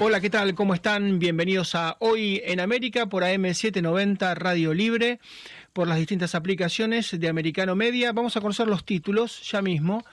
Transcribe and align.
Hola, 0.00 0.20
¿qué 0.20 0.30
tal? 0.30 0.54
¿Cómo 0.54 0.74
están? 0.74 1.18
Bienvenidos 1.18 1.74
a 1.74 1.96
Hoy 1.98 2.40
en 2.44 2.60
América 2.60 3.06
por 3.06 3.24
AM790 3.24 4.36
Radio 4.36 4.72
Libre, 4.72 5.18
por 5.72 5.88
las 5.88 5.98
distintas 5.98 6.36
aplicaciones 6.36 7.18
de 7.18 7.28
Americano 7.28 7.74
Media. 7.74 8.12
Vamos 8.12 8.36
a 8.36 8.40
conocer 8.40 8.68
los 8.68 8.84
títulos 8.84 9.42
ya 9.50 9.60
mismo 9.60 10.04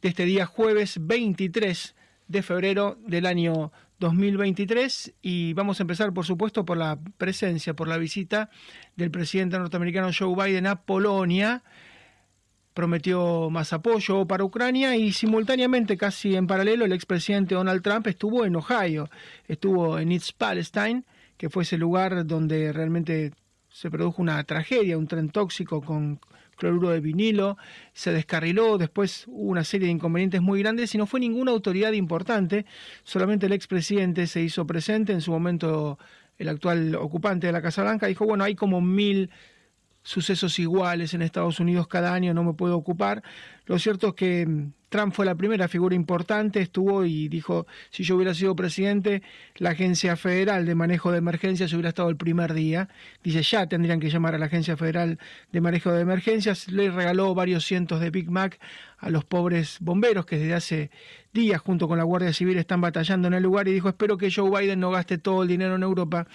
de 0.00 0.10
este 0.10 0.26
día 0.26 0.46
jueves 0.46 0.98
23 1.00 1.96
de 2.28 2.42
febrero 2.44 2.98
del 3.04 3.26
año 3.26 3.72
2023 3.98 5.14
y 5.22 5.54
vamos 5.54 5.80
a 5.80 5.82
empezar 5.82 6.12
por 6.12 6.24
supuesto 6.24 6.64
por 6.64 6.76
la 6.76 6.96
presencia, 7.18 7.74
por 7.74 7.88
la 7.88 7.96
visita 7.96 8.48
del 8.94 9.10
presidente 9.10 9.58
norteamericano 9.58 10.10
Joe 10.16 10.36
Biden 10.36 10.68
a 10.68 10.82
Polonia 10.82 11.64
prometió 12.76 13.48
más 13.48 13.72
apoyo 13.72 14.26
para 14.26 14.44
Ucrania 14.44 14.96
y 14.96 15.10
simultáneamente, 15.10 15.96
casi 15.96 16.36
en 16.36 16.46
paralelo, 16.46 16.84
el 16.84 16.92
expresidente 16.92 17.54
Donald 17.54 17.82
Trump 17.82 18.06
estuvo 18.06 18.44
en 18.44 18.54
Ohio, 18.54 19.08
estuvo 19.48 19.98
en 19.98 20.12
East 20.12 20.32
Palestine, 20.36 21.02
que 21.38 21.48
fue 21.48 21.62
ese 21.62 21.78
lugar 21.78 22.26
donde 22.26 22.74
realmente 22.74 23.32
se 23.70 23.90
produjo 23.90 24.20
una 24.20 24.44
tragedia, 24.44 24.98
un 24.98 25.08
tren 25.08 25.30
tóxico 25.30 25.80
con 25.80 26.20
cloruro 26.56 26.90
de 26.90 27.00
vinilo, 27.00 27.56
se 27.94 28.12
descarriló, 28.12 28.76
después 28.76 29.24
hubo 29.26 29.50
una 29.52 29.64
serie 29.64 29.86
de 29.86 29.92
inconvenientes 29.92 30.42
muy 30.42 30.60
grandes 30.60 30.94
y 30.94 30.98
no 30.98 31.06
fue 31.06 31.18
ninguna 31.18 31.52
autoridad 31.52 31.92
importante, 31.92 32.66
solamente 33.04 33.46
el 33.46 33.52
expresidente 33.52 34.26
se 34.26 34.42
hizo 34.42 34.66
presente, 34.66 35.14
en 35.14 35.22
su 35.22 35.30
momento 35.30 35.98
el 36.36 36.50
actual 36.50 36.94
ocupante 36.96 37.46
de 37.46 37.54
la 37.54 37.62
Casa 37.62 37.82
Blanca 37.82 38.06
dijo, 38.06 38.26
bueno, 38.26 38.44
hay 38.44 38.54
como 38.54 38.82
mil 38.82 39.30
sucesos 40.06 40.60
iguales 40.60 41.14
en 41.14 41.22
Estados 41.22 41.58
Unidos 41.58 41.88
cada 41.88 42.14
año, 42.14 42.32
no 42.32 42.44
me 42.44 42.54
puedo 42.54 42.76
ocupar. 42.76 43.24
Lo 43.66 43.78
cierto 43.78 44.08
es 44.08 44.14
que 44.14 44.46
mm, 44.46 44.72
Trump 44.88 45.12
fue 45.12 45.26
la 45.26 45.34
primera 45.34 45.66
figura 45.68 45.94
importante, 45.94 46.60
estuvo 46.60 47.04
y 47.04 47.28
dijo, 47.28 47.66
si 47.90 48.04
yo 48.04 48.14
hubiera 48.16 48.32
sido 48.32 48.54
presidente, 48.54 49.22
la 49.56 49.70
Agencia 49.70 50.16
Federal 50.16 50.64
de 50.64 50.74
Manejo 50.76 51.10
de 51.10 51.18
Emergencias 51.18 51.72
hubiera 51.72 51.88
estado 51.88 52.08
el 52.08 52.16
primer 52.16 52.54
día. 52.54 52.88
Dice, 53.24 53.42
ya 53.42 53.66
tendrían 53.66 53.98
que 53.98 54.08
llamar 54.08 54.36
a 54.36 54.38
la 54.38 54.46
Agencia 54.46 54.76
Federal 54.76 55.18
de 55.50 55.60
Manejo 55.60 55.90
de 55.92 56.02
Emergencias. 56.02 56.68
Le 56.68 56.90
regaló 56.90 57.34
varios 57.34 57.64
cientos 57.66 58.00
de 58.00 58.10
Big 58.10 58.30
Mac 58.30 58.60
a 58.98 59.10
los 59.10 59.24
pobres 59.24 59.78
bomberos 59.80 60.24
que 60.24 60.38
desde 60.38 60.54
hace 60.54 60.90
días 61.32 61.60
junto 61.60 61.88
con 61.88 61.98
la 61.98 62.04
Guardia 62.04 62.32
Civil 62.32 62.56
están 62.56 62.80
batallando 62.80 63.26
en 63.28 63.34
el 63.34 63.42
lugar 63.42 63.66
y 63.66 63.72
dijo, 63.72 63.88
espero 63.88 64.16
que 64.16 64.30
Joe 64.30 64.48
Biden 64.48 64.80
no 64.80 64.90
gaste 64.90 65.18
todo 65.18 65.42
el 65.42 65.48
dinero 65.48 65.74
en 65.74 65.82
Europa, 65.82 66.28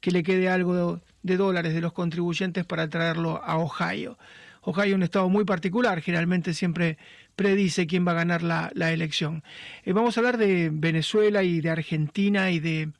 que 0.00 0.10
le 0.10 0.22
quede 0.22 0.48
algo 0.48 1.02
de 1.22 1.36
dólares 1.36 1.74
de 1.74 1.82
los 1.82 1.92
contribuyentes 1.92 2.64
para 2.64 2.88
traerlo 2.88 3.42
a 3.44 3.58
Ohio. 3.58 4.18
Ohio 4.68 4.96
un 4.96 5.02
estado 5.02 5.30
muy 5.30 5.46
particular, 5.46 6.02
generalmente 6.02 6.52
siempre 6.52 6.98
predice 7.36 7.86
quién 7.86 8.06
va 8.06 8.12
a 8.12 8.16
ganar 8.16 8.42
la, 8.42 8.92
elección. 8.92 9.42
Eh, 9.82 9.94
vamos 9.94 10.16
a 10.16 10.20
hablar 10.20 10.36
de 10.36 10.68
Venezuela 10.70 11.42
y 11.42 11.62
de 11.62 11.70
Argentina 11.70 12.50
y 12.50 12.60
de 12.60 12.90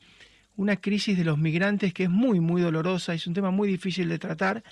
una 0.56 0.76
crisis 0.76 1.18
de 1.18 1.24
los 1.24 1.36
migrantes 1.36 1.92
que 1.92 2.04
es 2.04 2.10
muy, 2.10 2.40
muy 2.40 2.62
dolorosa, 2.62 3.12
es 3.12 3.26
un 3.26 3.34
tema 3.34 3.50
muy 3.50 3.68
difícil 3.68 4.08
de 4.08 4.18
tratar 4.18 4.64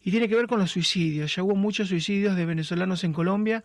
y 0.00 0.12
tiene 0.12 0.28
que 0.28 0.36
ver 0.36 0.46
con 0.46 0.60
los 0.60 0.70
suicidios. 0.70 1.34
Ya 1.34 1.42
hubo 1.42 1.56
muchos 1.56 1.88
suicidios 1.88 2.36
de 2.36 2.46
venezolanos 2.46 3.02
en 3.02 3.12
Colombia, 3.12 3.64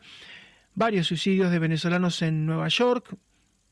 varios 0.73 1.05
suicidios 1.05 1.51
de 1.51 1.59
venezolanos 1.59 2.23
en 2.23 2.47
Nueva 2.47 2.69
York, 2.69 3.15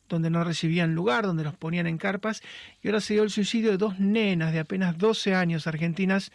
donde 0.07 0.29
no 0.29 0.43
recibían 0.43 0.93
lugar, 0.93 1.25
donde 1.25 1.43
los 1.43 1.57
ponían 1.57 1.87
en 1.87 1.97
carpas, 1.97 2.43
y 2.83 2.89
ahora 2.89 3.01
se 3.01 3.15
dio 3.15 3.23
el 3.23 3.31
suicidio 3.31 3.71
de 3.71 3.77
dos 3.77 3.99
nenas 3.99 4.53
de 4.53 4.59
apenas 4.59 4.95
12 4.99 5.33
años 5.33 5.65
argentinas 5.65 6.31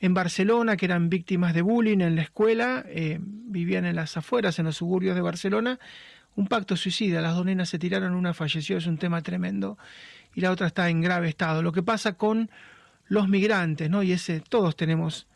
en 0.00 0.14
Barcelona, 0.14 0.76
que 0.76 0.86
eran 0.86 1.08
víctimas 1.08 1.54
de 1.54 1.62
bullying 1.62 2.00
en 2.00 2.16
la 2.16 2.22
escuela, 2.22 2.84
eh, 2.88 3.18
vivían 3.20 3.84
en 3.84 3.96
las 3.96 4.16
afueras, 4.16 4.58
en 4.58 4.66
los 4.66 4.76
suburbios 4.76 5.14
de 5.14 5.20
Barcelona, 5.20 5.78
un 6.36 6.46
pacto 6.46 6.76
suicida, 6.76 7.20
las 7.20 7.34
dos 7.34 7.44
nenas 7.44 7.68
se 7.68 7.78
tiraron, 7.78 8.14
una 8.14 8.32
falleció, 8.32 8.78
es 8.78 8.86
un 8.86 8.98
tema 8.98 9.22
tremendo, 9.22 9.76
y 10.34 10.40
la 10.40 10.52
otra 10.52 10.68
está 10.68 10.88
en 10.88 11.00
grave 11.00 11.28
estado. 11.28 11.62
Lo 11.62 11.72
que 11.72 11.82
pasa 11.82 12.12
con 12.12 12.50
los 13.06 13.28
migrantes, 13.28 13.90
¿no? 13.90 14.02
Y 14.02 14.12
ese, 14.12 14.40
todos 14.40 14.76
tenemos 14.76 15.26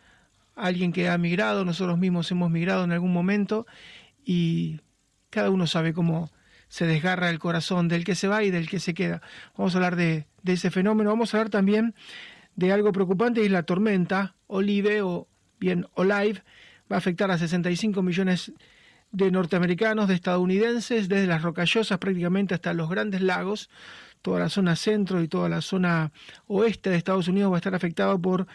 alguien 0.55 0.93
que 0.93 1.09
ha 1.09 1.19
migrado, 1.19 1.65
nosotros 1.65 1.99
mismos 1.99 2.31
hemos 2.31 2.51
migrado 2.51 2.85
en 2.85 2.93
algún 2.93 3.13
momento, 3.13 3.67
y 4.25 4.81
cada 5.31 5.51
uno 5.51 5.67
sabe 5.67 5.93
cómo 5.93 6.31
se 6.69 6.87
desgarra 6.87 7.29
el 7.29 7.39
corazón 7.39 7.89
del 7.89 8.03
que 8.03 8.15
se 8.15 8.29
va 8.29 8.45
y 8.45 8.51
del 8.51 8.69
que 8.69 8.81
se 8.81 8.95
queda. 8.95 9.21
Vamos 9.59 9.75
a 9.75 9.79
hablar 9.79 9.97
de, 9.97 10.27
ese 10.47 10.71
fenómeno, 10.71 11.11
vamos 11.11 11.35
a 11.35 11.37
hablar 11.37 11.51
también 11.51 11.95
de 12.57 12.73
algo 12.73 12.93
preocupante 12.93 13.43
y 13.43 13.47
es 13.47 13.51
la 13.51 13.63
tormenta 13.63 14.35
Olive 14.47 15.03
o 15.03 15.29
bien 15.59 15.87
Olive, 15.95 16.43
va 16.91 16.97
a 16.97 16.99
afectar 16.99 17.31
a 17.31 17.39
65 17.39 18.03
millones 18.03 18.53
de 19.13 19.31
norteamericanos, 19.31 20.09
de 20.09 20.15
estadounidenses, 20.15 21.09
desde 21.09 21.27
las 21.27 21.43
rocallosas 21.43 21.99
prácticamente 21.99 22.55
hasta 22.55 22.73
los 22.73 22.89
grandes 22.89 23.21
lagos, 23.21 23.71
toda 24.23 24.41
la 24.41 24.49
zona 24.49 24.77
centro 24.77 25.23
y 25.23 25.29
toda 25.29 25.49
la 25.49 25.61
zona 25.61 26.13
oeste 26.47 26.91
de 26.91 26.97
Estados 26.97 27.29
Unidos 27.29 27.53
va 27.53 27.57
a 27.57 27.59
estar 27.59 27.75
afectado 27.75 28.19
por 28.19 28.47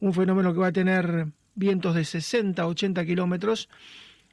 un 0.00 0.12
fenómeno 0.12 0.52
que 0.52 0.60
va 0.60 0.66
a 0.68 0.72
tener 0.72 1.28
vientos 1.54 1.94
de 1.94 2.04
60 2.04 2.66
80 2.66 3.04
kilómetros 3.06 3.68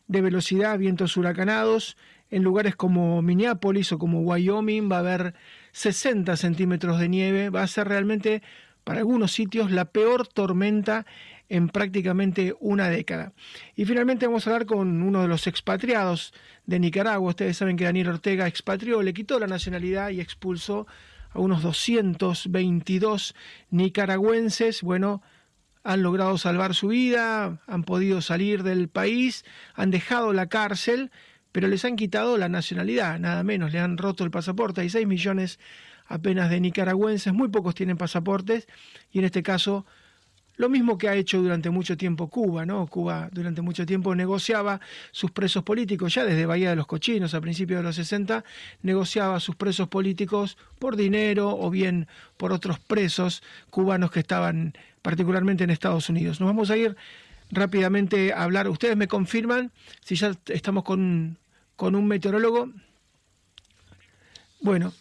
de 0.07 0.21
velocidad, 0.21 0.77
vientos 0.77 1.15
huracanados, 1.17 1.95
en 2.31 2.43
lugares 2.43 2.75
como 2.75 3.21
Minneapolis 3.21 3.91
o 3.91 3.99
como 3.99 4.21
Wyoming 4.21 4.91
va 4.91 4.97
a 4.97 4.99
haber 4.99 5.33
60 5.71 6.35
centímetros 6.35 6.99
de 6.99 7.09
nieve. 7.09 7.49
Va 7.49 7.63
a 7.63 7.67
ser 7.67 7.87
realmente, 7.87 8.41
para 8.89 9.01
algunos 9.01 9.33
sitios, 9.33 9.69
la 9.69 9.85
peor 9.85 10.25
tormenta 10.25 11.05
en 11.47 11.69
prácticamente 11.69 12.55
una 12.59 12.89
década. 12.89 13.33
Y 13.75 13.85
finalmente 13.85 14.25
vamos 14.25 14.47
a 14.47 14.49
hablar 14.49 14.65
con 14.65 15.03
uno 15.03 15.21
de 15.21 15.27
los 15.27 15.45
expatriados 15.45 16.33
de 16.65 16.79
Nicaragua. 16.79 17.29
Ustedes 17.29 17.55
saben 17.55 17.77
que 17.77 17.83
Daniel 17.83 18.07
Ortega 18.07 18.47
expatrió, 18.47 19.03
le 19.03 19.13
quitó 19.13 19.39
la 19.39 19.45
nacionalidad 19.45 20.09
y 20.09 20.21
expulsó 20.21 20.87
a 21.29 21.39
unos 21.39 21.61
222 21.61 23.35
nicaragüenses. 23.69 24.81
Bueno, 24.81 25.21
han 25.83 26.01
logrado 26.01 26.39
salvar 26.39 26.73
su 26.73 26.87
vida, 26.87 27.61
han 27.67 27.83
podido 27.83 28.21
salir 28.21 28.63
del 28.63 28.89
país, 28.89 29.45
han 29.75 29.91
dejado 29.91 30.33
la 30.33 30.47
cárcel 30.47 31.11
pero 31.51 31.67
les 31.67 31.83
han 31.83 31.95
quitado 31.95 32.37
la 32.37 32.47
nacionalidad, 32.47 33.19
nada 33.19 33.43
menos, 33.43 33.71
le 33.71 33.79
han 33.79 33.97
roto 33.97 34.23
el 34.23 34.31
pasaporte. 34.31 34.81
Hay 34.81 34.89
6 34.89 35.07
millones 35.07 35.59
apenas 36.09 36.49
de 36.49 36.59
nicaragüenses, 36.59 37.33
muy 37.33 37.47
pocos 37.47 37.75
tienen 37.75 37.95
pasaportes, 37.95 38.67
y 39.11 39.19
en 39.19 39.25
este 39.25 39.41
caso 39.41 39.85
lo 40.57 40.67
mismo 40.67 40.97
que 40.97 41.07
ha 41.07 41.15
hecho 41.15 41.41
durante 41.41 41.69
mucho 41.69 41.95
tiempo 41.95 42.27
Cuba, 42.27 42.65
¿no? 42.65 42.85
Cuba 42.87 43.29
durante 43.31 43.61
mucho 43.61 43.85
tiempo 43.85 44.13
negociaba 44.13 44.81
sus 45.11 45.31
presos 45.31 45.63
políticos, 45.63 46.13
ya 46.13 46.25
desde 46.25 46.45
Bahía 46.45 46.71
de 46.71 46.75
los 46.75 46.85
Cochinos 46.85 47.33
a 47.33 47.39
principios 47.39 47.79
de 47.79 47.83
los 47.83 47.95
60, 47.95 48.43
negociaba 48.81 49.39
sus 49.39 49.55
presos 49.55 49.87
políticos 49.87 50.57
por 50.77 50.97
dinero 50.97 51.57
o 51.57 51.69
bien 51.69 52.07
por 52.35 52.51
otros 52.51 52.77
presos 52.77 53.41
cubanos 53.69 54.11
que 54.11 54.19
estaban 54.19 54.73
particularmente 55.01 55.63
en 55.63 55.69
Estados 55.69 56.09
Unidos. 56.09 56.41
Nos 56.41 56.47
vamos 56.47 56.69
a 56.71 56.75
ir 56.75 56.97
rápidamente 57.51 58.33
a 58.33 58.43
hablar. 58.43 58.67
Ustedes 58.67 58.97
me 58.97 59.07
confirman 59.07 59.71
si 60.03 60.15
ya 60.15 60.33
estamos 60.47 60.83
con, 60.83 61.37
con 61.77 61.95
un 61.95 62.05
meteorólogo. 62.05 62.69
Bueno, 64.59 64.91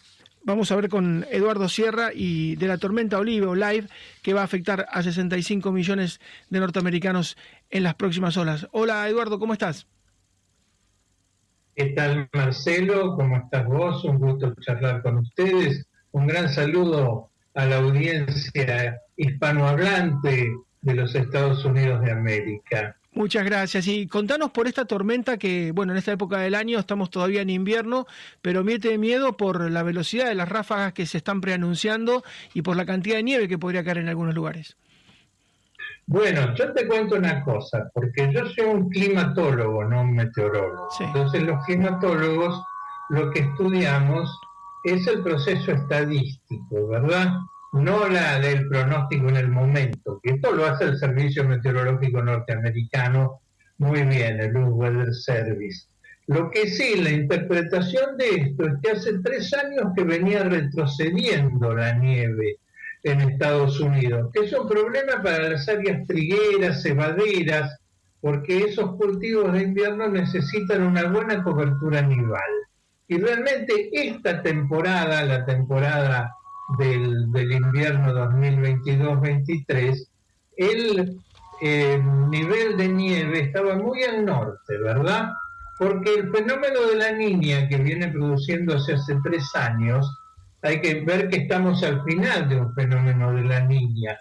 vamos 0.49 0.71
a 0.71 0.75
ver 0.75 0.89
con 0.89 1.27
Eduardo 1.29 1.69
Sierra 1.69 2.09
y 2.11 2.55
de 2.55 2.67
la 2.67 2.79
tormenta 2.79 3.19
Olive 3.19 3.45
o 3.45 3.53
Live 3.53 3.87
que 4.23 4.33
va 4.33 4.41
a 4.41 4.45
afectar 4.45 4.87
a 4.89 5.03
65 5.03 5.71
millones 5.71 6.19
de 6.49 6.59
norteamericanos 6.59 7.37
en 7.69 7.83
las 7.83 7.93
próximas 7.93 8.35
horas. 8.35 8.67
Hola 8.71 9.07
Eduardo, 9.07 9.37
¿cómo 9.37 9.53
estás? 9.53 9.85
¿Qué 11.75 11.91
tal 11.91 12.27
Marcelo? 12.33 13.15
¿Cómo 13.15 13.37
estás 13.37 13.67
vos? 13.67 14.03
Un 14.05 14.17
gusto 14.17 14.53
charlar 14.61 15.03
con 15.03 15.19
ustedes. 15.19 15.85
Un 16.11 16.25
gran 16.25 16.49
saludo 16.49 17.29
a 17.53 17.65
la 17.65 17.77
audiencia 17.77 18.99
hispanohablante 19.17 20.51
de 20.81 20.93
los 20.95 21.13
Estados 21.13 21.63
Unidos 21.63 22.01
de 22.01 22.11
América. 22.11 22.97
Muchas 23.19 23.43
gracias. 23.43 23.85
Y 23.87 24.07
contanos 24.07 24.51
por 24.51 24.65
esta 24.65 24.85
tormenta 24.85 25.35
que, 25.35 25.73
bueno, 25.73 25.91
en 25.91 25.97
esta 25.97 26.13
época 26.13 26.37
del 26.37 26.55
año 26.55 26.79
estamos 26.79 27.09
todavía 27.09 27.41
en 27.41 27.49
invierno, 27.49 28.07
pero 28.41 28.63
mete 28.63 28.97
miedo 28.97 29.35
por 29.35 29.69
la 29.69 29.83
velocidad 29.83 30.27
de 30.27 30.35
las 30.35 30.47
ráfagas 30.47 30.93
que 30.93 31.05
se 31.05 31.17
están 31.17 31.41
preanunciando 31.41 32.23
y 32.53 32.61
por 32.61 32.77
la 32.77 32.85
cantidad 32.85 33.17
de 33.17 33.23
nieve 33.23 33.49
que 33.49 33.57
podría 33.57 33.83
caer 33.83 33.97
en 33.97 34.07
algunos 34.07 34.33
lugares. 34.33 34.77
Bueno, 36.05 36.55
yo 36.55 36.71
te 36.71 36.87
cuento 36.87 37.15
una 37.15 37.43
cosa, 37.43 37.91
porque 37.93 38.31
yo 38.33 38.45
soy 38.51 38.67
un 38.67 38.89
climatólogo, 38.89 39.83
no 39.83 39.99
un 39.99 40.15
meteorólogo. 40.15 40.87
Entonces 41.01 41.43
los 41.43 41.65
climatólogos 41.65 42.63
lo 43.09 43.31
que 43.31 43.41
estudiamos 43.41 44.33
es 44.85 45.05
el 45.07 45.21
proceso 45.23 45.73
estadístico, 45.73 46.87
¿verdad? 46.87 47.33
No 47.73 48.07
la 48.07 48.39
del 48.39 48.67
pronóstico 48.67 49.29
en 49.29 49.37
el 49.37 49.49
momento, 49.49 50.19
que 50.23 50.31
esto 50.31 50.51
lo 50.51 50.65
hace 50.65 50.85
el 50.85 50.97
Servicio 50.97 51.43
Meteorológico 51.43 52.21
Norteamericano 52.21 53.41
muy 53.79 54.03
bien, 54.03 54.39
el 54.41 54.55
Weather 54.55 55.13
Service. 55.13 55.87
Lo 56.27 56.51
que 56.51 56.67
sí, 56.67 57.01
la 57.01 57.11
interpretación 57.11 58.17
de 58.17 58.29
esto 58.29 58.65
es 58.65 58.73
que 58.83 58.91
hace 58.91 59.19
tres 59.23 59.53
años 59.53 59.93
que 59.95 60.03
venía 60.03 60.43
retrocediendo 60.43 61.73
la 61.73 61.93
nieve 61.93 62.57
en 63.03 63.21
Estados 63.21 63.79
Unidos, 63.79 64.29
que 64.33 64.45
es 64.45 64.53
un 64.53 64.67
problema 64.67 65.23
para 65.23 65.49
las 65.49 65.67
áreas 65.69 66.05
trigueras, 66.05 66.83
cebaderas, 66.83 67.79
porque 68.21 68.65
esos 68.65 68.95
cultivos 68.97 69.53
de 69.53 69.63
invierno 69.63 70.09
necesitan 70.09 70.83
una 70.83 71.05
buena 71.05 71.41
cobertura 71.41 72.01
nival. 72.01 72.51
Y 73.07 73.17
realmente 73.17 73.89
esta 73.91 74.43
temporada, 74.43 75.23
la 75.23 75.45
temporada 75.45 76.35
del, 76.77 77.31
del 77.31 77.51
invierno 77.51 78.13
2022-23, 78.13 80.07
el 80.57 81.19
eh, 81.61 82.01
nivel 82.29 82.77
de 82.77 82.87
nieve 82.87 83.39
estaba 83.41 83.75
muy 83.75 84.03
al 84.03 84.25
norte, 84.25 84.77
¿verdad? 84.77 85.33
Porque 85.77 86.13
el 86.15 86.31
fenómeno 86.31 86.87
de 86.89 86.95
la 86.95 87.11
niña 87.11 87.67
que 87.67 87.77
viene 87.77 88.09
produciéndose 88.09 88.93
hace 88.93 89.17
tres 89.23 89.53
años, 89.55 90.09
hay 90.61 90.81
que 90.81 91.01
ver 91.01 91.29
que 91.29 91.37
estamos 91.37 91.83
al 91.83 92.03
final 92.03 92.47
de 92.49 92.59
un 92.59 92.73
fenómeno 92.73 93.33
de 93.33 93.43
la 93.43 93.61
niña. 93.61 94.19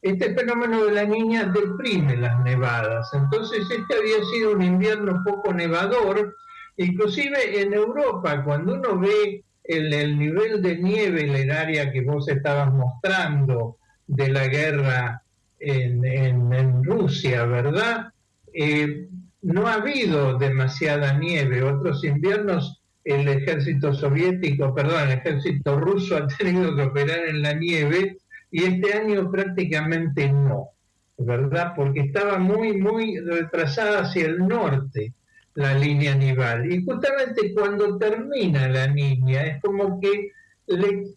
Este 0.00 0.34
fenómeno 0.34 0.84
de 0.84 0.92
la 0.92 1.04
niña 1.04 1.44
deprime 1.44 2.16
las 2.16 2.38
nevadas, 2.44 3.10
entonces 3.12 3.66
este 3.70 3.94
había 3.94 4.24
sido 4.32 4.52
un 4.52 4.62
invierno 4.62 5.22
poco 5.24 5.52
nevador, 5.52 6.36
inclusive 6.76 7.60
en 7.60 7.74
Europa, 7.74 8.44
cuando 8.44 8.74
uno 8.74 8.98
ve 8.98 9.44
el, 9.68 10.18
nivel 10.18 10.62
de 10.62 10.76
nieve 10.78 11.24
en 11.24 11.34
el 11.34 11.50
área 11.50 11.92
que 11.92 12.00
vos 12.00 12.28
estabas 12.28 12.72
mostrando 12.72 13.76
de 14.06 14.30
la 14.30 14.48
guerra 14.48 15.22
en, 15.60 16.04
en, 16.04 16.82
Rusia, 16.82 17.44
¿verdad? 17.44 18.12
Eh, 18.52 19.08
no 19.42 19.66
ha 19.66 19.74
habido 19.74 20.38
demasiada 20.38 21.12
nieve. 21.12 21.62
Otros 21.62 22.02
inviernos 22.04 22.80
el 23.04 23.28
ejército 23.28 23.92
soviético, 23.92 24.74
perdón, 24.74 25.10
el 25.10 25.18
ejército 25.18 25.78
ruso 25.78 26.16
ha 26.16 26.26
tenido 26.38 26.74
que 26.74 26.82
operar 26.82 27.28
en 27.28 27.42
la 27.42 27.52
nieve 27.52 28.18
y 28.50 28.64
este 28.64 28.94
año 28.94 29.30
prácticamente 29.30 30.32
no, 30.32 30.70
¿verdad? 31.18 31.74
Porque 31.76 32.00
estaba 32.00 32.38
muy, 32.38 32.76
muy 32.76 33.18
retrasada 33.20 34.00
hacia 34.00 34.26
el 34.26 34.38
norte 34.38 35.12
la 35.58 35.74
línea 35.74 36.14
nival. 36.14 36.70
Y 36.72 36.84
justamente 36.84 37.52
cuando 37.52 37.98
termina 37.98 38.68
la 38.68 38.86
línea 38.86 39.44
es 39.44 39.60
como 39.60 40.00
que 40.00 40.30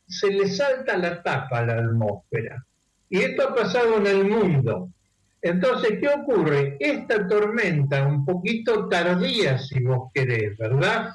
se 0.08 0.32
le 0.32 0.48
salta 0.48 0.98
la 0.98 1.22
tapa 1.22 1.60
a 1.60 1.66
la 1.66 1.76
atmósfera. 1.76 2.66
Y 3.08 3.20
esto 3.20 3.50
ha 3.50 3.56
pasado 3.56 3.98
en 3.98 4.08
el 4.08 4.26
mundo. 4.26 4.90
Entonces, 5.44 6.00
¿qué 6.00 6.08
ocurre? 6.08 6.78
Esta 6.80 7.28
tormenta, 7.28 8.08
un 8.08 8.26
poquito 8.26 8.88
tardía, 8.88 9.60
si 9.60 9.80
vos 9.84 10.10
querés, 10.12 10.58
¿verdad? 10.58 11.12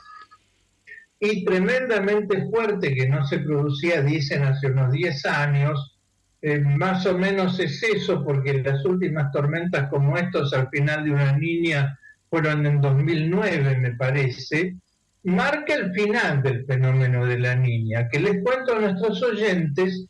Y 1.18 1.44
tremendamente 1.44 2.48
fuerte, 2.48 2.94
que 2.94 3.08
no 3.08 3.26
se 3.26 3.40
producía, 3.40 4.02
dicen, 4.02 4.44
hace 4.44 4.68
unos 4.68 4.92
10 4.92 5.26
años, 5.26 5.98
eh, 6.42 6.60
más 6.60 7.06
o 7.06 7.18
menos 7.18 7.58
es 7.58 7.82
eso, 7.82 8.22
porque 8.22 8.62
las 8.62 8.84
últimas 8.84 9.32
tormentas 9.32 9.88
como 9.90 10.16
estos 10.16 10.52
al 10.52 10.68
final 10.68 11.04
de 11.04 11.10
una 11.10 11.32
niña 11.32 11.98
fueron 12.30 12.66
en 12.66 12.80
2009, 12.80 13.78
me 13.78 13.92
parece, 13.94 14.76
marca 15.22 15.74
el 15.74 15.92
final 15.92 16.42
del 16.42 16.64
fenómeno 16.66 17.26
de 17.26 17.38
la 17.38 17.56
niña, 17.56 18.08
que 18.08 18.20
les 18.20 18.42
cuento 18.42 18.76
a 18.76 18.80
nuestros 18.80 19.22
oyentes 19.22 20.06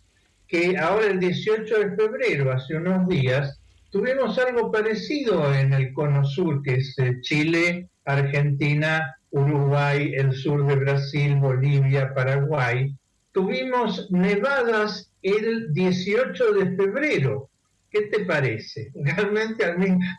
que 0.46 0.76
ahora 0.78 1.06
el 1.06 1.18
18 1.18 1.78
de 1.78 1.96
febrero, 1.96 2.52
hace 2.52 2.76
unos 2.76 3.08
días, 3.08 3.60
tuvimos 3.90 4.38
algo 4.38 4.70
parecido 4.70 5.52
en 5.54 5.72
el 5.72 5.92
cono 5.92 6.24
sur, 6.24 6.62
que 6.62 6.74
es 6.74 6.98
eh, 6.98 7.20
Chile, 7.22 7.88
Argentina, 8.04 9.16
Uruguay, 9.30 10.12
el 10.14 10.32
sur 10.32 10.66
de 10.66 10.76
Brasil, 10.76 11.36
Bolivia, 11.36 12.14
Paraguay. 12.14 12.94
Tuvimos 13.32 14.10
nevadas 14.10 15.10
el 15.22 15.72
18 15.72 16.52
de 16.52 16.76
febrero, 16.76 17.50
¿Qué 17.90 18.02
te 18.02 18.24
parece? 18.24 18.92
Realmente 18.94 19.64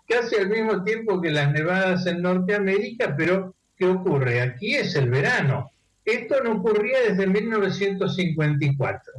casi 0.07 0.35
al 0.35 0.49
mismo 0.49 0.83
tiempo 0.83 1.21
que 1.21 1.31
las 1.31 1.51
nevadas 1.51 2.05
en 2.07 2.21
Norteamérica, 2.21 3.15
pero 3.15 3.55
¿qué 3.75 3.85
ocurre? 3.85 4.41
Aquí 4.41 4.75
es 4.75 4.95
el 4.95 5.09
verano. 5.09 5.71
Esto 6.05 6.41
no 6.43 6.53
ocurría 6.53 7.01
desde 7.09 7.27
1954, 7.27 9.13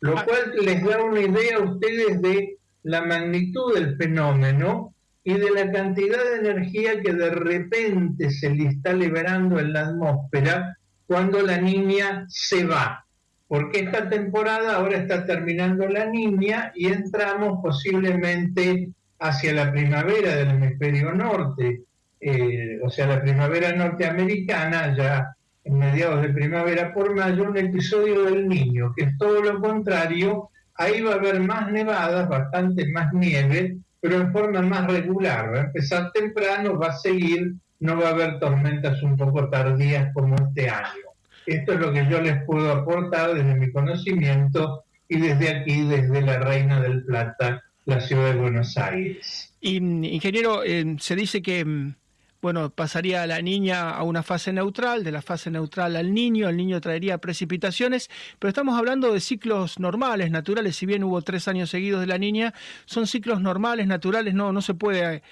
lo 0.00 0.18
ah. 0.18 0.24
cual 0.24 0.54
les 0.62 0.82
da 0.82 1.02
una 1.02 1.20
idea 1.20 1.58
a 1.58 1.62
ustedes 1.62 2.22
de 2.22 2.56
la 2.82 3.02
magnitud 3.02 3.74
del 3.74 3.96
fenómeno 3.96 4.94
y 5.22 5.34
de 5.34 5.50
la 5.50 5.70
cantidad 5.70 6.24
de 6.24 6.48
energía 6.48 7.02
que 7.02 7.12
de 7.12 7.30
repente 7.30 8.30
se 8.30 8.48
le 8.50 8.68
está 8.68 8.94
liberando 8.94 9.60
en 9.60 9.74
la 9.74 9.88
atmósfera 9.88 10.78
cuando 11.06 11.42
la 11.42 11.58
niña 11.58 12.24
se 12.28 12.64
va 12.64 13.04
porque 13.50 13.80
esta 13.80 14.08
temporada 14.08 14.76
ahora 14.76 14.98
está 14.98 15.26
terminando 15.26 15.88
la 15.88 16.06
niña 16.06 16.70
y 16.72 16.86
entramos 16.86 17.58
posiblemente 17.60 18.90
hacia 19.18 19.52
la 19.52 19.72
primavera 19.72 20.36
del 20.36 20.50
hemisferio 20.50 21.12
norte, 21.12 21.82
eh, 22.20 22.78
o 22.80 22.88
sea, 22.88 23.08
la 23.08 23.20
primavera 23.20 23.72
norteamericana, 23.72 24.96
ya 24.96 25.34
en 25.64 25.78
mediados 25.78 26.22
de 26.22 26.28
primavera 26.28 26.94
por 26.94 27.12
mayo, 27.12 27.42
un 27.42 27.56
episodio 27.56 28.26
del 28.26 28.46
niño, 28.46 28.92
que 28.96 29.06
es 29.06 29.18
todo 29.18 29.42
lo 29.42 29.60
contrario, 29.60 30.50
ahí 30.76 31.00
va 31.00 31.14
a 31.14 31.16
haber 31.16 31.40
más 31.40 31.72
nevadas, 31.72 32.28
bastante 32.28 32.86
más 32.92 33.12
nieve, 33.12 33.78
pero 34.00 34.14
en 34.14 34.32
forma 34.32 34.62
más 34.62 34.86
regular, 34.86 35.52
va 35.52 35.58
a 35.58 35.64
empezar 35.64 36.12
temprano, 36.12 36.78
va 36.78 36.90
a 36.90 36.98
seguir, 36.98 37.56
no 37.80 38.00
va 38.00 38.10
a 38.10 38.12
haber 38.12 38.38
tormentas 38.38 39.02
un 39.02 39.16
poco 39.16 39.50
tardías 39.50 40.14
como 40.14 40.36
este 40.36 40.70
año. 40.70 41.09
Esto 41.46 41.72
es 41.72 41.80
lo 41.80 41.92
que 41.92 42.06
yo 42.08 42.20
les 42.20 42.42
puedo 42.44 42.70
aportar 42.72 43.34
desde 43.34 43.54
mi 43.54 43.70
conocimiento 43.72 44.84
y 45.08 45.18
desde 45.18 45.48
aquí, 45.48 45.82
desde 45.82 46.22
la 46.22 46.38
Reina 46.38 46.80
del 46.80 47.04
Plata, 47.04 47.64
la 47.84 48.00
ciudad 48.00 48.32
de 48.32 48.40
Buenos 48.40 48.76
Aires. 48.76 49.52
Y, 49.60 49.76
ingeniero, 49.76 50.62
eh, 50.62 50.96
se 50.98 51.16
dice 51.16 51.42
que 51.42 51.64
mm, 51.64 51.94
bueno, 52.42 52.70
pasaría 52.70 53.26
la 53.26 53.42
niña 53.42 53.90
a 53.90 54.02
una 54.02 54.22
fase 54.22 54.52
neutral, 54.52 55.04
de 55.04 55.12
la 55.12 55.20
fase 55.20 55.50
neutral 55.50 55.96
al 55.96 56.14
niño, 56.14 56.48
el 56.48 56.56
niño 56.56 56.80
traería 56.80 57.18
precipitaciones, 57.18 58.08
pero 58.38 58.48
estamos 58.48 58.78
hablando 58.78 59.12
de 59.12 59.20
ciclos 59.20 59.78
normales, 59.78 60.30
naturales, 60.30 60.76
si 60.76 60.86
bien 60.86 61.04
hubo 61.04 61.20
tres 61.22 61.48
años 61.48 61.70
seguidos 61.70 62.00
de 62.00 62.06
la 62.06 62.18
niña, 62.18 62.54
son 62.86 63.06
ciclos 63.06 63.42
normales, 63.42 63.86
naturales, 63.86 64.34
no, 64.34 64.52
no 64.52 64.62
se 64.62 64.74
puede 64.74 65.16
eh, 65.16 65.22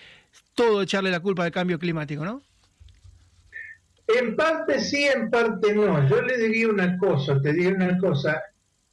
todo 0.54 0.82
echarle 0.82 1.10
la 1.10 1.20
culpa 1.20 1.44
del 1.44 1.52
cambio 1.52 1.78
climático, 1.78 2.24
¿no? 2.24 2.42
En 4.08 4.36
parte 4.36 4.80
sí, 4.80 5.04
en 5.04 5.28
parte 5.28 5.74
no. 5.74 6.08
Yo 6.08 6.22
le 6.22 6.38
diría 6.38 6.68
una 6.68 6.96
cosa, 6.96 7.40
te 7.42 7.52
diría 7.52 7.74
una 7.74 7.98
cosa, 7.98 8.42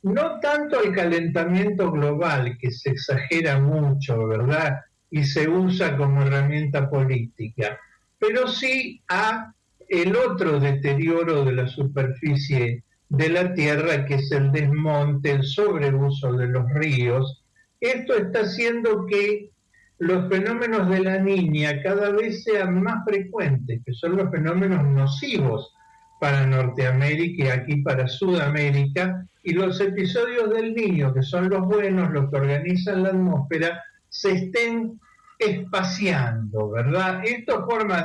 no 0.04 0.40
tanto 0.42 0.78
al 0.80 0.94
calentamiento 0.94 1.90
global, 1.90 2.58
que 2.60 2.70
se 2.70 2.92
exagera 2.92 3.60
mucho, 3.60 4.28
¿verdad? 4.28 4.82
Y 5.10 5.24
se 5.24 5.48
usa 5.48 5.96
como 5.96 6.22
herramienta 6.22 6.90
política, 6.90 7.80
pero 8.20 8.48
sí 8.50 9.02
a 9.08 9.54
el 9.88 10.16
otro 10.18 10.60
deterioro 10.60 11.46
de 11.46 11.54
la 11.54 11.68
superficie 11.68 12.84
de 13.08 13.30
la 13.30 13.54
Tierra, 13.54 14.06
que 14.06 14.16
es 14.16 14.32
el 14.32 14.52
desmonte, 14.52 15.32
el 15.32 15.44
sobreuso 15.44 16.34
de 16.34 16.48
los 16.48 16.70
ríos. 16.74 17.44
Esto 17.80 18.16
está 18.16 18.42
haciendo 18.42 19.06
que 19.06 19.52
los 19.98 20.30
fenómenos 20.30 20.90
de 20.90 21.00
la 21.00 21.20
niña 21.20 21.82
cada 21.82 22.12
vez 22.12 22.44
sean 22.44 22.82
más 22.82 23.06
frecuentes, 23.06 23.82
que 23.86 23.94
son 23.94 24.18
los 24.18 24.30
fenómenos 24.30 24.84
nocivos 24.86 25.74
para 26.20 26.46
Norteamérica 26.46 27.44
y 27.44 27.48
aquí 27.48 27.76
para 27.82 28.08
Sudamérica, 28.08 29.26
y 29.44 29.54
los 29.54 29.80
episodios 29.80 30.50
del 30.50 30.74
niño, 30.74 31.14
que 31.14 31.22
son 31.22 31.50
los 31.50 31.66
buenos, 31.66 32.12
los 32.12 32.30
que 32.30 32.38
organizan 32.38 33.04
la 33.04 33.10
atmósfera, 33.10 33.84
se 34.10 34.32
estén 34.32 35.00
espaciando, 35.38 36.72
¿verdad? 36.72 37.22
Esto 37.24 37.66
forma 37.66 38.04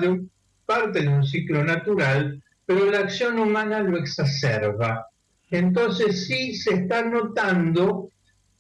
parte 0.67 1.01
de 1.01 1.09
un 1.09 1.25
ciclo 1.25 1.65
natural, 1.65 2.43
pero 2.67 2.91
la 2.91 3.01
acción 3.01 3.39
humana 3.39 3.81
lo 3.81 3.99
exacerba. 3.99 5.07
Entonces 5.51 6.27
sí 6.27 6.55
se 6.55 6.75
está 6.75 7.03
notando 7.03 8.11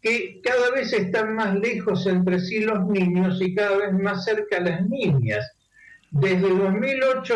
que 0.00 0.40
cada 0.42 0.70
vez 0.70 0.92
están 0.92 1.34
más 1.34 1.54
lejos 1.58 2.06
entre 2.06 2.40
sí 2.40 2.60
los 2.60 2.86
niños 2.86 3.40
y 3.40 3.54
cada 3.54 3.76
vez 3.76 3.92
más 3.92 4.24
cerca 4.24 4.60
las 4.60 4.88
niñas. 4.88 5.52
Desde 6.10 6.48
2008, 6.48 7.34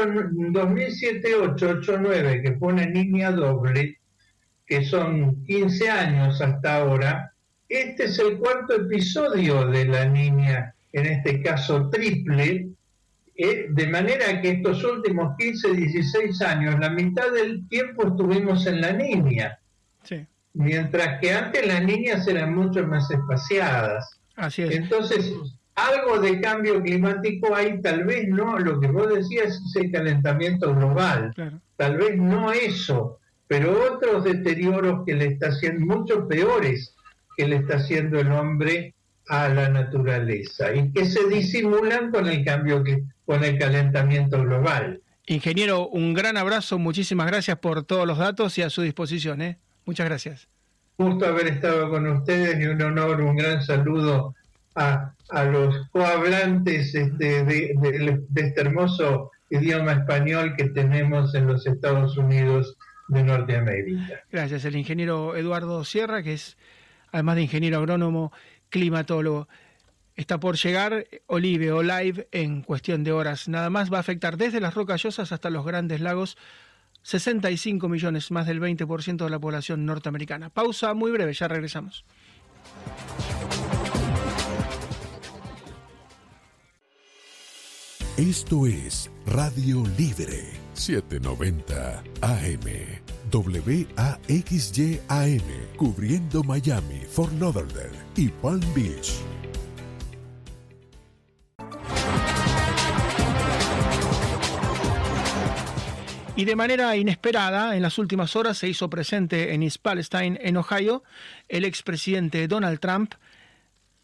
2007, 0.51 1.35
8, 1.35 1.69
8, 1.79 1.99
9, 2.01 2.43
que 2.43 2.53
fue 2.57 2.73
una 2.73 2.87
niña 2.87 3.31
doble, 3.31 3.99
que 4.67 4.85
son 4.85 5.45
15 5.45 5.91
años 5.91 6.41
hasta 6.41 6.77
ahora, 6.77 7.33
este 7.69 8.05
es 8.05 8.19
el 8.19 8.39
cuarto 8.39 8.75
episodio 8.75 9.67
de 9.67 9.85
la 9.85 10.07
niña, 10.07 10.75
en 10.93 11.07
este 11.07 11.43
caso 11.43 11.91
triple, 11.91 12.69
eh, 13.37 13.67
de 13.69 13.87
manera 13.89 14.41
que 14.41 14.51
estos 14.51 14.83
últimos 14.85 15.37
15, 15.39 15.73
16 15.73 16.41
años, 16.43 16.79
la 16.81 16.91
mitad 16.91 17.31
del 17.33 17.69
tiempo 17.69 18.09
estuvimos 18.09 18.67
en 18.67 18.81
la 18.81 18.93
niña. 18.93 19.59
Sí 20.03 20.27
mientras 20.55 21.21
que 21.21 21.33
antes 21.33 21.67
las 21.67 21.85
niñas 21.85 22.27
eran 22.27 22.55
mucho 22.55 22.87
más 22.87 23.11
espaciadas. 23.11 24.19
Así 24.37 24.63
es. 24.63 24.71
Entonces, 24.73 25.33
algo 25.75 26.21
de 26.21 26.41
cambio 26.41 26.81
climático 26.83 27.55
hay, 27.55 27.81
tal 27.83 28.05
vez 28.05 28.29
no, 28.29 28.59
lo 28.59 28.81
que 28.81 28.87
vos 28.87 29.13
decías 29.13 29.61
es 29.67 29.77
el 29.77 29.91
calentamiento 29.91 30.75
global, 30.75 31.35
tal 31.77 31.97
vez 31.97 32.17
no 32.17 32.53
eso, 32.53 33.19
pero 33.49 33.93
otros 33.93 34.25
deterioros 34.25 35.05
que 35.05 35.15
le 35.15 35.27
está 35.27 35.49
haciendo, 35.49 35.85
mucho 35.85 36.27
peores 36.29 36.95
que 37.37 37.49
le 37.49 37.57
está 37.57 37.77
haciendo 37.77 38.21
el 38.21 38.31
hombre 38.31 38.95
a 39.29 39.49
la 39.49 39.69
naturaleza 39.69 40.75
y 40.75 40.93
que 40.93 41.07
se 41.07 41.29
disimulan 41.29 42.13
con 42.13 42.29
el 42.29 42.45
cambio, 42.45 42.85
con 43.27 43.43
el 43.43 43.59
calentamiento 43.59 44.41
global. 44.43 45.01
Ingeniero, 45.27 45.89
un 45.89 46.15
gran 46.15 46.37
abrazo, 46.37 46.79
muchísimas 46.79 47.27
gracias 47.27 47.59
por 47.59 47.83
todos 47.83 48.07
los 48.07 48.19
datos 48.19 48.57
y 48.59 48.63
a 48.63 48.71
su 48.71 48.83
disposición. 48.83 49.41
¿eh? 49.41 49.59
Muchas 49.85 50.07
gracias. 50.07 50.49
Gusto 50.97 51.27
haber 51.27 51.49
estado 51.49 51.91
con 51.91 52.07
ustedes 52.07 52.61
y 52.61 52.67
un 52.67 52.81
honor, 52.81 53.21
un 53.21 53.37
gran 53.37 53.63
saludo 53.63 54.35
a, 54.77 55.13
los 55.51 55.89
cohablantes 55.91 56.95
este, 56.95 57.45
de, 57.45 58.19
este 58.35 58.61
hermoso 58.61 59.31
idioma 59.51 59.93
español 59.93 60.55
que 60.57 60.71
tenemos 60.71 61.35
en 61.35 61.47
los 61.47 61.67
Estados 61.67 62.17
Unidos 62.17 62.77
de 63.09 63.23
Norteamérica. 63.23 64.23
Gracias, 64.31 64.65
el 64.65 64.77
ingeniero 64.77 65.37
Eduardo 65.37 65.85
Sierra, 65.85 66.23
que 66.23 66.35
es, 66.35 66.57
además 67.13 67.37
de 67.37 67.43
ingeniero 67.43 67.79
agrónomo, 67.79 68.33
climatólogo. 68.69 69.49
Está 70.17 70.39
por 70.39 70.57
llegar 70.57 71.07
Olive 71.27 71.73
o 71.73 71.83
Live 71.83 72.29
en 72.31 72.63
cuestión 72.63 73.03
de 73.03 73.13
horas. 73.13 73.49
Nada 73.49 73.69
más 73.69 73.93
va 73.93 73.97
a 73.97 74.01
afectar 74.01 74.37
desde 74.37 74.61
las 74.61 74.75
rocallosas 74.75 75.33
hasta 75.33 75.51
los 75.51 75.67
grandes 75.67 76.01
lagos 76.01 76.37
65 77.05 77.89
millones, 77.89 78.31
más 78.31 78.47
del 78.47 78.61
20% 78.61 79.25
de 79.25 79.31
la 79.31 79.39
población 79.39 79.87
norteamericana. 79.87 80.51
Pausa 80.51 80.95
muy 80.95 81.13
breve, 81.13 81.33
ya 81.33 81.47
regresamos. 81.47 82.05
Esto 88.17 88.67
es 88.67 89.11
Radio 89.27 89.85
Libre 89.99 90.53
790 90.75 92.03
AM. 92.23 93.05
WAXYAM, 93.33 94.21
cubriendo 95.77 96.45
Miami, 96.45 97.01
Fort 97.11 97.33
Lauderdale 97.41 97.99
y 98.17 98.29
Palm 98.29 98.61
Beach. 98.75 99.15
Y 106.37 106.47
de 106.47 106.57
manera 106.57 106.97
inesperada, 106.97 107.77
en 107.77 107.83
las 107.83 107.97
últimas 107.97 108.35
horas 108.35 108.59
se 108.59 108.69
hizo 108.69 108.91
presente 108.91 109.55
en 109.55 109.63
East 109.63 109.79
Palestine, 109.81 110.37
en 110.43 110.57
Ohio, 110.57 111.05
el 111.49 111.65
expresidente 111.65 112.49
Donald 112.49 112.81
Trump. 112.81 113.15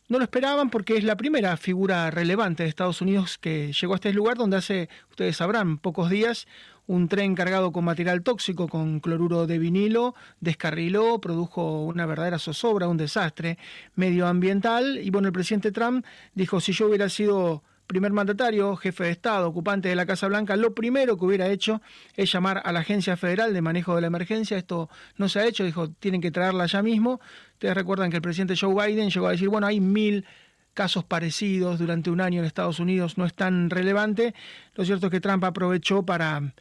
No 0.08 0.18
lo 0.18 0.25
esperaban 0.25 0.70
porque 0.70 0.96
es 0.96 1.02
la 1.02 1.16
primera 1.16 1.56
figura 1.56 2.08
relevante 2.12 2.62
de 2.62 2.68
Estados 2.68 3.00
Unidos 3.00 3.37
que 3.37 3.72
llegó 3.72 3.94
a 3.94 3.96
este 3.96 4.12
lugar 4.12 4.37
donde 4.37 4.58
hace, 4.58 4.88
ustedes 5.10 5.38
sabrán, 5.38 5.78
pocos 5.78 6.08
días 6.08 6.46
un 6.87 7.08
tren 7.08 7.34
cargado 7.34 7.72
con 7.72 7.84
material 7.84 8.22
tóxico, 8.22 8.68
con 8.68 9.00
cloruro 9.00 9.46
de 9.46 9.58
vinilo, 9.58 10.14
descarriló, 10.40 11.20
produjo 11.20 11.84
una 11.84 12.06
verdadera 12.06 12.38
zozobra, 12.38 12.88
un 12.88 12.96
desastre 12.96 13.58
medioambiental. 13.94 14.99
Y 15.02 15.10
bueno, 15.10 15.28
el 15.28 15.32
presidente 15.32 15.70
Trump 15.70 16.04
dijo, 16.34 16.60
si 16.60 16.72
yo 16.72 16.87
hubiera 16.88 17.08
sido 17.08 17.62
primer 17.90 18.12
mandatario, 18.12 18.76
jefe 18.76 19.02
de 19.02 19.11
Estado, 19.11 19.49
ocupante 19.49 19.88
de 19.88 19.97
la 19.97 20.06
Casa 20.06 20.28
Blanca, 20.28 20.54
lo 20.54 20.76
primero 20.76 21.18
que 21.18 21.25
hubiera 21.25 21.49
hecho 21.49 21.82
es 22.14 22.30
llamar 22.30 22.62
a 22.64 22.70
la 22.70 22.80
Agencia 22.80 23.16
Federal 23.16 23.52
de 23.52 23.61
Manejo 23.62 23.97
de 23.97 24.00
la 24.00 24.06
Emergencia. 24.06 24.56
Esto 24.56 24.88
no 25.16 25.28
se 25.28 25.40
ha 25.40 25.47
hecho, 25.47 25.64
dijo, 25.64 25.90
tienen 25.90 26.20
que 26.20 26.30
traerla 26.30 26.66
ya 26.66 26.82
mismo. 26.82 27.20
Ustedes 27.54 27.75
recuerdan 27.75 28.11
que 28.11 28.18
el 28.18 28.23
presidente 28.23 28.54
Joe 28.56 28.87
Biden 28.87 29.11
llegó 29.11 29.26
a 29.26 29.32
decir, 29.32 29.49
bueno, 29.49 29.66
hay 29.66 29.80
mil 29.80 30.25
casos 30.73 31.02
parecidos 31.02 31.80
durante 31.80 32.11
un 32.11 32.20
año 32.20 32.38
en 32.38 32.47
Estados 32.47 32.78
Unidos, 32.78 33.18
no 33.18 33.26
es 33.26 33.35
tan 33.35 33.70
relevante. 33.70 34.37
Lo 34.76 34.85
cierto 34.85 35.06
es 35.06 35.11
que 35.11 35.20
Trump 35.20 35.42
aprovechó 35.42 36.04
para 36.04 36.54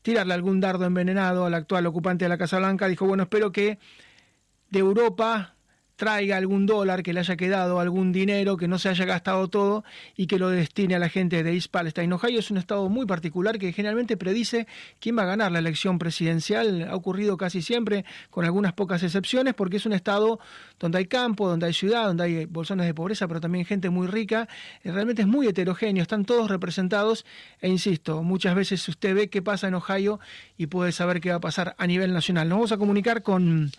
tirarle 0.00 0.32
algún 0.32 0.60
dardo 0.60 0.86
envenenado 0.86 1.44
al 1.44 1.52
actual 1.52 1.84
ocupante 1.84 2.24
de 2.24 2.30
la 2.30 2.38
Casa 2.38 2.58
Blanca. 2.58 2.88
Dijo, 2.88 3.04
bueno, 3.04 3.24
espero 3.24 3.52
que 3.52 3.78
de 4.70 4.78
Europa 4.78 5.57
traiga 5.98 6.36
algún 6.36 6.64
dólar 6.64 7.02
que 7.02 7.12
le 7.12 7.18
haya 7.18 7.36
quedado, 7.36 7.80
algún 7.80 8.12
dinero 8.12 8.56
que 8.56 8.68
no 8.68 8.78
se 8.78 8.88
haya 8.88 9.04
gastado 9.04 9.48
todo 9.48 9.82
y 10.16 10.28
que 10.28 10.38
lo 10.38 10.48
destine 10.48 10.94
a 10.94 11.00
la 11.00 11.08
gente 11.08 11.42
de 11.42 11.52
East 11.52 11.72
Palestine. 11.72 12.14
Ohio 12.14 12.38
es 12.38 12.52
un 12.52 12.56
estado 12.56 12.88
muy 12.88 13.04
particular 13.04 13.58
que 13.58 13.72
generalmente 13.72 14.16
predice 14.16 14.68
quién 15.00 15.18
va 15.18 15.24
a 15.24 15.26
ganar 15.26 15.50
la 15.50 15.58
elección 15.58 15.98
presidencial. 15.98 16.86
Ha 16.88 16.94
ocurrido 16.94 17.36
casi 17.36 17.62
siempre, 17.62 18.04
con 18.30 18.44
algunas 18.44 18.74
pocas 18.74 19.02
excepciones, 19.02 19.54
porque 19.54 19.78
es 19.78 19.86
un 19.86 19.92
estado 19.92 20.38
donde 20.78 20.98
hay 20.98 21.06
campo, 21.06 21.48
donde 21.48 21.66
hay 21.66 21.72
ciudad, 21.72 22.06
donde 22.06 22.22
hay 22.22 22.44
bolsones 22.44 22.86
de 22.86 22.94
pobreza, 22.94 23.26
pero 23.26 23.40
también 23.40 23.64
gente 23.64 23.90
muy 23.90 24.06
rica. 24.06 24.48
Eh, 24.84 24.92
realmente 24.92 25.22
es 25.22 25.28
muy 25.28 25.48
heterogéneo, 25.48 26.02
están 26.02 26.24
todos 26.24 26.48
representados 26.48 27.26
e 27.60 27.68
insisto, 27.68 28.22
muchas 28.22 28.54
veces 28.54 28.88
usted 28.88 29.16
ve 29.16 29.28
qué 29.30 29.42
pasa 29.42 29.66
en 29.66 29.74
Ohio 29.74 30.20
y 30.56 30.68
puede 30.68 30.92
saber 30.92 31.20
qué 31.20 31.30
va 31.30 31.36
a 31.36 31.40
pasar 31.40 31.74
a 31.76 31.88
nivel 31.88 32.12
nacional. 32.12 32.48
Nos 32.48 32.58
vamos 32.58 32.72
a 32.72 32.78
comunicar 32.78 33.24
con 33.24 33.72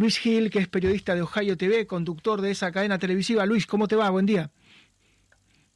Luis 0.00 0.16
Gil, 0.16 0.50
que 0.50 0.60
es 0.60 0.66
periodista 0.66 1.14
de 1.14 1.20
Ohio 1.20 1.58
TV, 1.58 1.86
conductor 1.86 2.40
de 2.40 2.50
esa 2.50 2.72
cadena 2.72 2.98
televisiva. 2.98 3.44
Luis, 3.44 3.66
¿cómo 3.66 3.86
te 3.86 3.96
va? 3.96 4.08
Buen 4.08 4.24
día. 4.24 4.50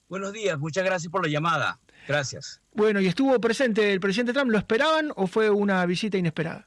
Buenos 0.08 0.32
días, 0.32 0.58
muchas 0.58 0.82
gracias 0.82 1.12
por 1.12 1.22
la 1.26 1.30
llamada. 1.30 1.78
Gracias. 2.08 2.62
Bueno, 2.72 3.02
¿y 3.02 3.06
estuvo 3.06 3.38
presente 3.38 3.92
el 3.92 4.00
presidente 4.00 4.32
Trump? 4.32 4.50
¿Lo 4.50 4.56
esperaban 4.56 5.12
o 5.16 5.26
fue 5.26 5.50
una 5.50 5.84
visita 5.84 6.16
inesperada? 6.16 6.66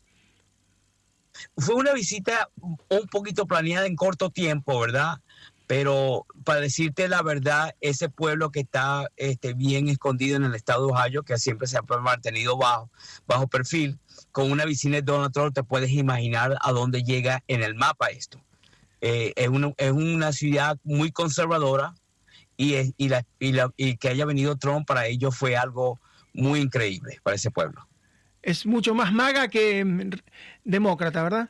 Fue 1.57 1.73
una 1.73 1.93
visita 1.93 2.47
un 2.61 3.07
poquito 3.07 3.47
planeada 3.47 3.87
en 3.87 3.95
corto 3.95 4.29
tiempo, 4.29 4.79
¿verdad? 4.79 5.19
Pero 5.65 6.27
para 6.43 6.59
decirte 6.59 7.07
la 7.07 7.23
verdad, 7.23 7.73
ese 7.81 8.07
pueblo 8.07 8.51
que 8.51 8.59
está 8.59 9.07
este, 9.15 9.55
bien 9.55 9.89
escondido 9.89 10.37
en 10.37 10.43
el 10.43 10.53
estado 10.53 10.85
de 10.85 10.93
Ohio, 10.93 11.23
que 11.23 11.39
siempre 11.39 11.67
se 11.67 11.79
ha 11.79 11.81
mantenido 12.01 12.55
bajo, 12.55 12.91
bajo 13.25 13.47
perfil, 13.47 13.97
con 14.37 14.51
una 14.51 14.65
visita 14.65 14.97
de 14.97 15.01
Donald 15.01 15.33
Trump 15.33 15.55
te 15.55 15.63
puedes 15.63 15.89
imaginar 15.89 16.59
a 16.61 16.71
dónde 16.71 17.01
llega 17.01 17.43
en 17.47 17.63
el 17.63 17.73
mapa 17.73 18.09
esto. 18.09 18.39
Eh, 19.01 19.33
es, 19.35 19.47
una, 19.47 19.73
es, 19.77 19.91
una, 19.91 20.31
ciudad 20.31 20.77
muy 20.83 21.11
conservadora 21.11 21.95
y, 22.55 22.75
y, 22.97 23.09
la, 23.09 23.25
y, 23.39 23.53
la, 23.53 23.73
y 23.77 23.97
que 23.97 24.09
haya 24.09 24.25
venido 24.25 24.55
Trump 24.55 24.85
para 24.85 25.07
ellos 25.07 25.35
fue 25.35 25.57
algo 25.57 25.99
muy 26.35 26.59
increíble 26.59 27.19
para 27.23 27.35
ese 27.35 27.49
pueblo. 27.49 27.87
Es 28.43 28.67
mucho 28.67 28.93
más 28.93 29.11
maga 29.11 29.47
que 29.47 29.83
mm, 29.83 30.11
demócrata, 30.63 31.23
¿verdad? 31.23 31.49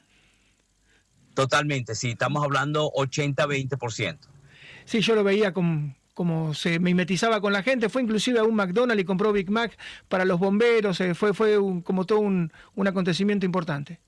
Totalmente, 1.33 1.93
sí, 1.93 2.11
estamos 2.11 2.41
hablando 2.41 2.89
80-20%. 2.93 4.17
Sí, 4.85 5.01
yo 5.01 5.13
lo 5.13 5.25
veía 5.25 5.51
como, 5.51 5.93
como 6.17 6.55
se 6.55 6.79
mimetizaba 6.79 7.39
con 7.41 7.53
la 7.53 7.61
gente, 7.61 7.89
fue 7.89 8.01
inclusive 8.01 8.39
a 8.39 8.43
un 8.43 8.55
McDonald's 8.55 9.03
y 9.03 9.05
compró 9.05 9.31
Big 9.31 9.51
Mac 9.51 9.77
para 10.07 10.25
los 10.25 10.39
bomberos, 10.39 10.99
eh, 10.99 11.13
fue, 11.13 11.31
fue 11.31 11.59
como 11.83 12.05
todo 12.07 12.21
un, 12.21 12.51
un 12.73 12.87
acontecimiento 12.87 13.45
importante. 13.45 13.99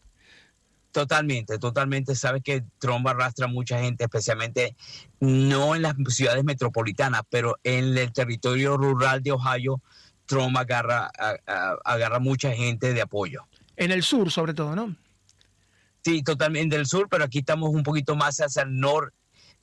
Totalmente, 0.91 1.59
totalmente. 1.59 2.15
Sabes 2.15 2.41
que 2.41 2.63
Trump 2.79 3.05
arrastra 3.05 3.45
mucha 3.45 3.79
gente, 3.79 4.05
especialmente 4.05 4.75
no 5.19 5.75
en 5.75 5.83
las 5.83 5.93
ciudades 6.07 6.43
metropolitanas, 6.43 7.21
pero 7.29 7.59
en 7.63 7.95
el 7.95 8.11
territorio 8.11 8.75
rural 8.75 9.21
de 9.21 9.33
Ohio, 9.33 9.79
Trump 10.25 10.57
agarra, 10.57 11.11
agarra 11.85 12.17
mucha 12.17 12.51
gente 12.53 12.91
de 12.95 13.03
apoyo. 13.03 13.47
En 13.75 13.91
el 13.91 14.01
sur, 14.01 14.31
sobre 14.31 14.55
todo, 14.55 14.75
¿no? 14.75 14.95
Sí, 16.03 16.23
totalmente 16.23 16.75
del 16.75 16.87
sur, 16.87 17.07
pero 17.07 17.25
aquí 17.25 17.39
estamos 17.39 17.69
un 17.69 17.83
poquito 17.83 18.15
más 18.15 18.39
hacia 18.39 18.63
el 18.63 18.79
norte, 18.79 19.15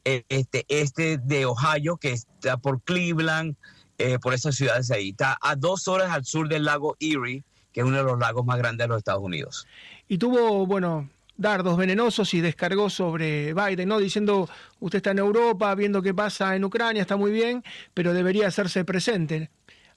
este, 0.07 0.65
este 0.69 1.19
de 1.19 1.47
Ohio, 1.47 1.97
que 1.97 2.13
está 2.13 2.57
por 2.57 2.81
Cleveland, 2.83 3.57
eh, 3.99 4.19
por 4.19 4.35
esas 4.35 4.55
ciudades 4.55 4.91
ahí. 4.91 5.11
Está 5.11 5.39
a 5.41 5.57
dos 5.57 5.89
horas 5.89 6.11
al 6.11 6.25
sur 6.25 6.49
del 6.49 6.65
lago 6.65 6.97
Erie, 7.01 7.43
que 7.73 7.81
es 7.81 7.87
uno 7.87 7.97
de 7.97 8.05
los 8.05 8.19
lagos 8.19 8.45
más 8.45 8.59
grandes 8.59 8.85
de 8.85 8.89
los 8.89 8.99
Estados 8.99 9.23
Unidos. 9.23 9.67
Y 10.09 10.19
tuvo, 10.19 10.67
bueno, 10.67 11.11
dardos 11.37 11.77
venenosos 11.77 12.33
y 12.35 12.41
descargó 12.41 12.89
sobre 12.89 13.53
Biden, 13.53 13.89
¿no? 13.89 13.99
Diciendo, 13.99 14.49
usted 14.81 14.99
está 14.99 15.11
en 15.11 15.19
Europa, 15.19 15.75
viendo 15.75 16.03
qué 16.03 16.15
pasa 16.15 16.55
en 16.55 16.65
Ucrania, 16.65 17.03
está 17.03 17.17
muy 17.17 17.33
bien, 17.33 17.65
pero 17.95 18.13
debería 18.15 18.49
hacerse 18.49 18.85
presente 18.85 19.51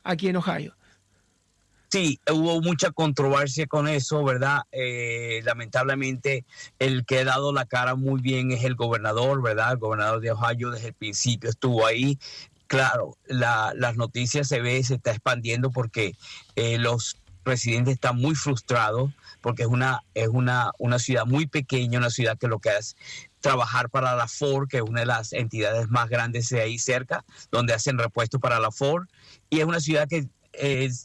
aquí 0.03 0.29
en 0.29 0.37
Ohio. 0.37 0.75
Sí, 1.91 2.19
hubo 2.31 2.61
mucha 2.61 2.91
controversia 2.91 3.65
con 3.65 3.87
eso, 3.87 4.23
¿verdad? 4.23 4.61
Eh, 4.71 5.41
lamentablemente, 5.43 6.45
el 6.77 7.03
que 7.03 7.19
ha 7.19 7.25
dado 7.25 7.51
la 7.51 7.65
cara 7.65 7.95
muy 7.95 8.21
bien 8.21 8.51
es 8.51 8.63
el 8.63 8.75
gobernador, 8.75 9.41
¿verdad? 9.41 9.71
El 9.71 9.77
gobernador 9.79 10.21
de 10.21 10.31
Ohio 10.31 10.69
desde 10.69 10.89
el 10.89 10.93
principio 10.93 11.49
estuvo 11.49 11.87
ahí. 11.87 12.19
Claro, 12.67 13.17
las 13.25 13.95
noticias 13.97 14.47
se 14.47 14.61
ve, 14.61 14.83
se 14.83 14.95
está 14.95 15.09
expandiendo 15.11 15.71
porque 15.71 16.13
eh, 16.55 16.77
los 16.77 17.17
residentes 17.43 17.95
están 17.95 18.17
muy 18.17 18.35
frustrados 18.35 19.11
porque 19.41 19.63
es 19.63 19.67
una, 19.67 20.03
es 20.13 20.27
una, 20.27 20.71
una 20.77 20.99
ciudad 20.99 21.25
muy 21.25 21.47
pequeña, 21.47 21.99
una 21.99 22.09
ciudad 22.09 22.37
que 22.37 22.47
lo 22.47 22.59
que 22.59 22.69
es 22.77 22.95
trabajar 23.39 23.89
para 23.89 24.15
la 24.15 24.27
Ford, 24.27 24.67
que 24.67 24.77
es 24.77 24.83
una 24.83 25.01
de 25.01 25.05
las 25.05 25.33
entidades 25.33 25.89
más 25.89 26.09
grandes 26.09 26.49
de 26.49 26.61
ahí 26.61 26.77
cerca, 26.77 27.23
donde 27.51 27.73
hacen 27.73 27.97
repuestos 27.97 28.41
para 28.41 28.59
la 28.59 28.71
Ford, 28.71 29.07
y 29.49 29.59
es 29.59 29.65
una 29.65 29.79
ciudad 29.79 30.07
que 30.07 30.27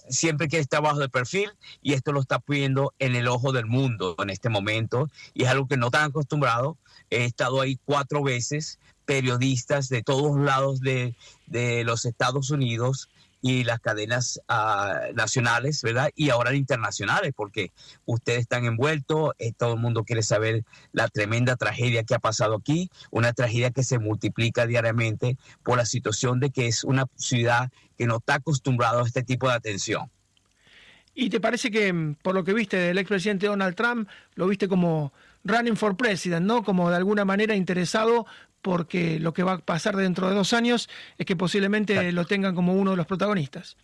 siempre 0.09 0.49
que 0.49 0.59
está 0.59 0.81
bajo 0.81 0.99
de 0.99 1.09
perfil 1.09 1.51
y 1.83 1.93
esto 1.93 2.13
lo 2.13 2.21
está 2.21 2.39
pidiendo 2.39 2.93
en 2.99 3.15
el 3.15 3.29
ojo 3.29 3.53
del 3.53 3.67
mundo 3.67 4.17
en 4.19 4.31
este 4.31 4.49
momento 4.49 5.11
y 5.35 5.45
es 5.45 5.49
algo 5.49 5.69
que 5.69 5.77
no 5.77 5.87
están 5.87 6.11
acostumbrado. 6.11 6.77
He 7.11 7.25
estado 7.25 7.61
ahí 7.61 7.79
cuatro 7.85 8.23
veces, 8.23 8.79
periodistas 9.05 9.89
de 9.89 10.03
todos 10.03 10.39
lados 10.39 10.81
de, 10.81 11.15
de 11.47 11.85
los 11.85 12.05
Estados 12.05 12.51
Unidos 12.51 13.09
y 13.47 13.63
las 13.63 13.79
cadenas 13.79 14.41
ah, 14.49 15.01
nacionales, 15.15 15.83
¿verdad? 15.83 16.09
Y 16.15 16.31
ahora 16.31 16.55
internacionales, 16.55 17.35
porque 17.37 17.73
ustedes 18.07 18.39
están 18.41 18.65
envueltos, 18.65 19.35
eh, 19.39 19.53
todo 19.53 19.75
el 19.75 19.81
mundo 19.81 20.05
quiere 20.05 20.23
saber 20.23 20.65
la 20.93 21.09
tremenda 21.09 21.55
tragedia 21.55 22.05
que 22.05 22.15
ha 22.15 22.19
pasado 22.19 22.55
aquí, 22.55 22.89
una 23.11 23.35
tragedia 23.35 23.71
que 23.71 23.85
se 23.85 23.99
multiplica 23.99 24.67
diariamente 24.67 25.37
por 25.63 25.77
la 25.77 25.85
situación 25.85 26.41
de 26.41 26.49
que 26.49 26.69
es 26.69 26.85
una 26.85 27.05
ciudad 27.17 27.69
que 27.99 28.07
no 28.07 28.17
está 28.17 28.37
acostumbrada 28.37 29.03
a 29.03 29.05
este 29.05 29.23
tipo 29.23 29.47
de 29.47 29.57
atención. 29.57 30.11
¿Y 31.15 31.29
te 31.29 31.39
parece 31.39 31.71
que, 31.71 31.93
mm, 31.93 32.15
por 32.23 32.35
lo 32.35 32.45
que 32.45 32.55
viste 32.55 32.79
del 32.79 32.97
expresidente 32.97 33.47
Donald 33.47 33.77
Trump, 33.77 34.09
lo 34.37 34.47
viste 34.47 34.69
como 34.69 35.13
running 35.45 35.77
for 35.77 35.97
president, 35.97 36.47
¿no? 36.47 36.65
Como 36.65 36.89
de 36.89 36.97
alguna 36.97 37.27
manera 37.27 37.55
interesado 37.55 38.25
porque 38.65 39.21
lo 39.21 39.35
que 39.35 39.43
va 39.43 39.53
a 39.53 39.59
pasar 39.59 39.95
dentro 39.95 40.27
de 40.27 40.35
dos 40.35 40.55
años 40.55 40.89
es 41.19 41.27
que 41.27 41.37
posiblemente 41.37 42.11
lo 42.13 42.25
tengan 42.25 42.55
como 42.55 42.73
uno 42.73 42.93
de 42.93 42.97
los 42.97 43.07
protagonistas. 43.07 43.77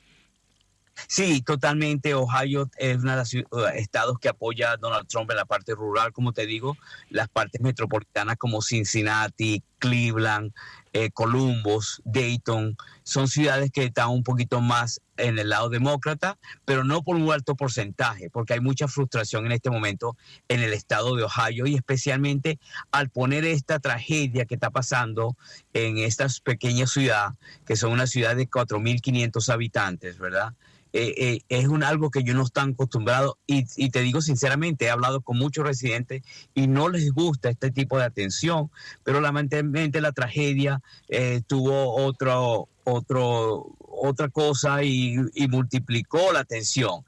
Sí, 1.08 1.42
totalmente. 1.42 2.14
Ohio 2.14 2.70
es 2.76 2.98
uno 2.98 3.12
de 3.12 3.16
los 3.16 3.34
uh, 3.34 3.66
estados 3.74 4.18
que 4.18 4.28
apoya 4.28 4.72
a 4.72 4.76
Donald 4.76 5.06
Trump 5.08 5.30
en 5.30 5.36
la 5.36 5.44
parte 5.44 5.74
rural, 5.74 6.12
como 6.12 6.32
te 6.32 6.46
digo, 6.46 6.76
las 7.08 7.28
partes 7.28 7.60
metropolitanas 7.60 8.36
como 8.36 8.62
Cincinnati, 8.62 9.62
Cleveland, 9.78 10.52
eh, 10.92 11.10
Columbus, 11.10 12.02
Dayton, 12.04 12.76
son 13.02 13.28
ciudades 13.28 13.70
que 13.70 13.84
están 13.84 14.10
un 14.10 14.22
poquito 14.22 14.60
más 14.60 15.00
en 15.16 15.38
el 15.38 15.48
lado 15.48 15.68
demócrata, 15.68 16.38
pero 16.64 16.84
no 16.84 17.02
por 17.02 17.16
un 17.16 17.30
alto 17.30 17.54
porcentaje, 17.54 18.30
porque 18.30 18.54
hay 18.54 18.60
mucha 18.60 18.88
frustración 18.88 19.46
en 19.46 19.52
este 19.52 19.70
momento 19.70 20.16
en 20.48 20.60
el 20.60 20.72
estado 20.72 21.16
de 21.16 21.24
Ohio 21.24 21.66
y 21.66 21.74
especialmente 21.74 22.58
al 22.90 23.10
poner 23.10 23.44
esta 23.44 23.78
tragedia 23.78 24.46
que 24.46 24.54
está 24.54 24.70
pasando 24.70 25.36
en 25.72 25.98
esta 25.98 26.26
pequeña 26.44 26.86
ciudad, 26.86 27.34
que 27.66 27.76
son 27.76 27.92
una 27.92 28.06
ciudad 28.06 28.36
de 28.36 28.48
4.500 28.48 29.52
habitantes, 29.52 30.18
¿verdad? 30.18 30.54
Eh, 30.92 31.14
eh, 31.16 31.40
es 31.48 31.68
un, 31.68 31.84
algo 31.84 32.10
que 32.10 32.24
yo 32.24 32.34
no 32.34 32.42
están 32.42 32.70
acostumbrado 32.70 33.38
y, 33.46 33.90
te 33.90 34.00
digo 34.00 34.20
sinceramente, 34.20 34.86
he 34.86 34.90
hablado 34.90 35.20
con 35.20 35.38
muchos 35.38 35.64
residentes 35.64 36.22
y 36.54 36.66
no 36.66 36.88
les 36.88 37.12
gusta 37.12 37.48
este 37.48 37.70
tipo 37.70 37.98
de 37.98 38.04
atención, 38.04 38.70
pero 39.04 39.20
lamentablemente 39.20 40.00
la 40.00 40.12
tragedia 40.12 40.80
eh, 41.08 41.42
tuvo 41.46 41.94
otro, 41.94 42.68
otro, 42.84 43.76
otra 44.02 44.28
cosa 44.28 44.82
y, 44.82 45.16
multiplicó 45.48 46.32
la 46.32 46.40
atención. 46.40 47.04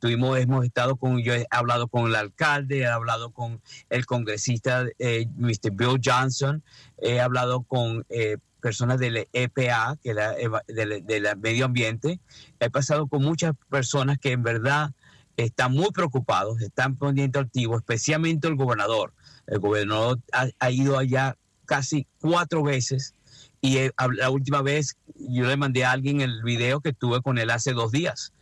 tuvimos, 0.00 0.38
hemos 0.38 0.64
estado 0.64 0.96
con, 0.96 1.22
yo 1.22 1.34
he 1.34 1.46
hablado 1.50 1.88
con 1.88 2.06
el 2.06 2.14
alcalde, 2.14 2.80
he 2.80 2.86
hablado 2.86 3.30
con 3.30 3.60
el 3.90 4.06
congresista 4.06 4.84
Mr. 4.98 5.70
Bill 5.72 6.00
Johnson, 6.04 6.62
he 6.98 7.20
hablado 7.20 7.62
con 7.62 8.04
personas 8.62 8.98
del 8.98 9.28
EPA, 9.32 9.98
que 10.02 10.14
la, 10.14 10.34
del, 10.68 11.36
medio 11.38 11.66
ambiente. 11.66 12.20
He 12.60 12.70
pasado 12.70 13.08
con 13.08 13.22
muchas 13.22 13.52
personas 13.68 14.18
que 14.18 14.32
en 14.32 14.42
verdad 14.42 14.92
están 15.36 15.72
muy 15.72 15.90
preocupados, 15.90 16.62
están 16.62 16.96
poniendo 16.96 17.40
activos, 17.40 17.78
especialmente 17.78 18.48
el 18.48 18.54
gobernador. 18.54 19.12
El 19.46 19.58
gobernador 19.58 20.20
ha, 20.32 20.70
ido 20.70 20.96
allá 20.96 21.36
casi 21.66 22.06
cuatro 22.20 22.62
veces 22.62 23.14
y 23.64 23.78
la 24.16 24.28
última 24.28 24.60
vez 24.60 24.96
yo 25.14 25.46
le 25.46 25.56
mandé 25.56 25.84
a 25.84 25.92
alguien 25.92 26.20
el 26.20 26.42
video 26.42 26.80
que 26.80 26.92
tuve 26.92 27.22
con 27.22 27.38
él 27.38 27.48
hace 27.50 27.72
dos 27.72 27.92
días. 27.92 28.32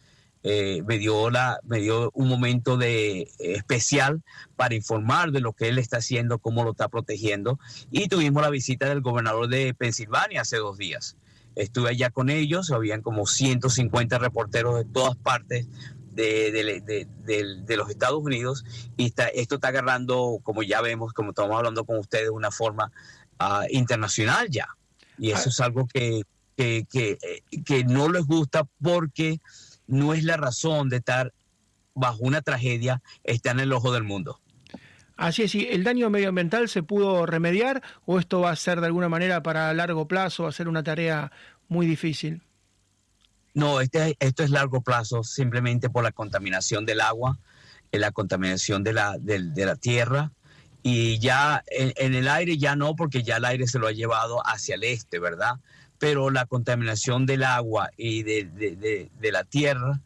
Eh, 0.42 0.82
me, 0.86 0.96
dio 0.96 1.28
la, 1.28 1.60
me 1.64 1.80
dio 1.80 2.10
un 2.14 2.26
momento 2.26 2.78
de, 2.78 3.20
eh, 3.20 3.28
especial 3.38 4.22
para 4.56 4.74
informar 4.74 5.30
de 5.32 5.40
lo 5.40 5.52
que 5.52 5.68
él 5.68 5.78
está 5.78 5.98
haciendo, 5.98 6.38
cómo 6.38 6.64
lo 6.64 6.70
está 6.70 6.88
protegiendo. 6.88 7.58
Y 7.90 8.08
tuvimos 8.08 8.42
la 8.42 8.48
visita 8.48 8.88
del 8.88 9.02
gobernador 9.02 9.48
de 9.48 9.74
Pensilvania 9.74 10.40
hace 10.40 10.56
dos 10.56 10.78
días. 10.78 11.18
Estuve 11.54 11.90
allá 11.90 12.08
con 12.08 12.30
ellos, 12.30 12.70
habían 12.70 13.02
como 13.02 13.26
150 13.26 14.18
reporteros 14.18 14.76
de 14.76 14.86
todas 14.86 15.16
partes 15.16 15.68
de, 16.12 17.06
los 17.76 17.90
Estados 17.90 18.22
Unidos 18.22 18.64
y 18.96 19.06
está, 19.06 19.28
esto 19.28 19.56
está 19.56 19.68
agarrando, 19.68 20.40
como 20.42 20.62
ya 20.62 20.80
vemos, 20.80 21.12
como 21.12 21.30
estamos 21.30 21.54
hablando 21.54 21.84
con 21.84 21.98
ustedes, 21.98 22.24
de 22.24 22.30
una 22.30 22.50
forma 22.50 22.90
ah, 23.38 23.66
internacional 23.68 24.48
ya. 24.48 24.68
Y 25.20 25.30
eso 25.30 25.44
ah. 25.46 25.50
es 25.50 25.60
algo 25.60 25.86
que, 25.86 26.22
que, 26.56 26.86
que, 26.90 27.18
eh, 27.22 27.62
que 27.64 27.84
no 27.84 28.08
les 28.08 28.26
gusta 28.26 28.64
porque 28.82 29.40
no 29.86 30.14
es 30.14 30.24
la 30.24 30.36
razón 30.36 30.88
de 30.88 30.96
estar 30.96 31.33
bajo 31.94 32.18
una 32.22 32.42
tragedia, 32.42 33.02
está 33.22 33.52
en 33.52 33.61
el 33.61 33.72
ojo 33.72 33.92
del 33.92 34.02
mundo. 34.02 34.40
Así 35.16 35.42
es, 35.42 35.54
¿y 35.54 35.66
el 35.66 35.85
daño 35.85 36.09
medioambiental 36.09 36.70
se 36.70 36.83
pudo 36.83 37.26
remediar 37.26 37.83
o 38.06 38.18
esto 38.18 38.40
va 38.40 38.52
a 38.52 38.56
ser 38.56 38.80
de 38.80 38.87
alguna 38.87 39.11
manera 39.11 39.42
para 39.42 39.72
largo 39.74 40.09
plazo, 40.09 40.44
va 40.44 40.48
a 40.48 40.52
ser 40.52 40.66
una 40.66 40.83
tarea 40.83 41.30
muy 41.68 41.87
difícil? 41.87 42.42
No, 43.52 43.83
este, 43.83 44.16
esto 44.18 44.42
es 44.42 44.50
largo 44.50 44.80
plazo, 44.80 45.22
simplemente 45.22 45.90
por 45.90 46.04
la 46.04 46.12
contaminación 46.12 46.87
del 46.87 47.02
agua, 47.02 47.38
eh, 47.92 47.98
la 47.98 48.12
contaminación 48.12 48.83
de 48.83 48.94
la, 48.94 49.18
de, 49.18 49.66
la 49.66 49.76
tierra, 49.76 50.33
y 50.83 51.19
ya 51.19 51.62
en, 51.66 52.14
el 52.14 52.29
aire 52.29 52.57
ya 52.59 52.77
no, 52.77 52.97
porque 52.97 53.23
ya 53.23 53.37
el 53.37 53.45
aire 53.45 53.66
se 53.66 53.79
lo 53.79 53.87
ha 53.87 53.93
llevado 53.93 54.40
hacia 54.47 54.77
el 54.77 54.85
este, 54.85 55.19
¿verdad? 55.19 55.57
pero 56.01 56.31
la 56.31 56.47
contaminación 56.47 57.27
del 57.27 57.45
agua 57.45 57.90
y 57.97 58.23
de, 58.23 59.11
la 59.21 59.45
tierra 59.45 60.01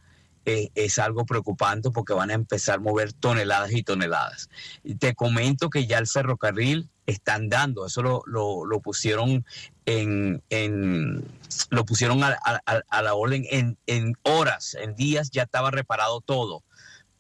eh, 0.44 0.68
es 0.74 0.98
algo 0.98 1.24
preocupante 1.24 1.90
porque 1.92 2.12
van 2.12 2.30
a 2.30 2.34
empezar 2.34 2.74
a 2.74 2.80
mover 2.80 3.12
toneladas 3.12 3.72
y 3.72 3.84
toneladas. 3.84 4.50
te 4.98 5.14
comento 5.14 5.70
que 5.70 5.86
ya 5.86 5.98
el 5.98 6.08
ferrocarril 6.08 6.90
están 7.06 7.48
dando, 7.48 7.86
eso 7.86 8.02
lo, 8.02 8.80
pusieron 8.80 9.46
en, 9.86 10.42
lo 11.70 11.84
pusieron 11.84 12.24
a, 12.24 13.02
la 13.02 13.14
orden 13.14 13.46
en, 13.48 13.78
en, 13.86 14.14
horas, 14.22 14.74
en 14.74 14.96
días 14.96 15.30
ya 15.30 15.44
estaba 15.44 15.70
reparado 15.70 16.20
todo. 16.22 16.64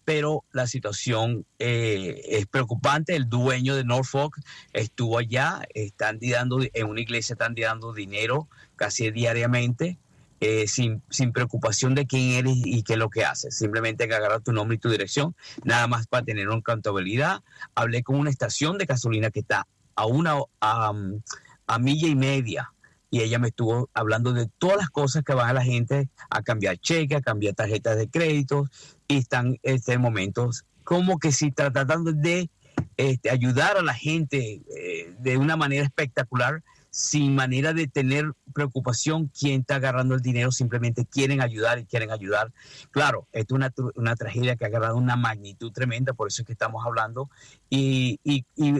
Pero 0.04 0.44
la 0.52 0.66
situación 0.66 1.46
eh, 1.58 2.20
es 2.28 2.46
preocupante. 2.46 3.16
El 3.16 3.28
dueño 3.28 3.74
de 3.74 3.84
Norfolk 3.84 4.38
estuvo 4.72 5.18
allá, 5.18 5.62
están 5.74 6.18
dando 6.20 6.60
en 6.62 6.86
una 6.86 7.00
iglesia 7.00 7.34
están 7.34 7.54
dando 7.54 7.92
dinero 7.92 8.48
casi 8.76 9.10
diariamente, 9.10 9.98
eh, 10.40 10.66
sin, 10.66 11.02
sin, 11.08 11.32
preocupación 11.32 11.94
de 11.94 12.06
quién 12.06 12.32
eres 12.32 12.54
y 12.56 12.82
qué 12.82 12.94
es 12.94 12.98
lo 12.98 13.08
que 13.08 13.24
haces. 13.24 13.56
Simplemente 13.56 14.06
que 14.06 14.14
agarrar 14.14 14.42
tu 14.42 14.52
nombre 14.52 14.76
y 14.76 14.78
tu 14.78 14.90
dirección, 14.90 15.34
nada 15.62 15.86
más 15.86 16.06
para 16.06 16.24
tener 16.24 16.48
una 16.48 16.60
contabilidad. 16.60 17.42
Hablé 17.74 18.02
con 18.02 18.16
una 18.16 18.30
estación 18.30 18.76
de 18.76 18.84
gasolina 18.84 19.30
que 19.30 19.40
está 19.40 19.66
a 19.94 20.06
una 20.06 20.36
a 20.60 21.78
milla 21.78 22.08
y 22.08 22.14
media 22.14 22.74
y 23.14 23.20
ella 23.20 23.38
me 23.38 23.46
estuvo 23.46 23.88
hablando 23.94 24.32
de 24.32 24.48
todas 24.58 24.76
las 24.76 24.90
cosas 24.90 25.22
que 25.22 25.34
van 25.34 25.48
a 25.48 25.52
la 25.52 25.62
gente 25.62 26.08
a 26.30 26.42
cambiar 26.42 26.78
cheques, 26.78 27.16
a 27.16 27.20
cambiar 27.20 27.54
tarjetas 27.54 27.96
de 27.96 28.08
crédito 28.08 28.68
y 29.06 29.18
están 29.18 29.56
este 29.62 29.98
momento 29.98 30.50
como 30.82 31.20
que 31.20 31.30
si 31.30 31.52
tratando 31.52 32.10
de 32.10 32.50
este, 32.96 33.30
ayudar 33.30 33.76
a 33.76 33.82
la 33.82 33.94
gente 33.94 34.62
eh, 34.76 35.14
de 35.20 35.36
una 35.36 35.56
manera 35.56 35.84
espectacular 35.84 36.64
sin 36.90 37.36
manera 37.36 37.72
de 37.72 37.86
tener 37.86 38.32
preocupación 38.52 39.30
quién 39.38 39.60
está 39.60 39.76
agarrando 39.76 40.16
el 40.16 40.20
dinero, 40.20 40.50
simplemente 40.50 41.06
quieren 41.06 41.40
ayudar 41.40 41.78
y 41.78 41.86
quieren 41.86 42.10
ayudar. 42.10 42.52
Claro, 42.90 43.28
esto 43.30 43.56
es 43.56 43.72
una, 43.94 44.16
tragedia 44.16 44.56
que 44.56 44.64
ha 44.64 44.68
agarrado 44.68 44.96
una 44.96 45.14
magnitud 45.14 45.70
tremenda, 45.70 46.14
por 46.14 46.28
eso 46.28 46.42
es 46.42 46.46
que 46.46 46.52
estamos 46.52 46.84
hablando. 46.84 47.30
Y, 47.70 48.18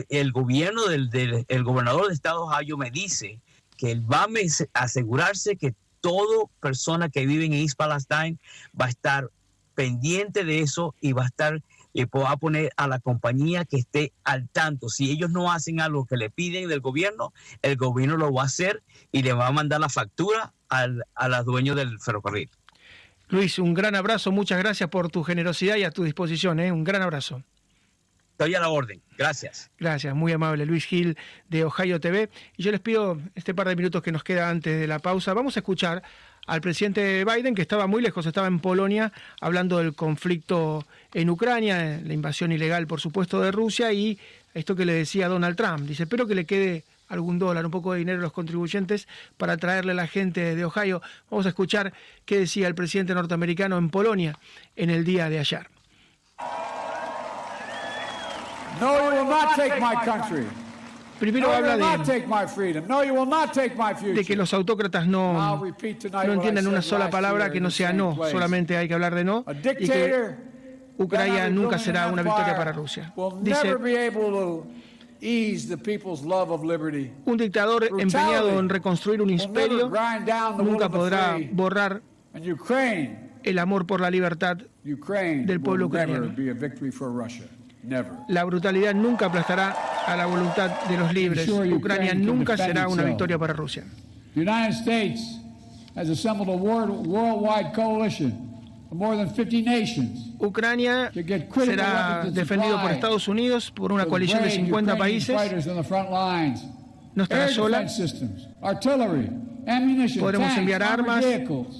el 0.09 0.31
gobierno 0.33 0.87
del, 0.87 1.45
el 1.47 1.63
gobernador 1.63 2.07
de 2.07 2.13
Estado 2.13 2.43
Ohio 2.43 2.77
me 2.77 2.91
dice 2.91 3.41
que 3.77 3.91
él 3.91 4.01
va 4.11 4.23
a 4.23 4.83
asegurarse 4.83 5.55
que 5.55 5.73
toda 6.01 6.45
persona 6.59 7.09
que 7.09 7.25
vive 7.25 7.45
en 7.45 7.53
East 7.53 7.77
Palestine 7.77 8.37
va 8.79 8.85
a 8.85 8.89
estar 8.89 9.29
pendiente 9.73 10.45
de 10.45 10.59
eso 10.59 10.95
y 11.01 11.13
va 11.13 11.23
a 11.23 11.27
estar 11.27 11.61
y 11.93 12.03
va 12.03 12.31
a 12.31 12.37
poner 12.37 12.71
a 12.75 12.87
la 12.87 12.99
compañía 12.99 13.63
que 13.63 13.77
esté 13.77 14.11
al 14.25 14.49
tanto. 14.49 14.89
Si 14.89 15.09
ellos 15.09 15.29
no 15.31 15.51
hacen 15.51 15.79
algo 15.79 16.05
que 16.05 16.17
le 16.17 16.29
piden 16.29 16.67
del 16.67 16.81
gobierno, 16.81 17.33
el 17.61 17.77
gobierno 17.77 18.17
lo 18.17 18.33
va 18.33 18.43
a 18.43 18.45
hacer 18.45 18.83
y 19.13 19.23
le 19.23 19.31
va 19.31 19.47
a 19.47 19.51
mandar 19.51 19.79
la 19.79 19.87
factura 19.87 20.53
al, 20.67 21.05
a 21.15 21.29
los 21.29 21.45
dueños 21.45 21.77
del 21.77 21.97
ferrocarril. 21.99 22.49
Luis, 23.29 23.59
un 23.59 23.73
gran 23.73 23.95
abrazo, 23.95 24.31
muchas 24.31 24.59
gracias 24.59 24.89
por 24.89 25.09
tu 25.09 25.23
generosidad 25.23 25.77
y 25.77 25.83
a 25.83 25.91
tu 25.91 26.03
disposición, 26.03 26.59
¿eh? 26.59 26.71
un 26.71 26.83
gran 26.83 27.01
abrazo. 27.01 27.43
Estoy 28.35 28.53
a 28.53 28.59
la 28.59 28.67
orden, 28.67 29.01
gracias. 29.17 29.71
Gracias, 29.79 30.13
muy 30.13 30.33
amable 30.33 30.65
Luis 30.65 30.85
Gil 30.85 31.17
de 31.47 31.63
Ohio 31.63 32.01
TV. 32.01 32.29
Y 32.57 32.63
yo 32.63 32.71
les 32.73 32.81
pido 32.81 33.17
este 33.33 33.53
par 33.53 33.69
de 33.69 33.77
minutos 33.77 34.03
que 34.03 34.11
nos 34.11 34.25
queda 34.25 34.49
antes 34.49 34.77
de 34.77 34.87
la 34.87 34.99
pausa, 34.99 35.33
vamos 35.33 35.55
a 35.55 35.61
escuchar 35.61 36.03
al 36.45 36.59
presidente 36.59 37.23
Biden, 37.23 37.55
que 37.55 37.61
estaba 37.61 37.87
muy 37.87 38.01
lejos, 38.01 38.25
estaba 38.25 38.47
en 38.47 38.59
Polonia, 38.59 39.13
hablando 39.39 39.77
del 39.77 39.95
conflicto 39.95 40.85
en 41.13 41.29
Ucrania, 41.29 42.01
la 42.03 42.13
invasión 42.13 42.51
ilegal, 42.51 42.87
por 42.87 42.99
supuesto, 42.99 43.39
de 43.39 43.53
Rusia, 43.53 43.93
y 43.93 44.19
esto 44.53 44.75
que 44.75 44.83
le 44.83 44.91
decía 44.91 45.29
Donald 45.29 45.55
Trump. 45.55 45.87
Dice, 45.87 46.03
espero 46.03 46.27
que 46.27 46.35
le 46.35 46.43
quede 46.43 46.83
algún 47.07 47.39
dólar, 47.39 47.63
un 47.63 47.71
poco 47.71 47.93
de 47.93 47.99
dinero 47.99 48.19
a 48.19 48.21
los 48.21 48.33
contribuyentes 48.33 49.07
para 49.37 49.55
traerle 49.55 49.93
a 49.93 49.95
la 49.95 50.07
gente 50.07 50.57
de 50.57 50.65
Ohio. 50.65 51.01
Vamos 51.31 51.45
a 51.45 51.49
escuchar 51.49 51.93
qué 52.25 52.37
decía 52.37 52.67
el 52.67 52.75
presidente 52.75 53.13
norteamericano 53.13 53.77
en 53.77 53.89
Polonia 53.89 54.37
en 54.75 54.89
el 54.89 55.05
día 55.05 55.29
de 55.29 55.39
ayer. 55.39 55.69
No, 58.79 59.11
you 59.11 59.17
will 59.17 59.29
not 59.29 59.55
take 59.55 59.79
my 59.79 59.95
country. 60.03 60.45
Primero 61.19 61.49
habla 61.51 61.77
de, 61.77 61.83
de, 64.13 64.25
que 64.25 64.35
los 64.35 64.53
autócratas 64.53 65.07
no, 65.07 65.33
no 65.33 66.33
entienden 66.33 66.67
una 66.67 66.81
sola 66.81 67.09
palabra 67.09 67.49
que 67.49 67.61
no 67.61 67.71
sea 67.71 67.93
no, 67.93 68.17
solamente 68.29 68.75
hay 68.75 68.87
que 68.87 68.93
hablar 68.93 69.15
de 69.15 69.23
no, 69.23 69.45
y 69.79 69.87
que 69.87 70.35
Ucrania 70.97 71.49
nunca 71.49 71.77
será 71.79 72.07
una 72.07 72.21
victoria 72.21 72.55
para 72.57 72.73
Rusia. 72.73 73.13
Dice, 73.41 73.75
un 77.25 77.37
dictador 77.37 77.87
empeñado 77.97 78.59
en 78.59 78.69
reconstruir 78.69 79.21
un 79.21 79.29
imperio 79.29 79.89
nunca 80.57 80.89
podrá 80.89 81.37
borrar 81.51 82.01
el 83.43 83.59
amor 83.59 83.87
por 83.87 84.01
la 84.01 84.11
libertad 84.11 84.57
del 84.83 85.61
pueblo 85.61 85.85
ucraniano. 85.87 86.35
La 88.27 88.43
brutalidad 88.43 88.93
nunca 88.93 89.27
aplastará 89.27 89.75
a 90.07 90.15
la 90.15 90.25
voluntad 90.25 90.71
de 90.89 90.97
los 90.97 91.13
libres. 91.13 91.47
Ucrania 91.49 92.13
nunca 92.13 92.57
será 92.57 92.87
una 92.87 93.03
victoria 93.03 93.37
para 93.37 93.53
Rusia. 93.53 93.83
Ucrania 100.39 101.11
será 101.65 102.25
defendido 102.31 102.81
por 102.81 102.91
Estados 102.91 103.27
Unidos, 103.27 103.71
por 103.71 103.91
una 103.91 104.05
coalición 104.05 104.43
de 104.43 104.49
50 104.51 104.97
países. 104.97 105.35
No 107.15 107.23
estará 107.23 107.47
sola. 107.47 107.85
Podremos 110.19 110.57
enviar 110.57 110.83
armas, 110.83 111.25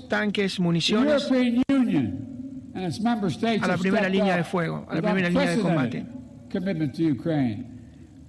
tanques, 0.09 0.59
municiones 0.59 1.29
a 2.75 3.67
la 3.67 3.77
primera 3.77 4.09
línea 4.09 4.35
de 4.37 4.43
fuego, 4.43 4.85
a 4.89 4.95
la 4.95 5.01
primera 5.01 5.29
línea 5.29 5.49
de 5.49 5.61
combate. 5.61 6.05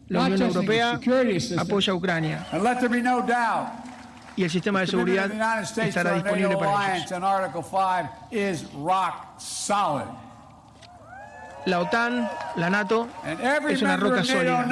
La 0.08 0.20
Unión 0.22 0.42
Europea 0.42 1.00
apoya 1.58 1.92
a 1.92 1.96
Ucrania 1.96 2.46
y 4.36 4.44
el 4.44 4.50
sistema 4.50 4.80
de 4.80 4.86
seguridad 4.86 5.30
estará 5.88 6.14
disponible 6.14 6.56
para 6.56 6.96
ellos. 6.96 7.10
La 11.66 11.80
OTAN, 11.80 12.28
la 12.56 12.70
NATO, 12.70 13.08
es 13.68 13.82
una 13.82 13.96
roca 13.96 14.22
sólida. 14.24 14.64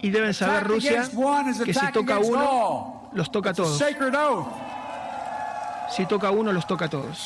Y 0.00 0.10
deben 0.10 0.32
saber 0.34 0.64
Rusia 0.64 1.02
que 1.64 1.74
si 1.74 1.92
toca 1.92 2.18
uno, 2.18 3.10
los 3.12 3.30
toca 3.30 3.50
a 3.50 3.54
todos. 3.54 3.78
Si 5.90 6.06
toca 6.06 6.30
uno, 6.30 6.52
los 6.52 6.66
toca 6.66 6.86
a 6.86 6.90
todos. 6.90 7.18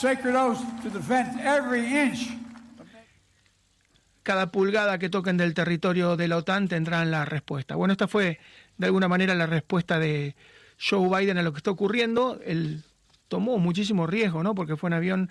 Cada 4.23 4.53
pulgada 4.53 4.99
que 4.99 5.09
toquen 5.09 5.37
del 5.37 5.55
territorio 5.55 6.17
de 6.17 6.29
la 6.29 6.37
OTAN 6.37 6.69
tendrán 6.69 7.11
la 7.11 7.25
respuesta. 7.25 7.77
Bueno, 7.77 7.93
esta 7.93 8.09
fue 8.09 8.39
de 8.77 8.87
alguna 8.87 9.09
manera 9.09 9.35
la 9.35 9.47
respuesta 9.47 9.99
de 9.99 10.37
Joe 10.79 11.09
Biden 11.09 11.39
a 11.39 11.43
lo 11.43 11.53
que 11.53 11.59
está 11.59 11.71
ocurriendo. 11.71 12.39
Él 12.45 12.83
tomó 13.29 13.59
muchísimo 13.59 14.07
riesgo, 14.07 14.43
¿no? 14.43 14.55
Porque 14.55 14.77
fue 14.77 14.89
en 14.89 14.95
avión 14.95 15.31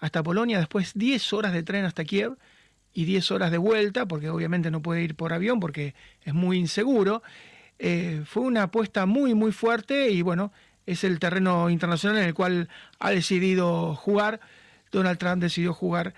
hasta 0.00 0.22
Polonia, 0.22 0.58
después 0.58 0.92
10 0.94 1.32
horas 1.32 1.52
de 1.52 1.62
tren 1.62 1.84
hasta 1.84 2.04
Kiev 2.04 2.36
y 2.92 3.04
10 3.04 3.30
horas 3.30 3.50
de 3.52 3.58
vuelta, 3.58 4.06
porque 4.06 4.28
obviamente 4.28 4.70
no 4.70 4.82
puede 4.82 5.02
ir 5.02 5.14
por 5.14 5.32
avión 5.32 5.60
porque 5.60 5.94
es 6.22 6.34
muy 6.34 6.58
inseguro. 6.58 7.22
Eh, 7.78 8.22
fue 8.26 8.42
una 8.42 8.64
apuesta 8.64 9.06
muy, 9.06 9.34
muy 9.34 9.52
fuerte 9.52 10.10
y 10.10 10.22
bueno, 10.22 10.52
es 10.86 11.04
el 11.04 11.18
terreno 11.18 11.70
internacional 11.70 12.18
en 12.18 12.24
el 12.24 12.34
cual 12.34 12.68
ha 12.98 13.10
decidido 13.10 13.94
jugar. 13.94 14.40
Donald 14.90 15.18
Trump 15.18 15.42
decidió 15.42 15.74
jugar 15.74 16.14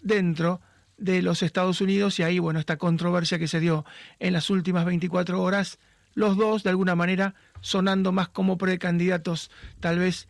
dentro 0.00 0.60
de 0.96 1.22
los 1.22 1.42
Estados 1.42 1.80
Unidos 1.80 2.18
y 2.18 2.22
ahí, 2.22 2.38
bueno, 2.38 2.58
esta 2.58 2.76
controversia 2.76 3.38
que 3.38 3.48
se 3.48 3.60
dio 3.60 3.84
en 4.18 4.32
las 4.32 4.50
últimas 4.50 4.84
24 4.84 5.40
horas, 5.40 5.78
los 6.14 6.36
dos 6.36 6.62
de 6.62 6.70
alguna 6.70 6.94
manera 6.94 7.34
sonando 7.60 8.12
más 8.12 8.28
como 8.28 8.56
precandidatos 8.56 9.50
tal 9.80 9.98
vez 9.98 10.28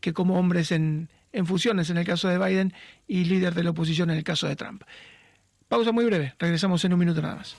que 0.00 0.12
como 0.12 0.38
hombres 0.38 0.72
en, 0.72 1.08
en 1.32 1.46
fusiones 1.46 1.90
en 1.90 1.98
el 1.98 2.06
caso 2.06 2.28
de 2.28 2.38
Biden 2.38 2.72
y 3.06 3.24
líder 3.24 3.54
de 3.54 3.64
la 3.64 3.70
oposición 3.70 4.10
en 4.10 4.18
el 4.18 4.24
caso 4.24 4.48
de 4.48 4.56
Trump. 4.56 4.82
Pausa 5.68 5.92
muy 5.92 6.04
breve, 6.04 6.34
regresamos 6.38 6.84
en 6.84 6.92
un 6.94 6.98
minuto 6.98 7.22
nada 7.22 7.36
más. 7.36 7.56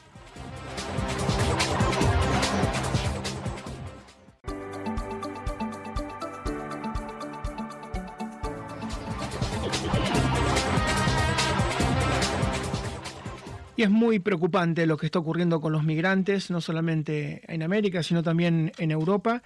Y 13.80 13.84
es 13.84 13.89
muy 13.89 14.20
preocupante 14.20 14.86
lo 14.86 14.98
que 14.98 15.06
está 15.06 15.20
ocurriendo 15.20 15.62
con 15.62 15.72
los 15.72 15.86
migrantes, 15.86 16.52
no 16.52 16.60
solamente 16.60 17.44
en 17.48 17.63
América, 17.63 18.04
sino 18.04 18.22
también 18.22 18.74
en 18.78 18.92
Europa. 18.92 19.42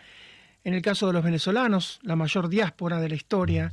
En 0.64 0.74
el 0.74 0.82
caso 0.82 1.06
de 1.06 1.14
los 1.14 1.24
venezolanos, 1.24 2.00
la 2.02 2.16
mayor 2.16 2.50
diáspora 2.50 3.00
de 3.00 3.10
la 3.10 3.14
historia 3.14 3.72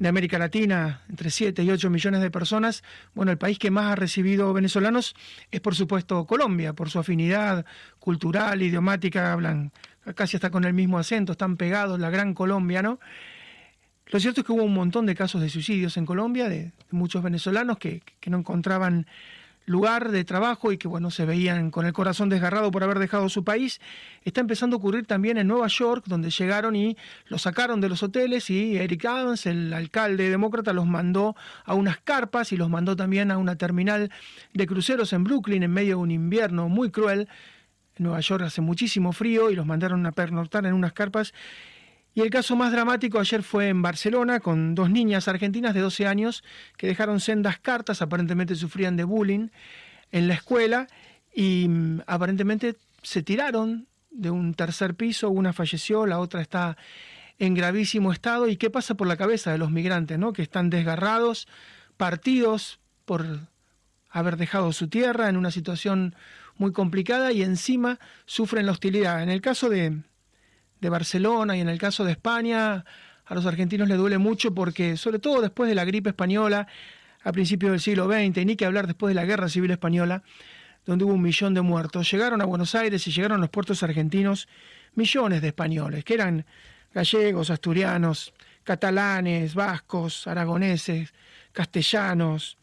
de 0.00 0.08
América 0.08 0.36
Latina, 0.36 1.02
entre 1.08 1.30
7 1.30 1.62
y 1.62 1.70
8 1.70 1.90
millones 1.90 2.22
de 2.22 2.30
personas, 2.32 2.82
bueno, 3.14 3.30
el 3.30 3.38
país 3.38 3.60
que 3.60 3.70
más 3.70 3.92
ha 3.92 3.94
recibido 3.94 4.52
venezolanos 4.52 5.14
es 5.52 5.60
por 5.60 5.76
supuesto 5.76 6.26
Colombia, 6.26 6.72
por 6.72 6.90
su 6.90 6.98
afinidad 6.98 7.64
cultural, 8.00 8.62
idiomática, 8.62 9.32
hablan 9.32 9.70
casi 10.16 10.38
hasta 10.38 10.50
con 10.50 10.64
el 10.64 10.74
mismo 10.74 10.98
acento, 10.98 11.30
están 11.30 11.56
pegados, 11.56 12.00
la 12.00 12.10
gran 12.10 12.34
Colombia, 12.34 12.82
¿no? 12.82 12.98
Lo 14.06 14.18
cierto 14.18 14.40
es 14.40 14.46
que 14.48 14.52
hubo 14.52 14.64
un 14.64 14.74
montón 14.74 15.06
de 15.06 15.14
casos 15.14 15.40
de 15.40 15.48
suicidios 15.48 15.96
en 15.96 16.04
Colombia, 16.04 16.48
de, 16.48 16.72
muchos 16.90 17.22
venezolanos 17.22 17.78
que, 17.78 18.02
que 18.18 18.28
no 18.28 18.38
encontraban 18.38 19.06
lugar 19.66 20.10
de 20.10 20.24
trabajo 20.24 20.72
y 20.72 20.78
que 20.78 20.88
bueno 20.88 21.10
se 21.10 21.24
veían 21.24 21.70
con 21.70 21.86
el 21.86 21.92
corazón 21.92 22.28
desgarrado 22.28 22.70
por 22.70 22.82
haber 22.82 22.98
dejado 22.98 23.28
su 23.28 23.44
país, 23.44 23.80
está 24.24 24.40
empezando 24.40 24.76
a 24.76 24.78
ocurrir 24.78 25.06
también 25.06 25.38
en 25.38 25.46
Nueva 25.46 25.68
York, 25.68 26.04
donde 26.06 26.30
llegaron 26.30 26.74
y 26.74 26.96
los 27.26 27.42
sacaron 27.42 27.80
de 27.80 27.88
los 27.88 28.02
hoteles 28.02 28.50
y 28.50 28.76
Eric 28.76 29.04
Adams, 29.04 29.46
el 29.46 29.72
alcalde 29.72 30.28
demócrata, 30.28 30.72
los 30.72 30.86
mandó 30.86 31.36
a 31.64 31.74
unas 31.74 31.98
carpas 31.98 32.52
y 32.52 32.56
los 32.56 32.68
mandó 32.68 32.96
también 32.96 33.30
a 33.30 33.38
una 33.38 33.56
terminal 33.56 34.10
de 34.54 34.66
cruceros 34.66 35.12
en 35.12 35.24
Brooklyn 35.24 35.62
en 35.62 35.72
medio 35.72 35.96
de 35.96 36.02
un 36.02 36.10
invierno 36.10 36.68
muy 36.68 36.90
cruel. 36.90 37.28
En 37.96 38.04
Nueva 38.04 38.20
York 38.20 38.42
hace 38.42 38.60
muchísimo 38.60 39.12
frío 39.12 39.50
y 39.50 39.54
los 39.54 39.66
mandaron 39.66 40.04
a 40.06 40.12
pernoctar 40.12 40.66
en 40.66 40.72
unas 40.72 40.92
carpas 40.92 41.32
y 42.14 42.22
el 42.22 42.30
caso 42.30 42.56
más 42.56 42.72
dramático 42.72 43.18
ayer 43.18 43.42
fue 43.42 43.68
en 43.68 43.82
Barcelona 43.82 44.40
con 44.40 44.74
dos 44.74 44.90
niñas 44.90 45.28
argentinas 45.28 45.74
de 45.74 45.80
12 45.80 46.06
años 46.06 46.42
que 46.76 46.88
dejaron 46.88 47.20
sendas 47.20 47.58
cartas, 47.58 48.02
aparentemente 48.02 48.56
sufrían 48.56 48.96
de 48.96 49.04
bullying 49.04 49.48
en 50.10 50.26
la 50.26 50.34
escuela 50.34 50.88
y 51.32 51.68
mm, 51.68 52.02
aparentemente 52.06 52.76
se 53.02 53.22
tiraron 53.22 53.86
de 54.10 54.30
un 54.30 54.54
tercer 54.54 54.96
piso, 54.96 55.30
una 55.30 55.52
falleció, 55.52 56.04
la 56.04 56.18
otra 56.18 56.42
está 56.42 56.76
en 57.38 57.54
gravísimo 57.54 58.12
estado. 58.12 58.48
¿Y 58.48 58.56
qué 58.56 58.70
pasa 58.70 58.94
por 58.94 59.06
la 59.06 59.16
cabeza 59.16 59.52
de 59.52 59.58
los 59.58 59.70
migrantes, 59.70 60.18
¿no? 60.18 60.32
que 60.32 60.42
están 60.42 60.68
desgarrados, 60.68 61.46
partidos 61.96 62.80
por 63.04 63.24
haber 64.10 64.36
dejado 64.36 64.72
su 64.72 64.88
tierra 64.88 65.28
en 65.28 65.36
una 65.36 65.52
situación 65.52 66.16
muy 66.56 66.72
complicada 66.72 67.30
y 67.32 67.42
encima 67.42 68.00
sufren 68.26 68.66
la 68.66 68.72
hostilidad? 68.72 69.22
En 69.22 69.30
el 69.30 69.40
caso 69.40 69.68
de, 69.68 70.02
de 70.80 70.88
Barcelona 70.88 71.56
y 71.56 71.60
en 71.60 71.68
el 71.68 71.78
caso 71.78 72.04
de 72.04 72.12
España, 72.12 72.84
a 73.26 73.34
los 73.34 73.46
argentinos 73.46 73.88
les 73.88 73.98
duele 73.98 74.18
mucho 74.18 74.54
porque, 74.54 74.96
sobre 74.96 75.18
todo 75.18 75.40
después 75.40 75.68
de 75.68 75.74
la 75.74 75.84
gripe 75.84 76.10
española, 76.10 76.66
a 77.22 77.32
principios 77.32 77.72
del 77.72 77.80
siglo 77.80 78.06
XX, 78.06 78.44
ni 78.44 78.56
que 78.56 78.64
hablar 78.64 78.86
después 78.86 79.10
de 79.10 79.14
la 79.14 79.24
Guerra 79.24 79.48
Civil 79.48 79.70
Española, 79.70 80.22
donde 80.86 81.04
hubo 81.04 81.12
un 81.12 81.22
millón 81.22 81.54
de 81.54 81.60
muertos, 81.60 82.10
llegaron 82.10 82.40
a 82.40 82.44
Buenos 82.46 82.74
Aires 82.74 83.06
y 83.06 83.12
llegaron 83.12 83.38
a 83.38 83.40
los 83.40 83.50
puertos 83.50 83.82
argentinos 83.82 84.48
millones 84.94 85.42
de 85.42 85.48
españoles, 85.48 86.04
que 86.04 86.14
eran 86.14 86.46
gallegos, 86.92 87.50
asturianos, 87.50 88.32
catalanes, 88.64 89.54
vascos, 89.54 90.26
aragoneses, 90.26 91.12
castellanos, 91.52 92.56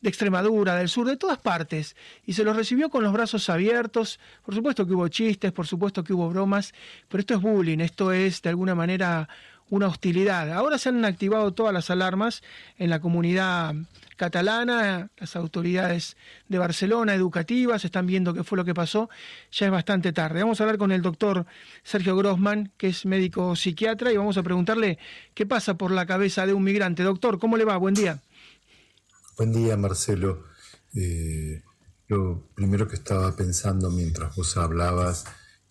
de 0.00 0.08
Extremadura, 0.08 0.76
del 0.76 0.88
sur, 0.88 1.06
de 1.06 1.16
todas 1.16 1.38
partes, 1.38 1.96
y 2.24 2.32
se 2.32 2.44
los 2.44 2.56
recibió 2.56 2.90
con 2.90 3.02
los 3.02 3.12
brazos 3.12 3.48
abiertos. 3.50 4.18
Por 4.44 4.54
supuesto 4.54 4.86
que 4.86 4.94
hubo 4.94 5.08
chistes, 5.08 5.52
por 5.52 5.66
supuesto 5.66 6.02
que 6.02 6.12
hubo 6.12 6.28
bromas, 6.30 6.72
pero 7.08 7.20
esto 7.20 7.34
es 7.34 7.40
bullying, 7.40 7.78
esto 7.80 8.12
es 8.12 8.42
de 8.42 8.48
alguna 8.48 8.74
manera 8.74 9.28
una 9.70 9.86
hostilidad. 9.86 10.52
Ahora 10.52 10.78
se 10.78 10.88
han 10.88 11.04
activado 11.04 11.52
todas 11.52 11.72
las 11.72 11.90
alarmas 11.90 12.42
en 12.76 12.90
la 12.90 13.00
comunidad 13.00 13.74
catalana, 14.16 15.08
las 15.16 15.36
autoridades 15.36 16.16
de 16.48 16.58
Barcelona 16.58 17.14
educativas 17.14 17.84
están 17.84 18.06
viendo 18.06 18.34
qué 18.34 18.44
fue 18.44 18.58
lo 18.58 18.64
que 18.64 18.74
pasó, 18.74 19.08
ya 19.50 19.66
es 19.66 19.72
bastante 19.72 20.12
tarde. 20.12 20.42
Vamos 20.42 20.60
a 20.60 20.64
hablar 20.64 20.76
con 20.76 20.92
el 20.92 21.00
doctor 21.00 21.46
Sergio 21.82 22.16
Grossman, 22.16 22.72
que 22.76 22.88
es 22.88 23.06
médico 23.06 23.56
psiquiatra, 23.56 24.12
y 24.12 24.16
vamos 24.16 24.36
a 24.36 24.42
preguntarle 24.42 24.98
qué 25.32 25.46
pasa 25.46 25.74
por 25.74 25.90
la 25.90 26.04
cabeza 26.04 26.46
de 26.46 26.52
un 26.52 26.64
migrante. 26.64 27.02
Doctor, 27.02 27.38
¿cómo 27.38 27.56
le 27.56 27.64
va? 27.64 27.76
Buen 27.78 27.94
día. 27.94 28.20
Buen 29.40 29.52
día, 29.52 29.74
Marcelo. 29.78 30.44
Eh, 30.94 31.62
lo 32.08 32.50
primero 32.54 32.86
que 32.86 32.96
estaba 32.96 33.34
pensando 33.34 33.88
mientras 33.90 34.36
vos 34.36 34.58
hablabas 34.58 35.24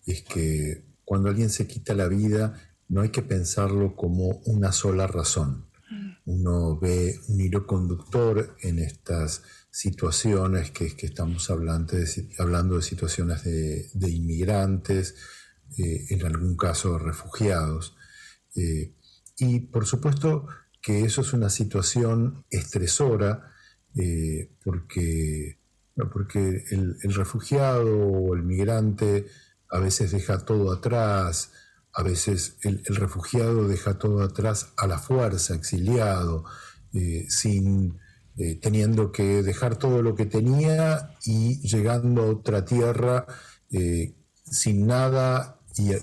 es 0.04 0.22
que 0.22 0.84
cuando 1.04 1.28
alguien 1.28 1.50
se 1.50 1.68
quita 1.68 1.94
la 1.94 2.08
vida, 2.08 2.60
no 2.88 3.02
hay 3.02 3.10
que 3.10 3.22
pensarlo 3.22 3.94
como 3.94 4.42
una 4.46 4.72
sola 4.72 5.06
razón. 5.06 5.70
Uno 6.24 6.80
ve 6.80 7.20
un 7.28 7.40
hilo 7.40 7.64
conductor 7.68 8.56
en 8.60 8.80
estas 8.80 9.42
situaciones 9.70 10.72
que, 10.72 10.96
que 10.96 11.06
estamos 11.06 11.48
hablando 11.48 11.96
de, 11.96 12.28
hablando 12.40 12.74
de 12.74 12.82
situaciones 12.82 13.44
de, 13.44 14.10
inmigrantes, 14.10 15.14
eh, 15.78 16.06
en 16.10 16.26
algún 16.26 16.56
caso 16.56 16.98
refugiados. 16.98 17.94
Eh, 18.56 18.96
y 19.38 19.60
por 19.60 19.86
supuesto 19.86 20.48
que 20.82 21.04
eso 21.04 21.20
es 21.20 21.32
una 21.32 21.50
situación 21.50 22.44
estresora 22.50 23.46
eh, 23.96 24.50
porque, 24.64 25.58
porque 26.12 26.64
el, 26.70 27.14
refugiado 27.14 27.96
o 27.96 28.34
el 28.34 28.42
migrante 28.42 29.26
a 29.70 29.78
veces 29.78 30.12
deja 30.12 30.44
todo 30.44 30.72
atrás 30.72 31.52
a 31.92 32.04
veces 32.04 32.56
el, 32.62 32.84
refugiado 32.84 33.66
deja 33.66 33.98
todo 33.98 34.22
atrás 34.22 34.72
a 34.76 34.86
la 34.86 34.98
fuerza, 34.98 35.56
exiliado, 35.56 36.44
eh, 36.92 37.26
sin 37.28 37.98
eh, 38.36 38.60
teniendo 38.62 39.10
que 39.10 39.42
dejar 39.42 39.76
todo 39.76 40.00
lo 40.00 40.14
que 40.14 40.24
tenía 40.24 41.16
y 41.24 41.58
llegando 41.68 42.22
a 42.22 42.26
otra 42.26 42.64
tierra 42.64 43.26
sin 44.44 44.86
nada 44.86 45.60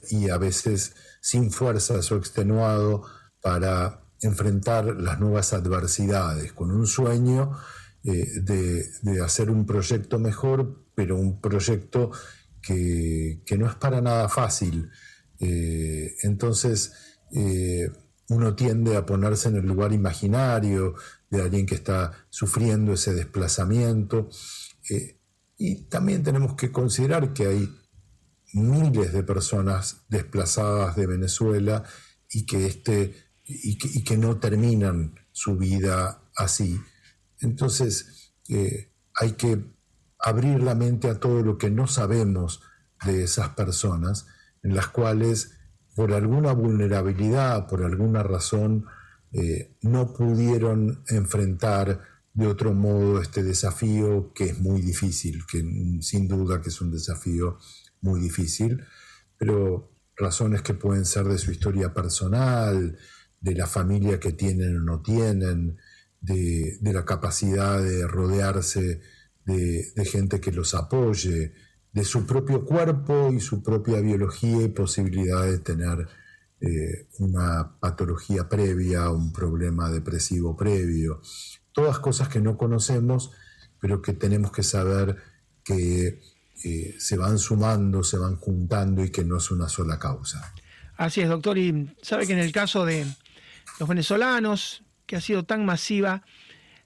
y, 0.10 0.30
a 0.30 0.38
veces 0.38 0.94
sin 1.22 1.52
fuerzas 1.52 2.12
o 2.12 2.18
extenuado 2.18 3.04
para 3.42 4.02
enfrentar 4.22 4.86
las 4.86 5.20
nuevas 5.20 5.54
adversidades, 5.54 6.54
con 6.54 6.72
un 6.72 6.88
sueño 6.88 7.58
de, 8.14 9.22
hacer 9.24 9.50
un 9.50 9.66
proyecto 9.66 10.20
mejor, 10.20 10.86
pero 10.96 11.18
un 11.18 11.42
proyecto 11.42 12.12
que, 12.62 13.42
que 13.46 13.58
no 13.58 13.68
es 13.68 13.76
para 13.76 14.02
nada 14.02 14.30
fácil. 14.30 14.90
Eh, 15.40 16.16
entonces, 16.24 16.94
eh, 17.34 17.90
uno 18.30 18.56
tiende 18.56 18.96
a 18.96 19.06
ponerse 19.06 19.50
en 19.50 19.58
el 19.58 19.66
lugar 19.66 19.94
imaginario 19.94 20.96
de 21.30 21.42
alguien 21.42 21.66
que 21.66 21.76
está 21.76 22.12
sufriendo 22.30 22.94
ese 22.94 23.14
desplazamiento. 23.14 24.30
Eh, 24.90 25.20
y 25.58 25.84
también 25.84 26.24
tenemos 26.24 26.56
que 26.56 26.72
considerar 26.72 27.34
que 27.34 27.48
hay 27.48 27.70
miles 28.54 29.14
de 29.14 29.24
personas 29.24 30.06
desplazadas 30.10 30.96
de 30.96 31.08
Venezuela 31.08 31.84
y 32.30 32.46
que, 32.46 32.66
este, 32.66 33.14
y 33.44 34.04
que, 34.04 34.18
no 34.18 34.40
terminan 34.40 35.16
su 35.32 35.58
vida 35.58 36.22
así. 36.36 36.80
Entonces, 37.42 38.34
hay 39.14 39.32
que 39.34 39.64
abrir 40.20 40.62
la 40.62 40.76
mente 40.76 41.10
a 41.10 41.20
todo 41.20 41.42
lo 41.44 41.58
que 41.58 41.70
no 41.70 41.88
sabemos 41.88 42.62
de 43.06 43.24
esas 43.24 43.50
personas 43.50 44.28
en 44.64 44.76
las 44.76 44.88
cuales 44.88 45.58
por 45.96 46.14
alguna 46.14 46.52
vulnerabilidad, 46.54 47.68
por 47.68 47.84
alguna 47.84 48.24
razón, 48.24 48.86
eh, 49.32 49.76
no 49.82 50.14
pudieron 50.14 51.04
enfrentar 51.08 52.02
de 52.34 52.48
otro 52.48 52.74
modo 52.74 53.20
este 53.20 53.44
desafío 53.44 54.32
que 54.34 54.46
es 54.46 54.60
muy 54.60 54.82
difícil, 54.82 55.44
que 55.48 55.60
sin 56.02 56.28
duda 56.28 56.62
que 56.62 56.70
es 56.70 56.82
un 56.82 56.92
desafío 56.92 57.58
muy 58.02 58.20
difícil, 58.20 58.84
pero 59.38 59.92
razones 60.16 60.62
que 60.62 60.76
pueden 60.76 61.06
ser 61.06 61.26
de 61.26 61.40
su 61.40 61.52
historia 61.52 61.94
personal, 61.94 62.98
de 63.40 63.56
la 63.56 63.66
familia 63.66 64.20
que 64.20 64.34
tienen 64.34 64.78
o 64.78 64.84
no 64.84 65.02
tienen, 65.02 65.78
de, 66.22 66.78
la 66.82 67.06
capacidad 67.06 67.82
de 67.82 68.08
rodearse 68.08 69.02
de 69.46 70.06
gente 70.06 70.42
que 70.42 70.52
los 70.52 70.74
apoye, 70.74 71.54
de 71.98 72.04
su 72.04 72.28
propio 72.28 72.64
cuerpo 72.64 73.32
y 73.32 73.40
su 73.40 73.64
propia 73.64 74.00
biología 74.02 74.62
y 74.62 74.68
posibilidad 74.68 75.44
de 75.46 75.58
tener 75.58 76.08
eh, 76.60 77.08
una 77.20 77.80
patología 77.80 78.50
previa, 78.50 79.10
un 79.10 79.32
problema 79.34 79.90
depresivo 79.90 80.56
previo. 80.56 81.22
Todas 81.72 82.00
cosas 82.00 82.30
que 82.30 82.40
no 82.40 82.58
conocemos, 82.58 83.32
pero 83.80 84.02
que 84.02 84.14
tenemos 84.14 84.52
que 84.52 84.64
saber 84.64 85.18
que 85.64 86.20
eh, 86.64 86.96
se 87.00 87.18
van 87.18 87.40
sumando, 87.40 88.04
se 88.04 88.18
van 88.18 88.38
juntando 88.38 89.04
y 89.04 89.10
que 89.10 89.24
no 89.24 89.38
es 89.38 89.50
una 89.50 89.68
sola 89.68 89.98
causa. 89.98 90.54
Así 90.98 91.22
es, 91.22 91.30
doctor. 91.30 91.58
Y 91.58 91.96
sabe 92.02 92.28
que 92.28 92.34
en 92.34 92.40
el 92.40 92.52
caso 92.52 92.86
de 92.86 93.06
los 93.80 93.90
venezolanos, 93.90 94.84
que 95.08 95.16
ha 95.16 95.22
sido 95.22 95.44
tan 95.44 95.66
masiva 95.66 96.22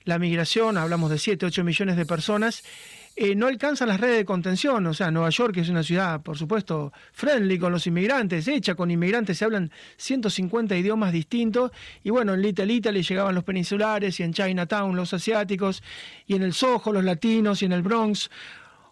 la 0.03 0.17
migración, 0.17 0.77
hablamos 0.77 1.11
de 1.11 1.19
7, 1.19 1.45
8 1.45 1.63
millones 1.63 1.95
de 1.95 2.05
personas, 2.05 2.63
eh, 3.15 3.35
no 3.35 3.47
alcanzan 3.47 3.89
las 3.89 3.99
redes 3.99 4.17
de 4.17 4.25
contención. 4.25 4.87
O 4.87 4.93
sea, 4.93 5.11
Nueva 5.11 5.29
York 5.29 5.57
es 5.57 5.69
una 5.69 5.83
ciudad, 5.83 6.21
por 6.21 6.37
supuesto, 6.37 6.93
friendly 7.11 7.59
con 7.59 7.71
los 7.71 7.85
inmigrantes, 7.85 8.47
hecha 8.47 8.73
con 8.73 8.89
inmigrantes, 8.89 9.37
se 9.37 9.45
hablan 9.45 9.71
150 9.97 10.75
idiomas 10.77 11.11
distintos. 11.11 11.71
Y 12.03 12.09
bueno, 12.09 12.33
en 12.33 12.41
Little 12.41 12.71
Italy 12.71 13.03
llegaban 13.03 13.35
los 13.35 13.43
peninsulares 13.43 14.19
y 14.19 14.23
en 14.23 14.33
Chinatown 14.33 14.95
los 14.95 15.13
asiáticos, 15.13 15.83
y 16.25 16.35
en 16.35 16.43
el 16.43 16.53
Soho 16.53 16.93
los 16.93 17.03
latinos 17.03 17.61
y 17.61 17.65
en 17.65 17.73
el 17.73 17.81
Bronx 17.81 18.29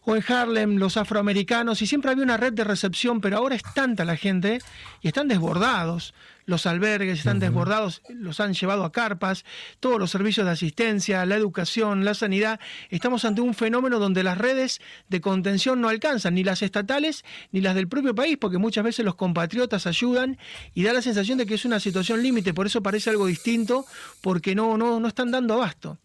o 0.05 0.15
en 0.15 0.23
Harlem 0.27 0.77
los 0.77 0.97
afroamericanos 0.97 1.81
y 1.81 1.87
siempre 1.87 2.11
había 2.11 2.23
una 2.23 2.37
red 2.37 2.53
de 2.53 2.63
recepción, 2.63 3.21
pero 3.21 3.37
ahora 3.37 3.55
es 3.55 3.63
tanta 3.73 4.05
la 4.05 4.15
gente 4.15 4.59
y 5.01 5.07
están 5.07 5.27
desbordados 5.27 6.13
los 6.49 6.65
albergues 6.65 7.19
están 7.19 7.39
desbordados, 7.39 8.01
los 8.09 8.39
han 8.39 8.53
llevado 8.53 8.83
a 8.83 8.91
carpas, 8.91 9.45
todos 9.79 9.99
los 9.99 10.09
servicios 10.09 10.47
de 10.47 10.51
asistencia, 10.51 11.25
la 11.27 11.35
educación, 11.35 12.03
la 12.03 12.15
sanidad. 12.15 12.59
Estamos 12.89 13.23
ante 13.23 13.41
un 13.41 13.53
fenómeno 13.53 13.99
donde 13.99 14.23
las 14.23 14.37
redes 14.37 14.81
de 15.09 15.21
contención 15.21 15.79
no 15.79 15.89
alcanzan, 15.89 16.33
ni 16.33 16.43
las 16.43 16.63
estatales 16.63 17.23
ni 17.51 17.61
las 17.61 17.75
del 17.75 17.87
propio 17.87 18.15
país, 18.15 18.37
porque 18.37 18.57
muchas 18.57 18.83
veces 18.83 19.05
los 19.05 19.13
compatriotas 19.13 19.85
ayudan 19.85 20.39
y 20.73 20.83
da 20.83 20.91
la 20.91 21.03
sensación 21.03 21.37
de 21.37 21.45
que 21.45 21.53
es 21.53 21.65
una 21.65 21.79
situación 21.79 22.23
límite, 22.23 22.53
por 22.53 22.65
eso 22.65 22.81
parece 22.81 23.11
algo 23.11 23.27
distinto, 23.27 23.85
porque 24.21 24.55
no, 24.55 24.75
no, 24.75 24.99
no 24.99 25.07
están 25.07 25.29
dando 25.29 25.53
abasto. 25.53 25.99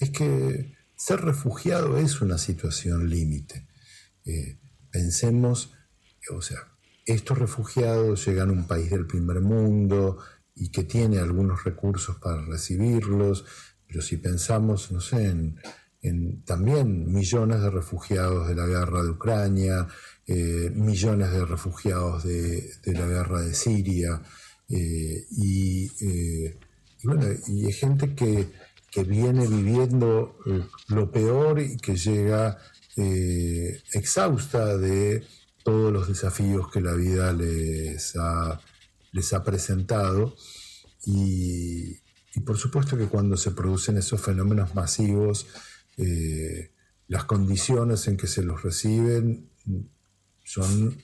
Es 0.00 0.10
que 0.10 0.74
ser 0.96 1.20
refugiado 1.20 1.96
es 1.96 2.20
una 2.20 2.38
situación 2.38 3.08
límite. 3.08 3.68
Eh, 4.24 4.58
pensemos, 4.90 5.70
o 6.34 6.42
sea, 6.42 6.69
estos 7.12 7.38
refugiados 7.38 8.26
llegan 8.26 8.50
a 8.50 8.52
un 8.52 8.66
país 8.66 8.90
del 8.90 9.06
primer 9.06 9.40
mundo 9.40 10.18
y 10.54 10.68
que 10.70 10.84
tiene 10.84 11.18
algunos 11.18 11.64
recursos 11.64 12.16
para 12.16 12.44
recibirlos, 12.44 13.44
pero 13.86 14.02
si 14.02 14.18
pensamos, 14.18 14.92
no 14.92 15.00
sé, 15.00 15.26
en, 16.02 16.42
también 16.44 17.12
millones 17.12 17.60
de 17.60 17.70
refugiados 17.70 18.48
de 18.48 18.54
la 18.54 18.66
guerra 18.66 19.02
de 19.02 19.10
Ucrania, 19.10 19.86
eh, 20.26 20.70
millones 20.74 21.30
de 21.30 21.44
refugiados 21.44 22.24
de, 22.24 22.72
la 22.86 23.06
guerra 23.06 23.42
de 23.42 23.54
Siria, 23.54 24.22
eh, 24.68 24.76
eh, 24.76 25.26
y, 25.32 27.06
bueno, 27.06 27.26
y 27.48 27.66
hay 27.66 27.72
gente 27.72 28.14
que, 28.14 28.48
que 28.90 29.04
viene 29.04 29.46
viviendo 29.46 30.38
lo 30.88 31.10
peor 31.10 31.60
y 31.60 31.76
que 31.76 31.96
llega 31.96 32.58
exhausta 33.92 34.76
de 34.76 35.22
todos 35.62 35.92
los 35.92 36.08
desafíos 36.08 36.70
que 36.70 36.80
la 36.80 36.94
vida 36.94 37.32
les 37.32 38.16
ha, 38.16 38.60
les 39.12 39.32
ha 39.32 39.42
presentado 39.44 40.34
y, 41.04 41.96
por 42.44 42.58
supuesto 42.58 42.96
que 42.96 43.06
cuando 43.06 43.36
se 43.36 43.52
producen 43.52 43.96
esos 43.96 44.20
fenómenos 44.20 44.74
masivos, 44.74 45.46
eh, 45.96 46.72
las 47.08 47.24
condiciones 47.24 48.06
en 48.08 48.16
que 48.16 48.26
se 48.26 48.42
los 48.42 48.62
reciben 48.62 49.50
son 50.44 50.96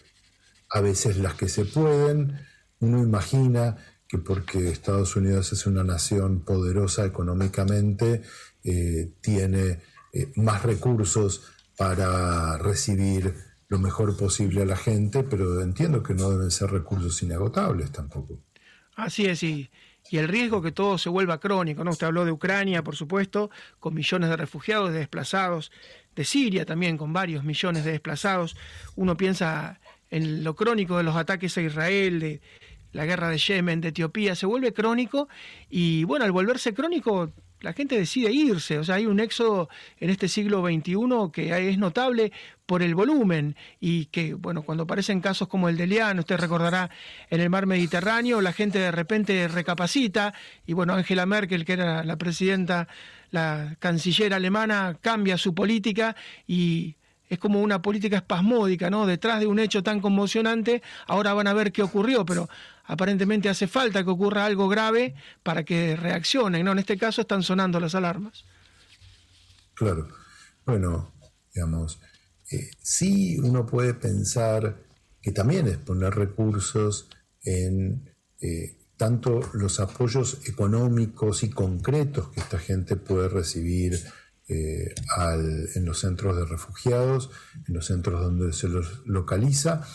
a 0.71 0.81
veces 0.81 1.17
las 1.19 1.35
que 1.35 1.49
se 1.49 1.65
pueden. 1.65 2.39
Uno 2.81 3.03
imagina 3.03 3.77
que 4.09 4.19
porque 4.19 4.71
Estados 4.71 5.17
Unidos 5.17 5.53
es 5.53 5.67
una 5.67 5.83
nación 5.83 6.41
poderosa 6.45 7.05
económicamente, 7.05 8.23
eh, 8.63 9.13
tiene 9.21 9.81
eh, 10.13 10.33
más 10.37 10.63
recursos 10.63 11.43
para 11.77 12.57
recibir 12.59 13.35
lo 13.69 13.79
mejor 13.79 14.17
posible 14.17 14.63
a 14.63 14.67
la 14.67 14.77
gente, 14.77 15.23
pero 15.25 15.61
entiendo 15.61 16.03
que 16.03 16.15
no 16.15 16.31
deben 16.31 16.51
ser 16.51 16.71
recursos 16.71 17.23
inagotables 17.23 17.91
tampoco. 17.91 18.41
Así 18.95 19.27
es, 19.27 19.43
y, 19.43 19.71
y 20.11 20.19
el 20.19 20.29
riesgo 20.29 20.63
que 20.63 20.73
todo 20.73 20.99
se 20.99 21.09
vuelva 21.09 21.41
crónico, 21.41 21.85
¿no? 21.85 21.91
Usted 21.91 22.07
habló 22.07 22.25
de 22.25 22.33
Ucrania, 22.33 22.83
por 22.83 22.97
supuesto, 22.97 23.51
con 23.81 23.95
millones 23.95 24.31
de 24.31 24.37
refugiados, 24.37 24.93
de 24.93 25.01
desplazados, 25.01 25.73
de 26.15 26.25
Siria 26.25 26.65
también, 26.65 26.97
con 26.97 27.13
varios 27.13 27.45
millones 27.45 27.85
de 27.85 27.91
desplazados. 27.93 28.57
Uno 28.95 29.17
piensa 29.17 29.81
en 30.11 30.45
lo 30.45 30.55
crónico 30.55 30.97
de 30.97 31.03
los 31.03 31.17
ataques 31.17 31.57
a 31.59 31.63
Israel, 31.63 32.21
de 32.21 32.41
la 32.93 33.05
guerra 33.05 33.29
de 33.29 33.39
Yemen, 33.39 33.81
de 33.81 33.89
Etiopía, 33.89 34.35
se 34.35 34.47
vuelve 34.47 34.73
crónico 34.73 35.29
y 35.69 36.05
bueno, 36.05 36.25
al 36.25 36.33
volverse 36.33 36.73
crónico 36.73 37.33
la 37.67 37.73
gente 37.73 37.99
decide 37.99 38.31
irse, 38.31 38.79
o 38.79 38.85
sea, 38.85 38.95
hay 38.95 39.07
un 39.07 39.19
éxodo 39.19 39.69
en 39.99 40.11
este 40.11 40.29
siglo 40.29 40.65
XXI 40.65 40.95
que 41.33 41.69
es 41.69 41.79
notable 41.79 42.31
por 42.65 42.81
el 42.81 42.95
volumen 42.95 43.57
y 43.81 44.05
que, 44.07 44.35
bueno, 44.35 44.63
cuando 44.63 44.85
aparecen 44.85 45.21
casos 45.21 45.49
como 45.49 45.69
el 45.69 45.77
de 45.77 45.89
Lian, 45.89 46.21
usted 46.21 46.37
recordará 46.37 46.91
en 47.29 47.41
el 47.41 47.51
mar 47.51 47.67
Mediterráneo, 47.67 48.41
la 48.41 48.53
gente 48.53 48.79
de 48.79 48.93
repente 48.93 49.49
recapacita 49.49 50.33
y, 50.65 50.75
bueno, 50.75 50.95
Angela 50.95 51.27
Merkel, 51.27 51.65
que 51.65 51.73
era 51.73 52.05
la 52.05 52.17
presidenta, 52.17 52.87
la 53.33 53.75
canciller 53.81 54.33
alemana, 54.33 54.97
cambia 55.01 55.37
su 55.37 55.53
política 55.53 56.15
y 56.47 56.95
es 57.29 57.41
como 57.41 57.61
una 57.61 57.83
política 57.83 58.19
espasmódica, 58.19 58.91
¿no? 58.91 59.07
Detrás 59.07 59.41
de 59.41 59.49
un 59.49 59.59
hecho 59.59 59.83
tan 59.83 60.01
conmocionante, 60.01 60.83
ahora 61.09 61.35
van 61.35 61.49
a 61.49 61.53
ver 61.53 61.73
qué 61.73 61.83
ocurrió, 61.83 62.25
pero 62.25 62.49
aparentemente 62.87 63.49
hace 63.49 63.67
falta 63.67 64.05
que 64.05 64.11
ocurra 64.11 64.45
algo 64.45 64.69
grave 64.69 65.15
para 65.43 65.65
que 65.65 65.97
reaccionen, 65.97 66.65
¿no? 66.65 66.73
En 66.73 66.79
este 66.79 66.97
caso 66.97 67.23
están 67.23 67.43
sonando 67.43 67.81
las 67.81 67.95
alarmas. 67.95 68.45
Claro. 69.75 70.09
Bueno, 70.65 71.13
digamos, 71.55 72.01
eh, 72.51 72.71
sí 72.81 73.39
uno 73.39 73.67
puede 73.67 73.95
pensar 73.95 74.83
que 75.21 75.33
también 75.33 75.67
es 75.69 75.79
poner 75.79 76.15
recursos 76.15 77.09
en 77.43 78.11
eh, 78.41 78.77
tanto 78.97 79.41
los 79.53 79.81
apoyos 79.81 80.39
económicos 80.47 81.43
y 81.43 81.51
concretos 81.51 82.29
que 82.29 82.41
esta 82.41 82.59
gente 82.59 82.97
puede 82.97 83.29
recibir 83.29 84.01
eh, 84.49 84.95
en 85.75 85.85
los 85.85 85.99
centros 85.99 86.37
de 86.37 86.45
refugiados, 86.47 87.31
en 87.67 87.75
los 87.75 87.87
centros 87.87 88.21
donde 88.21 88.53
se 88.53 88.69
los 88.69 89.05
localiza, 89.05 89.87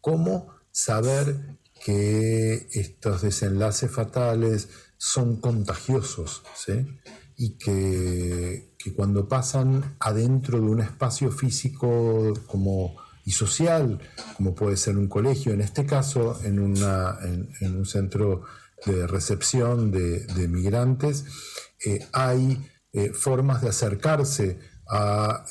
como 0.00 0.54
saber 0.70 1.58
que 1.84 2.68
estos 2.72 3.22
desenlaces 3.22 3.90
fatales 3.90 4.68
son 4.96 5.40
contagiosos, 5.40 6.42
y 7.36 7.58
que, 7.58 8.76
cuando 8.94 9.28
pasan 9.28 9.96
adentro 9.98 10.60
de 10.60 10.66
un 10.66 10.80
espacio 10.80 11.30
físico 11.32 12.34
como, 12.46 12.96
y 13.24 13.32
social, 13.32 13.98
como 14.36 14.54
puede 14.54 14.76
ser 14.76 14.96
un 14.96 15.08
colegio, 15.08 15.52
en 15.52 15.60
este 15.60 15.86
caso 15.86 16.38
en, 16.44 16.60
una, 16.60 17.18
en, 17.22 17.76
un 17.76 17.84
centro 17.84 18.42
de 18.86 19.06
recepción 19.06 19.90
de, 19.90 20.48
migrantes, 20.48 21.24
eh, 21.84 22.06
hay 22.12 22.64
eh, 22.92 23.10
formas 23.12 23.62
de 23.62 23.70
acercarse 23.70 24.60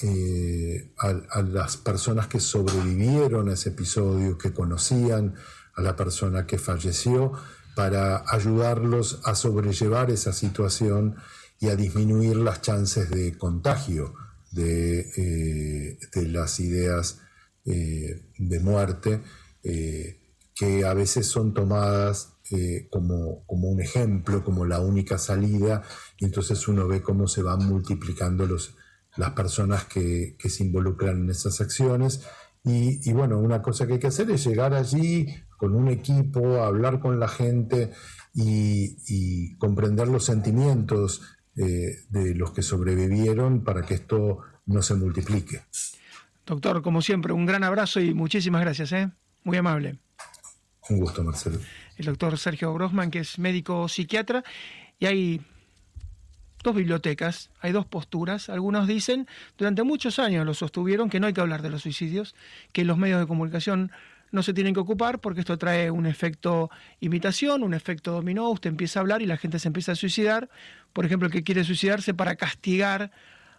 eh, 0.03 0.93
a, 0.97 1.07
a, 1.07 1.41
las 1.41 1.77
personas 1.77 2.27
que 2.27 2.39
sobrevivieron 2.39 3.49
a 3.49 3.53
ese 3.53 3.69
episodio, 3.69 4.37
que 4.37 4.53
conocían 4.53 5.35
la 5.81 5.95
persona 5.95 6.45
que 6.45 6.57
falleció, 6.57 7.33
para 7.75 8.23
ayudarlos 8.27 9.21
a 9.23 9.33
sobrellevar 9.33 10.11
esa 10.11 10.33
situación 10.33 11.15
y 11.59 11.69
a 11.69 11.75
disminuir 11.75 12.35
las 12.35 12.61
chances 12.61 13.09
de 13.09 13.37
contagio 13.37 14.13
de, 14.51 14.99
eh, 14.99 15.99
de 16.13 16.27
las 16.27 16.59
ideas 16.59 17.19
eh, 17.65 18.29
de 18.37 18.59
muerte, 18.59 19.21
que 19.63 20.85
a 20.85 20.93
veces 20.93 21.27
son 21.27 21.53
tomadas 21.53 22.33
como, 22.89 23.45
como, 23.45 23.69
un 23.69 23.79
ejemplo, 23.79 24.43
como 24.43 24.65
la 24.65 24.79
única 24.79 25.17
salida, 25.17 25.83
y 26.17 26.25
entonces 26.25 26.67
uno 26.67 26.87
ve 26.87 27.01
cómo 27.01 27.27
se 27.27 27.43
van 27.43 27.65
multiplicando 27.65 28.45
los, 28.47 28.75
las 29.17 29.31
personas 29.31 29.85
que, 29.85 30.35
se 30.43 30.63
involucran 30.63 31.23
en 31.23 31.29
esas 31.29 31.61
acciones. 31.61 32.21
Y, 32.63 33.11
bueno, 33.13 33.39
una 33.39 33.61
cosa 33.61 33.87
que 33.87 33.93
hay 33.93 33.99
que 33.99 34.07
hacer 34.07 34.29
es 34.31 34.45
llegar 34.45 34.73
allí 34.73 35.27
con 35.61 35.75
un 35.75 35.89
equipo, 35.89 36.63
hablar 36.63 36.99
con 36.99 37.19
la 37.19 37.27
gente 37.27 37.91
y, 38.33 39.55
comprender 39.57 40.07
los 40.07 40.25
sentimientos 40.25 41.21
eh, 41.55 41.99
de 42.09 42.33
los 42.33 42.49
que 42.49 42.63
sobrevivieron 42.63 43.63
para 43.63 43.83
que 43.83 43.93
esto 43.93 44.39
no 44.65 44.81
se 44.81 44.95
multiplique. 44.95 45.61
Doctor, 46.47 46.81
como 46.81 47.03
siempre, 47.03 47.31
un 47.31 47.45
gran 47.45 47.63
abrazo 47.63 47.99
y 47.99 48.15
muchísimas 48.15 48.61
gracias. 48.61 48.91
¿eh? 48.93 49.11
Muy 49.43 49.55
amable. 49.55 49.99
Un 50.89 50.99
gusto, 50.99 51.23
Marcelo. 51.23 51.59
El 51.95 52.05
doctor 52.07 52.39
Sergio 52.39 52.73
Grossman, 52.73 53.11
que 53.11 53.19
es 53.19 53.37
médico 53.37 53.87
psiquiatra, 53.87 54.43
y 54.97 55.05
hay 55.05 55.41
dos 56.63 56.73
bibliotecas, 56.73 57.51
hay 57.59 57.71
dos 57.71 57.85
posturas. 57.85 58.49
Algunos 58.49 58.87
dicen, 58.87 59.27
durante 59.59 59.83
muchos 59.83 60.17
años 60.17 60.43
lo 60.43 60.55
sostuvieron, 60.55 61.11
que 61.11 61.19
no 61.19 61.27
hay 61.27 61.33
que 61.33 61.41
hablar 61.41 61.61
de 61.61 61.69
los 61.69 61.83
suicidios, 61.83 62.33
que 62.73 62.83
los 62.83 62.97
medios 62.97 63.19
de 63.19 63.27
comunicación 63.27 63.91
no 64.31 64.43
se 64.43 64.53
tienen 64.53 64.73
que 64.73 64.79
ocupar 64.79 65.19
porque 65.19 65.41
esto 65.41 65.57
trae 65.57 65.91
un 65.91 66.05
efecto 66.05 66.69
imitación, 66.99 67.63
un 67.63 67.73
efecto 67.73 68.11
dominó, 68.11 68.49
usted 68.49 68.69
empieza 68.69 68.99
a 68.99 69.01
hablar 69.01 69.21
y 69.21 69.25
la 69.25 69.37
gente 69.37 69.59
se 69.59 69.67
empieza 69.67 69.91
a 69.91 69.95
suicidar. 69.95 70.49
Por 70.93 71.05
ejemplo, 71.05 71.27
el 71.27 71.33
que 71.33 71.43
quiere 71.43 71.63
suicidarse 71.63 72.13
para 72.13 72.35
castigar 72.35 73.11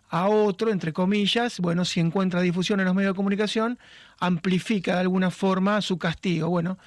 a 0.08 0.28
otro, 0.28 0.70
entre 0.70 0.92
comillas, 0.92 1.58
bueno, 1.60 1.84
si 1.84 2.00
encuentra 2.00 2.40
difusión 2.42 2.80
en 2.80 2.86
los 2.86 2.94
medios 2.94 3.14
de 3.14 3.16
comunicación, 3.16 3.78
amplifica 4.18 4.94
de 4.94 5.00
alguna 5.00 5.30
forma 5.30 5.80
su 5.80 5.98
castigo. 5.98 6.48
Bueno, 6.48 6.78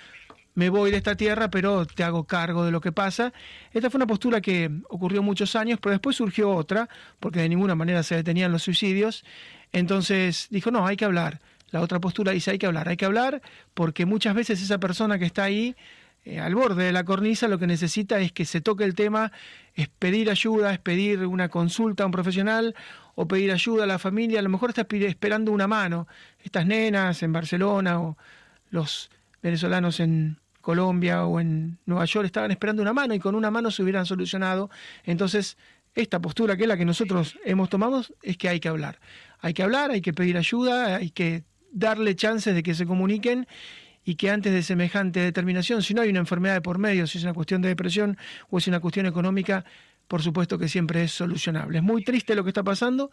me 0.55 0.69
voy 0.69 0.89
de 0.89 0.97
esta 0.97 1.15
tierra, 1.15 1.49
pero 1.49 1.85
te 1.85 2.03
hago 2.03 2.23
cargo 2.25 2.63
de 2.65 2.71
lo 2.71 2.81
que 2.81 2.91
pasa. 2.91 3.33
Esta 3.73 3.89
fue 3.89 3.97
una 3.97 4.07
postura 4.07 4.41
que 4.41 4.71
ocurrió 4.89 5.21
muchos 5.21 5.55
años, 5.55 5.79
pero 5.81 5.91
después 5.91 6.15
surgió 6.15 6.51
otra, 6.51 6.87
porque 7.19 7.41
de 7.41 7.49
ninguna 7.49 7.75
manera 7.75 8.03
se 8.03 8.15
detenían 8.15 8.51
los 8.51 8.63
suicidios. 8.63 9.25
Entonces 9.73 10.47
dijo, 10.51 10.71
no, 10.71 10.87
hay 10.87 10.95
que 10.95 11.05
hablar. 11.05 11.41
La 11.75 11.81
otra 11.81 11.99
postura 11.99 12.31
dice, 12.31 12.51
hay 12.51 12.57
que 12.57 12.67
hablar, 12.67 12.87
hay 12.87 12.95
que 12.95 13.03
hablar, 13.03 13.41
porque 13.73 14.05
muchas 14.05 14.33
veces 14.33 14.61
esa 14.61 14.77
persona 14.77 15.19
que 15.19 15.25
está 15.25 15.43
ahí, 15.43 15.75
eh, 16.23 16.39
al 16.39 16.55
borde 16.55 16.85
de 16.85 16.93
la 16.93 17.03
cornisa, 17.03 17.49
lo 17.49 17.59
que 17.59 17.67
necesita 17.67 18.17
es 18.21 18.31
que 18.31 18.45
se 18.45 18.61
toque 18.61 18.85
el 18.85 18.95
tema, 18.95 19.33
es 19.73 19.89
pedir 19.89 20.29
ayuda, 20.29 20.71
es 20.71 20.79
pedir 20.79 21.25
una 21.25 21.49
consulta 21.49 22.03
a 22.03 22.05
un 22.05 22.13
profesional 22.13 22.75
o 23.15 23.27
pedir 23.27 23.51
ayuda 23.51 23.83
a 23.83 23.87
la 23.87 23.99
familia. 23.99 24.39
A 24.39 24.41
lo 24.41 24.47
mejor 24.47 24.69
está 24.69 24.87
esperando 24.89 25.51
una 25.51 25.67
mano. 25.67 26.07
Estas 26.41 26.65
nenas 26.65 27.21
en 27.23 27.33
Barcelona 27.33 27.99
o 27.99 28.17
los 28.69 29.11
venezolanos 29.43 29.99
en, 29.99 30.37
Colombia 30.61 31.25
o 31.25 31.39
en 31.41 31.77
Nueva 31.85 32.05
York 32.05 32.25
estaban 32.25 32.51
esperando 32.51 32.81
una 32.81 32.91
mano 32.91 33.13
y 33.13 33.19
con 33.19 33.35
una 33.35 33.51
mano 33.51 33.69
se 33.69 33.83
hubieran 33.83 34.05
solucionado. 34.05 34.71
Entonces, 35.03 35.57
esta 35.93 36.19
postura 36.19 36.57
que 36.57 36.63
es 36.63 36.67
la 36.67 36.77
que 36.77 36.85
nosotros 36.85 37.37
hemos 37.45 37.69
tomado 37.69 38.01
es 38.23 38.37
que 38.37 38.49
hay 38.49 38.59
que 38.59 38.69
hablar. 38.69 38.99
Hay 39.41 39.53
que 39.53 39.61
hablar, 39.61 39.91
hay 39.91 40.01
que 40.01 40.13
pedir 40.13 40.37
ayuda, 40.37 40.95
hay 40.95 41.11
que 41.11 41.43
darle 41.75 42.15
chances 42.15 42.55
de 42.55 42.63
que 42.63 42.73
se 42.73 42.87
comuniquen 42.87 43.47
y 44.03 44.15
que 44.15 44.31
antes 44.31 44.51
de 44.51 44.63
semejante 44.63 45.19
determinación, 45.19 45.83
si 45.83 45.93
no 45.93 46.01
hay 46.01 46.09
una 46.09 46.19
enfermedad 46.19 46.55
de 46.55 46.61
por 46.61 46.79
medio, 46.79 47.05
si 47.05 47.19
es 47.19 47.23
una 47.23 47.33
cuestión 47.33 47.61
de 47.61 47.69
depresión 47.69 48.17
o 48.49 48.57
es 48.57 48.67
una 48.67 48.79
cuestión 48.79 49.05
económica, 49.05 49.65
por 50.07 50.23
supuesto 50.23 50.57
que 50.57 50.67
siempre 50.67 51.03
es 51.03 51.11
solucionable. 51.11 51.77
Es 51.77 51.83
muy 51.83 52.03
triste 52.03 52.35
lo 52.35 52.43
que 52.43 52.49
está 52.49 52.63
pasando, 52.63 53.11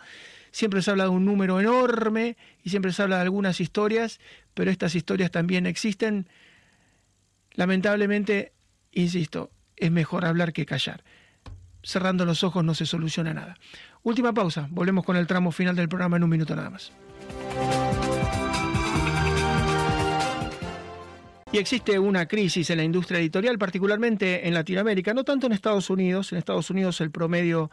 siempre 0.51 0.81
se 0.81 0.91
habla 0.91 1.05
de 1.05 1.11
un 1.11 1.27
número 1.27 1.61
enorme 1.61 2.39
y 2.63 2.71
siempre 2.71 2.93
se 2.93 3.03
habla 3.03 3.17
de 3.17 3.23
algunas 3.23 3.61
historias, 3.61 4.21
pero 4.55 4.71
estas 4.71 4.95
historias 4.95 5.31
también 5.31 5.67
existen 5.67 6.27
Lamentablemente, 7.55 8.53
insisto, 8.93 9.51
es 9.77 9.91
mejor 9.91 10.25
hablar 10.25 10.53
que 10.53 10.67
callar. 10.67 11.05
Cerrando 11.83 12.25
los 12.25 12.45
ojos 12.45 12.65
no 12.65 12.75
se 12.75 12.87
soluciona 12.87 13.35
nada. 13.35 13.57
Última 14.03 14.33
pausa, 14.33 14.69
volvemos 14.71 15.05
con 15.05 15.17
el 15.17 15.27
tramo 15.27 15.53
final 15.53 15.77
del 15.77 15.89
programa 15.89 16.17
en 16.17 16.25
un 16.25 16.31
minuto 16.31 16.55
nada 16.57 16.71
más. 16.71 16.93
Y 21.53 21.59
existe 21.59 21.99
una 21.99 22.27
crisis 22.27 22.71
en 22.71 22.79
la 22.79 22.85
industria 22.85 23.21
editorial, 23.21 23.59
particularmente 23.59 24.49
en 24.49 24.55
Latinoamérica, 24.55 25.13
no 25.13 25.23
tanto 25.23 25.47
en 25.47 25.53
Estados 25.53 25.91
Unidos. 25.91 26.33
En 26.33 26.39
Estados 26.39 26.71
Unidos 26.71 27.01
el 27.03 27.11
promedio 27.11 27.71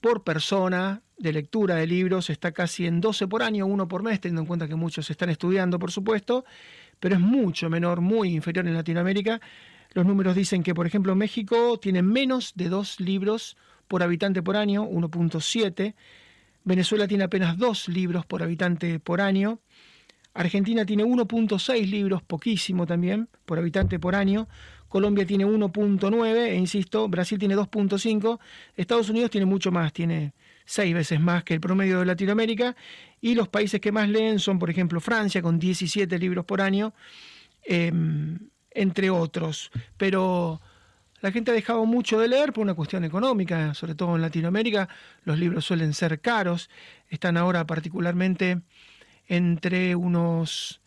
por 0.00 0.24
persona 0.24 1.02
de 1.18 1.32
lectura 1.32 1.76
de 1.76 1.86
libros 1.86 2.30
está 2.30 2.52
casi 2.52 2.86
en 2.86 3.00
12 3.00 3.28
por 3.28 3.42
año, 3.42 3.66
uno 3.66 3.86
por 3.86 4.02
mes, 4.02 4.20
teniendo 4.20 4.40
en 4.40 4.46
cuenta 4.46 4.66
que 4.66 4.74
muchos 4.74 5.10
están 5.10 5.28
estudiando, 5.28 5.78
por 5.78 5.92
supuesto 5.92 6.44
pero 7.02 7.16
es 7.16 7.20
mucho 7.20 7.68
menor, 7.68 8.00
muy 8.00 8.32
inferior 8.32 8.64
en 8.68 8.74
Latinoamérica. 8.74 9.40
Los 9.92 10.06
números 10.06 10.36
dicen 10.36 10.62
que, 10.62 10.72
por 10.72 10.86
ejemplo, 10.86 11.16
México 11.16 11.76
tiene 11.80 12.00
menos 12.00 12.52
de 12.54 12.68
dos 12.68 13.00
libros 13.00 13.56
por 13.88 14.04
habitante 14.04 14.40
por 14.40 14.56
año, 14.56 14.84
1.7. 14.88 15.96
Venezuela 16.62 17.08
tiene 17.08 17.24
apenas 17.24 17.58
dos 17.58 17.88
libros 17.88 18.24
por 18.24 18.44
habitante 18.44 19.00
por 19.00 19.20
año. 19.20 19.58
Argentina 20.34 20.86
tiene 20.86 21.04
1.6 21.04 21.86
libros, 21.88 22.22
poquísimo 22.22 22.86
también, 22.86 23.28
por 23.44 23.58
habitante 23.58 23.98
por 23.98 24.14
año. 24.14 24.48
Colombia 24.88 25.26
tiene 25.26 25.46
1.9, 25.46 26.36
e 26.36 26.54
insisto, 26.54 27.08
Brasil 27.08 27.38
tiene 27.38 27.56
2.5. 27.56 28.38
Estados 28.76 29.08
Unidos 29.08 29.30
tiene 29.30 29.46
mucho 29.46 29.70
más, 29.70 29.92
tiene 29.92 30.32
seis 30.64 30.94
veces 30.94 31.20
más 31.20 31.44
que 31.44 31.54
el 31.54 31.60
promedio 31.60 31.98
de 32.00 32.06
Latinoamérica, 32.06 32.76
y 33.20 33.34
los 33.34 33.48
países 33.48 33.80
que 33.80 33.92
más 33.92 34.08
leen 34.08 34.38
son, 34.38 34.58
por 34.58 34.70
ejemplo, 34.70 35.00
Francia, 35.00 35.42
con 35.42 35.58
17 35.58 36.18
libros 36.18 36.44
por 36.44 36.60
año, 36.60 36.94
em, 37.64 38.38
entre 38.70 39.10
otros. 39.10 39.70
Pero 39.96 40.60
la 41.20 41.30
gente 41.30 41.50
ha 41.50 41.54
dejado 41.54 41.84
mucho 41.86 42.18
de 42.18 42.28
leer 42.28 42.52
por 42.52 42.62
una 42.62 42.74
cuestión 42.74 43.04
económica, 43.04 43.74
sobre 43.74 43.94
todo 43.94 44.16
en 44.16 44.22
Latinoamérica, 44.22 44.88
los 45.24 45.38
libros 45.38 45.64
suelen 45.64 45.94
ser 45.94 46.20
caros, 46.20 46.68
están 47.08 47.36
ahora 47.36 47.66
particularmente 47.66 48.62
entre 49.32 49.96
unos 49.96 50.82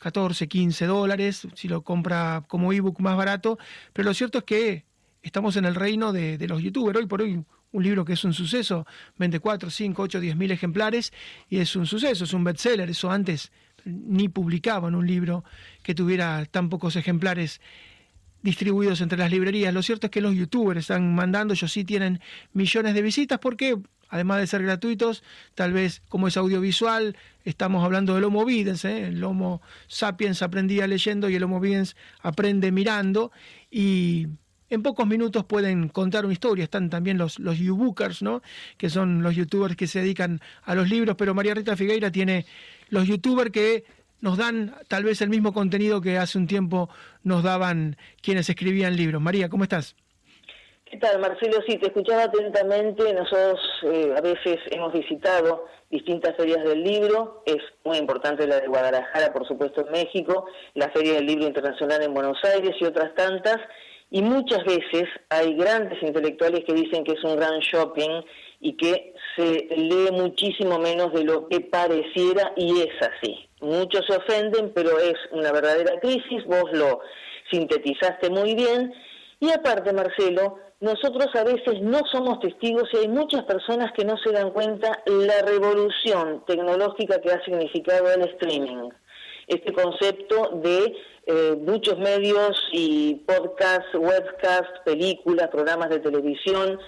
14, 0.00 0.48
15 0.48 0.86
dólares, 0.86 1.46
si 1.54 1.68
lo 1.68 1.82
compra 1.82 2.42
como 2.48 2.72
ebook 2.72 2.98
más 2.98 3.16
barato, 3.16 3.56
pero 3.92 4.08
lo 4.08 4.14
cierto 4.14 4.38
es 4.38 4.44
que 4.44 4.84
estamos 5.22 5.56
en 5.56 5.64
el 5.64 5.76
reino 5.76 6.12
de, 6.12 6.38
de 6.38 6.48
los 6.48 6.60
youtubers. 6.60 6.98
Hoy 6.98 7.06
por 7.06 7.22
hoy 7.22 7.44
un 7.70 7.82
libro 7.84 8.04
que 8.04 8.14
es 8.14 8.24
un 8.24 8.32
suceso, 8.32 8.84
vende 9.16 9.38
4, 9.38 9.70
5, 9.70 10.02
8, 10.02 10.20
10 10.20 10.36
mil 10.36 10.50
ejemplares 10.50 11.12
y 11.48 11.58
es 11.58 11.76
un 11.76 11.86
suceso, 11.86 12.24
es 12.24 12.32
un 12.32 12.42
bestseller. 12.42 12.90
Eso 12.90 13.12
antes 13.12 13.52
ni 13.84 14.28
publicaban 14.28 14.96
un 14.96 15.06
libro 15.06 15.44
que 15.84 15.94
tuviera 15.94 16.44
tan 16.46 16.68
pocos 16.68 16.96
ejemplares 16.96 17.60
distribuidos 18.42 19.00
entre 19.00 19.18
las 19.18 19.30
librerías. 19.30 19.72
Lo 19.72 19.82
cierto 19.82 20.06
es 20.06 20.10
que 20.10 20.20
los 20.20 20.34
youtubers 20.34 20.80
están 20.80 21.14
mandando, 21.14 21.54
ellos 21.54 21.72
sí 21.72 21.84
tienen 21.84 22.20
millones 22.52 22.94
de 22.94 23.02
visitas 23.02 23.38
porque 23.38 23.76
además 24.08 24.38
de 24.38 24.46
ser 24.46 24.62
gratuitos, 24.62 25.22
tal 25.54 25.72
vez 25.72 26.02
como 26.08 26.28
es 26.28 26.36
audiovisual, 26.36 27.16
estamos 27.44 27.84
hablando 27.84 28.14
del 28.14 28.24
Homo 28.24 28.44
Videns, 28.44 28.84
¿eh? 28.84 29.08
el 29.08 29.22
Homo 29.24 29.62
Sapiens 29.88 30.42
aprendía 30.42 30.86
leyendo 30.86 31.28
y 31.28 31.34
el 31.34 31.42
Homo 31.42 31.60
Videns 31.60 31.96
aprende 32.22 32.70
mirando 32.72 33.32
y 33.70 34.28
en 34.68 34.82
pocos 34.82 35.06
minutos 35.06 35.44
pueden 35.44 35.88
contar 35.88 36.24
una 36.24 36.32
historia. 36.32 36.64
Están 36.64 36.90
también 36.90 37.18
los, 37.18 37.38
los 37.38 37.58
YouTubers, 37.58 38.22
¿no? 38.22 38.42
Que 38.76 38.90
son 38.90 39.22
los 39.22 39.36
youtubers 39.36 39.76
que 39.76 39.86
se 39.86 40.00
dedican 40.00 40.40
a 40.64 40.74
los 40.74 40.88
libros, 40.88 41.14
pero 41.16 41.34
María 41.34 41.54
Rita 41.54 41.76
Figueira 41.76 42.10
tiene 42.10 42.46
los 42.88 43.06
youtubers 43.06 43.50
que 43.50 43.84
nos 44.20 44.38
dan 44.38 44.74
tal 44.88 45.04
vez 45.04 45.20
el 45.20 45.28
mismo 45.28 45.52
contenido 45.52 46.00
que 46.00 46.18
hace 46.18 46.38
un 46.38 46.46
tiempo 46.46 46.88
nos 47.22 47.42
daban 47.42 47.96
quienes 48.22 48.48
escribían 48.48 48.96
libros. 48.96 49.20
María, 49.20 49.48
¿cómo 49.48 49.64
estás? 49.64 49.96
¿Qué 50.84 50.98
tal, 50.98 51.18
Marcelo? 51.18 51.58
Sí, 51.66 51.78
te 51.78 51.88
escuchaba 51.88 52.24
atentamente. 52.24 53.12
Nosotros 53.12 53.60
eh, 53.82 54.14
a 54.16 54.20
veces 54.20 54.58
hemos 54.70 54.92
visitado 54.92 55.66
distintas 55.90 56.36
ferias 56.36 56.62
del 56.64 56.84
libro. 56.84 57.42
Es 57.44 57.58
muy 57.84 57.98
importante 57.98 58.46
la 58.46 58.60
de 58.60 58.68
Guadalajara, 58.68 59.32
por 59.32 59.46
supuesto, 59.48 59.84
en 59.84 59.92
México, 59.92 60.46
la 60.74 60.88
Feria 60.90 61.14
del 61.14 61.26
Libro 61.26 61.44
Internacional 61.44 62.02
en 62.02 62.14
Buenos 62.14 62.38
Aires 62.44 62.76
y 62.80 62.84
otras 62.84 63.14
tantas. 63.16 63.56
Y 64.10 64.22
muchas 64.22 64.64
veces 64.64 65.08
hay 65.28 65.56
grandes 65.56 66.00
intelectuales 66.02 66.64
que 66.64 66.72
dicen 66.72 67.02
que 67.02 67.12
es 67.12 67.24
un 67.24 67.34
gran 67.34 67.58
shopping 67.58 68.22
y 68.60 68.76
que 68.76 69.12
se 69.34 69.66
lee 69.76 70.10
muchísimo 70.12 70.78
menos 70.78 71.12
de 71.12 71.24
lo 71.24 71.48
que 71.48 71.60
pareciera 71.60 72.52
y 72.56 72.80
es 72.80 73.02
así. 73.02 73.45
Muchos 73.60 74.04
se 74.06 74.16
ofenden, 74.16 74.72
pero 74.74 74.98
es 74.98 75.14
una 75.32 75.52
verdadera 75.52 75.98
crisis. 76.00 76.44
Vos 76.46 76.70
lo 76.72 77.00
sintetizaste 77.50 78.30
muy 78.30 78.54
bien. 78.54 78.92
Y 79.40 79.50
aparte, 79.50 79.92
Marcelo, 79.92 80.58
nosotros 80.80 81.28
a 81.34 81.44
veces 81.44 81.80
no 81.80 82.00
somos 82.12 82.38
testigos 82.40 82.88
y 82.92 82.98
hay 82.98 83.08
muchas 83.08 83.44
personas 83.44 83.92
que 83.92 84.04
no 84.04 84.18
se 84.18 84.32
dan 84.32 84.50
cuenta 84.50 85.02
la 85.06 85.40
revolución 85.42 86.44
tecnológica 86.46 87.20
que 87.20 87.30
ha 87.30 87.42
significado 87.44 88.10
el 88.12 88.22
streaming. 88.28 88.90
Este 89.46 89.72
concepto 89.72 90.50
de 90.62 90.94
eh, 91.26 91.56
muchos 91.58 91.98
medios 91.98 92.62
y 92.72 93.14
podcasts, 93.26 93.94
webcasts, 93.94 94.80
películas, 94.84 95.48
programas 95.48 95.88
de 95.88 96.00
televisión 96.00 96.78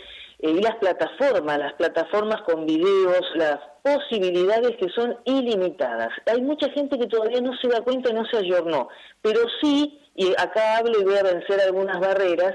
y 0.40 0.60
las 0.60 0.76
plataformas, 0.76 1.58
las 1.58 1.72
plataformas 1.74 2.42
con 2.42 2.64
videos, 2.64 3.22
las 3.34 3.58
posibilidades 3.82 4.76
que 4.76 4.88
son 4.90 5.16
ilimitadas. 5.24 6.10
Hay 6.26 6.40
mucha 6.42 6.70
gente 6.70 6.98
que 6.98 7.06
todavía 7.06 7.40
no 7.40 7.56
se 7.56 7.68
da 7.68 7.80
cuenta 7.80 8.10
y 8.10 8.14
no 8.14 8.24
se 8.26 8.38
ayornó, 8.38 8.88
pero 9.20 9.40
sí, 9.60 10.00
y 10.14 10.30
acá 10.32 10.78
hablo 10.78 11.00
y 11.00 11.04
voy 11.04 11.16
a 11.16 11.22
vencer 11.22 11.60
algunas 11.60 11.98
barreras, 11.98 12.54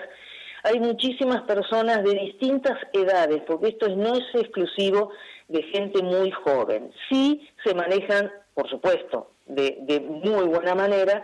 hay 0.63 0.79
muchísimas 0.79 1.41
personas 1.41 2.03
de 2.03 2.11
distintas 2.11 2.77
edades, 2.93 3.41
porque 3.45 3.69
esto 3.69 3.89
no 3.89 4.13
es 4.13 4.23
exclusivo 4.33 5.11
de 5.49 5.61
gente 5.63 6.01
muy 6.01 6.31
joven. 6.31 6.91
Sí 7.09 7.47
se 7.65 7.75
manejan, 7.75 8.31
por 8.53 8.69
supuesto, 8.69 9.31
de, 9.45 9.99
muy 10.23 10.45
buena 10.45 10.73
manera, 10.73 11.21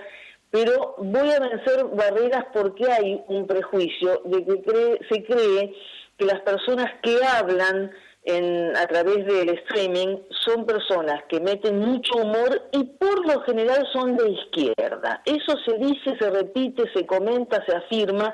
pero 0.51 0.95
voy 0.97 1.29
a 1.31 1.39
vencer 1.39 1.85
barreras 1.93 2.45
porque 2.51 2.91
hay 2.91 3.23
un 3.27 3.47
prejuicio 3.47 4.21
de 4.25 4.43
que 4.43 4.99
se 5.09 5.23
cree 5.23 5.73
que 6.19 6.25
las 6.25 6.41
personas 6.41 6.91
que 7.01 7.17
hablan 7.25 7.91
en, 8.23 8.75
a 8.75 8.85
través 8.85 9.25
del 9.25 9.49
streaming 9.49 10.17
son 10.45 10.65
personas 10.65 11.23
que 11.29 11.39
meten 11.39 11.79
mucho 11.79 12.15
humor 12.17 12.69
y 12.73 12.83
por 12.83 13.25
lo 13.25 13.41
general 13.43 13.87
son 13.93 14.17
de 14.17 14.29
izquierda. 14.29 15.21
Eso 15.25 15.57
se 15.65 15.77
dice, 15.77 16.17
se 16.19 16.29
repite, 16.29 16.83
se 16.93 17.05
comenta, 17.05 17.63
se 17.65 17.75
afirma 17.75 18.33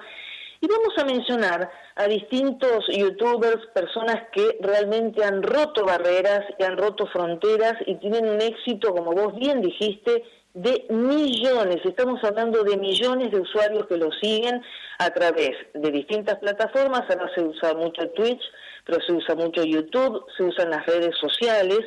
y 0.60 0.68
vamos 0.68 0.98
a 0.98 1.06
mencionar 1.06 1.70
a 1.96 2.08
distintos 2.08 2.86
youtubers, 2.88 3.68
personas 3.68 4.18
que 4.32 4.58
realmente 4.62 5.24
han 5.24 5.44
roto 5.44 5.86
barreras 5.86 6.42
y 6.58 6.64
han 6.64 6.78
roto 6.78 7.06
fronteras 7.08 7.76
y 7.86 7.96
tienen 7.96 8.28
un 8.28 8.42
éxito, 8.42 8.92
como 8.94 9.12
vos 9.12 9.36
bien 9.36 9.62
dijiste, 9.62 10.24
de 10.56 10.86
millones. 10.90 11.82
Estamos 11.84 12.24
hablando 12.24 12.64
de 12.64 12.78
millones 12.78 13.30
de 13.30 13.42
usuarios 13.42 13.86
que 13.88 13.98
lo 13.98 14.10
siguen 14.14 14.62
a 15.00 15.10
través 15.10 15.52
de 15.74 15.92
distintas 15.92 16.40
plataformas. 16.40 17.02
Ahora 17.10 17.30
se 17.36 17.44
usa 17.44 17.74
mucho 17.74 18.10
Twitch, 18.12 18.42
pero 18.86 19.00
se 19.06 19.12
usa 19.12 19.36
mucho 19.36 19.64
YouTube, 19.64 20.26
se 20.38 20.44
usan 20.44 20.70
las 20.70 20.86
redes 20.86 21.16
sociales, 21.20 21.82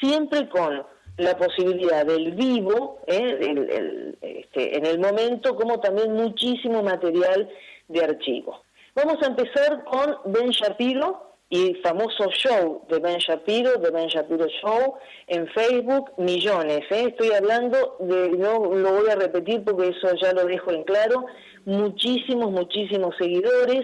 siempre 0.00 0.48
con 0.48 0.84
la 1.16 1.36
posibilidad 1.36 2.04
del 2.04 2.32
vivo, 2.32 3.00
¿eh? 3.06 4.14
este, 4.20 4.76
en 4.76 4.86
el 4.86 4.98
momento, 4.98 5.54
como 5.54 5.78
también 5.78 6.12
muchísimo 6.12 6.82
material 6.82 7.48
de 7.86 8.04
archivo. 8.04 8.62
Vamos 8.96 9.18
a 9.22 9.26
empezar 9.26 9.84
con 9.84 10.32
Ben 10.32 10.50
Shapiro 10.50 11.27
y 11.50 11.74
famoso 11.82 12.30
show 12.30 12.82
de 12.88 12.98
Ben 12.98 13.18
Shapiro, 13.18 13.78
de 13.78 13.90
Ben 13.90 14.08
Shapiro 14.08 14.46
Show, 14.60 14.96
en 15.26 15.46
Facebook, 15.48 16.12
millones. 16.18 16.80
¿eh? 16.90 17.06
Estoy 17.08 17.32
hablando 17.32 17.96
de, 18.00 18.30
no 18.30 18.74
lo 18.74 18.92
voy 18.92 19.08
a 19.10 19.16
repetir 19.16 19.64
porque 19.64 19.88
eso 19.88 20.14
ya 20.20 20.32
lo 20.32 20.44
dejo 20.44 20.70
en 20.72 20.84
claro, 20.84 21.26
muchísimos, 21.64 22.50
muchísimos 22.50 23.14
seguidores, 23.16 23.82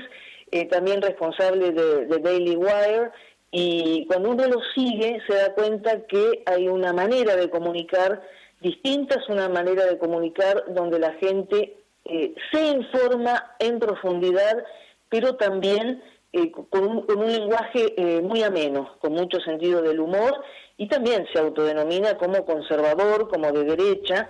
eh, 0.51 0.67
también 0.67 1.01
responsable 1.01 1.73
de, 1.73 2.07
de 2.07 2.19
Daily 2.19 2.57
Wire, 2.57 3.11
y 3.57 4.05
cuando 4.09 4.31
uno 4.31 4.49
lo 4.49 4.61
sigue 4.75 5.23
se 5.29 5.35
da 5.35 5.55
cuenta 5.55 6.07
que 6.07 6.43
hay 6.45 6.67
una 6.67 6.93
manera 6.93 7.37
de 7.37 7.49
comunicar 7.49 8.21
distinta, 8.61 9.21
es 9.21 9.29
una 9.29 9.49
manera 9.49 9.87
de 9.87 9.97
comunicar 9.97 10.65
donde 10.75 10.99
la 10.99 11.13
gente 11.15 11.77
eh, 12.05 12.35
se 12.53 12.67
informa 12.67 13.55
en 13.61 13.79
profundidad, 13.79 14.65
pero 15.09 15.37
también 15.37 16.03
eh, 16.37 16.51
con, 16.51 17.05
un, 17.07 17.27
lenguaje 17.27 17.95
eh, 17.97 18.21
muy 18.21 18.43
ameno, 18.43 18.97
con 19.01 19.13
mucho 19.13 19.39
sentido 19.41 19.81
del 19.83 20.01
humor, 20.01 20.43
y 20.77 20.89
también 20.89 21.27
se 21.33 21.39
autodenomina 21.39 22.19
como 22.19 22.45
conservador, 22.45 23.29
como 23.29 23.53
de 23.53 23.65
derecha. 23.65 24.29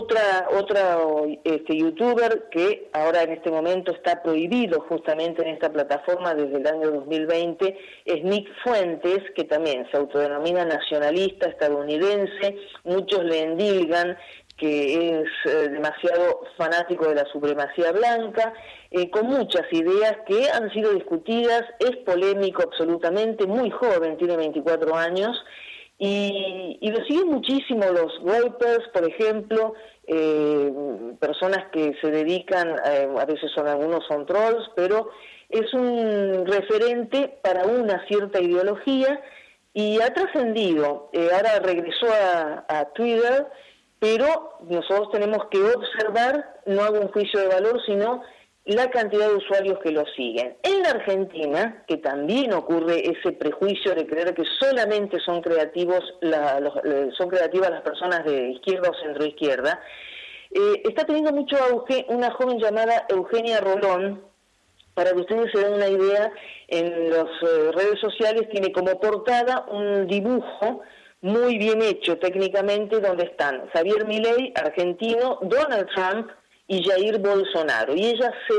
otra 0.00 0.48
otra 0.58 0.98
este, 1.44 1.76
youtuber 1.76 2.48
que 2.50 2.88
ahora 2.92 3.22
en 3.22 3.32
este 3.32 3.50
momento 3.50 3.92
está 3.92 4.22
prohibido 4.22 4.80
justamente 4.88 5.42
en 5.42 5.48
esta 5.54 5.70
plataforma 5.70 6.34
desde 6.34 6.56
el 6.56 6.66
año 6.66 6.90
2020 6.90 7.78
es 8.06 8.24
Nick 8.24 8.48
Fuentes, 8.64 9.20
que 9.36 9.44
también 9.44 9.86
se 9.90 9.98
autodenomina 9.98 10.64
nacionalista 10.64 11.48
estadounidense, 11.48 12.56
muchos 12.84 13.22
le 13.24 13.42
endilgan 13.42 14.16
que 14.60 15.22
es 15.22 15.28
eh, 15.46 15.68
demasiado 15.70 16.42
fanático 16.58 17.08
de 17.08 17.14
la 17.14 17.24
supremacía 17.32 17.92
blanca, 17.92 18.52
eh, 18.90 19.10
con 19.10 19.26
muchas 19.26 19.64
ideas 19.72 20.18
que 20.26 20.50
han 20.50 20.70
sido 20.70 20.92
discutidas, 20.92 21.62
es 21.78 21.96
polémico 22.04 22.62
absolutamente, 22.62 23.46
muy 23.46 23.70
joven, 23.70 24.18
tiene 24.18 24.36
24 24.36 24.94
años, 24.94 25.42
y, 25.98 26.78
lo 26.82 27.04
siguen 27.04 27.28
muchísimo 27.28 27.84
los 27.86 28.20
golpers, 28.20 28.86
por 28.92 29.08
ejemplo, 29.08 29.74
eh, 30.06 30.72
personas 31.18 31.66
que 31.72 31.94
se 32.00 32.10
dedican, 32.10 32.76
a 32.80 33.24
veces 33.24 33.50
son 33.54 33.66
algunos 33.66 34.06
son 34.08 34.26
trolls, 34.26 34.70
pero 34.76 35.10
es 35.48 35.72
un 35.74 36.46
referente 36.46 37.38
para 37.42 37.64
una 37.66 38.06
cierta 38.08 38.40
ideología 38.40 39.20
y 39.72 40.00
ha 40.00 40.12
trascendido, 40.12 41.10
ahora 41.14 41.60
regresó 41.62 42.06
a 42.68 42.88
Twitter, 42.94 43.46
pero 44.00 44.56
nosotros 44.62 45.10
tenemos 45.12 45.46
que 45.50 45.62
observar, 45.62 46.60
no 46.66 46.82
hago 46.82 47.00
un 47.00 47.12
juicio 47.12 47.38
de 47.38 47.48
valor, 47.48 47.80
sino 47.86 48.22
la 48.64 48.90
cantidad 48.90 49.28
de 49.28 49.36
usuarios 49.36 49.78
que 49.80 49.90
lo 49.90 50.04
siguen. 50.16 50.56
En 50.62 50.82
la 50.82 50.90
Argentina, 50.90 51.84
que 51.86 51.98
también 51.98 52.52
ocurre 52.52 53.02
ese 53.10 53.32
prejuicio 53.32 53.94
de 53.94 54.06
creer 54.06 54.34
que 54.34 54.44
solamente 54.58 55.18
son 55.20 55.42
creativos 55.42 56.02
son 57.16 57.28
creativas 57.28 57.70
las 57.70 57.82
personas 57.82 58.24
de 58.24 58.50
izquierda 58.50 58.90
o 58.90 58.94
centro 58.94 59.24
izquierda, 59.24 59.80
eh, 60.50 60.82
está 60.84 61.04
teniendo 61.04 61.32
mucho 61.32 61.56
auge 61.56 62.06
una 62.08 62.30
joven 62.32 62.58
llamada 62.58 63.06
Eugenia 63.08 63.60
Rolón, 63.60 64.22
para 64.94 65.12
que 65.12 65.20
ustedes 65.20 65.52
se 65.52 65.60
den 65.60 65.74
una 65.74 65.88
idea, 65.88 66.32
en 66.68 67.10
las 67.10 67.28
eh, 67.42 67.72
redes 67.72 68.00
sociales 68.00 68.48
tiene 68.50 68.72
como 68.72 68.98
portada 68.98 69.66
un 69.70 70.06
dibujo 70.06 70.82
muy 71.22 71.58
bien 71.58 71.82
hecho 71.82 72.18
técnicamente 72.18 73.00
donde 73.00 73.24
están 73.24 73.68
Javier 73.72 74.06
Milei, 74.06 74.52
argentino, 74.56 75.38
Donald 75.42 75.88
Trump 75.94 76.30
y 76.66 76.82
Jair 76.82 77.18
Bolsonaro. 77.18 77.94
Y 77.94 78.06
ella, 78.06 78.32
se, 78.48 78.54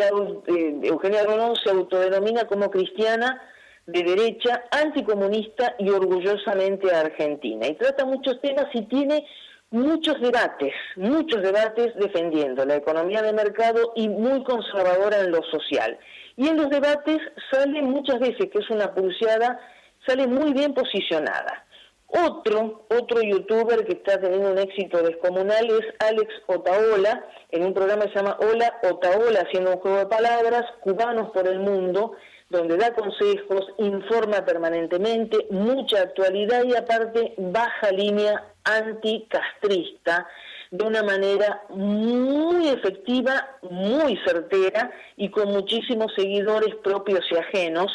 eh, 0.53 0.79
Eugenia 0.83 1.23
Rolón, 1.23 1.55
se 1.55 1.71
autodenomina 1.71 2.45
como 2.45 2.69
cristiana 2.69 3.41
de 3.87 4.03
derecha, 4.03 4.63
anticomunista 4.71 5.75
y 5.79 5.89
orgullosamente 5.89 6.93
argentina. 6.93 7.67
Y 7.67 7.75
trata 7.75 8.05
muchos 8.05 8.39
temas 8.41 8.67
y 8.73 8.83
tiene 8.83 9.25
muchos 9.71 10.19
debates, 10.19 10.73
muchos 10.97 11.41
debates 11.41 11.95
defendiendo 11.95 12.65
la 12.65 12.75
economía 12.75 13.21
de 13.21 13.33
mercado 13.33 13.93
y 13.95 14.07
muy 14.09 14.43
conservadora 14.43 15.21
en 15.21 15.31
lo 15.31 15.41
social. 15.43 15.97
Y 16.37 16.47
en 16.47 16.57
los 16.57 16.69
debates 16.69 17.19
sale 17.49 17.81
muchas 17.81 18.19
veces, 18.19 18.49
que 18.51 18.59
es 18.59 18.69
una 18.69 18.93
pulseada, 18.93 19.59
sale 20.05 20.27
muy 20.27 20.53
bien 20.53 20.73
posicionada. 20.73 21.65
Otro, 22.13 22.83
otro 22.89 23.21
youtuber 23.21 23.85
que 23.85 23.93
está 23.93 24.19
teniendo 24.19 24.51
un 24.51 24.57
éxito 24.57 25.01
descomunal 25.01 25.65
es 25.69 25.95
Alex 25.99 26.33
Otaola, 26.45 27.25
en 27.51 27.63
un 27.63 27.73
programa 27.73 28.03
que 28.03 28.09
se 28.09 28.15
llama 28.15 28.37
Hola 28.41 28.79
Otaola, 28.83 29.41
haciendo 29.41 29.71
un 29.71 29.77
juego 29.77 29.97
de 29.97 30.05
palabras, 30.07 30.65
Cubanos 30.81 31.31
por 31.31 31.47
el 31.47 31.59
Mundo, 31.59 32.11
donde 32.49 32.75
da 32.75 32.93
consejos, 32.93 33.65
informa 33.77 34.43
permanentemente, 34.43 35.47
mucha 35.51 36.01
actualidad 36.01 36.65
y 36.65 36.75
aparte 36.75 37.33
baja 37.37 37.91
línea 37.91 38.43
anticastrista 38.65 40.27
de 40.69 40.85
una 40.85 41.03
manera 41.03 41.63
muy 41.69 42.67
efectiva, 42.67 43.57
muy 43.69 44.17
certera 44.25 44.91
y 45.15 45.29
con 45.29 45.49
muchísimos 45.49 46.13
seguidores 46.13 46.75
propios 46.83 47.25
y 47.31 47.37
ajenos 47.37 47.87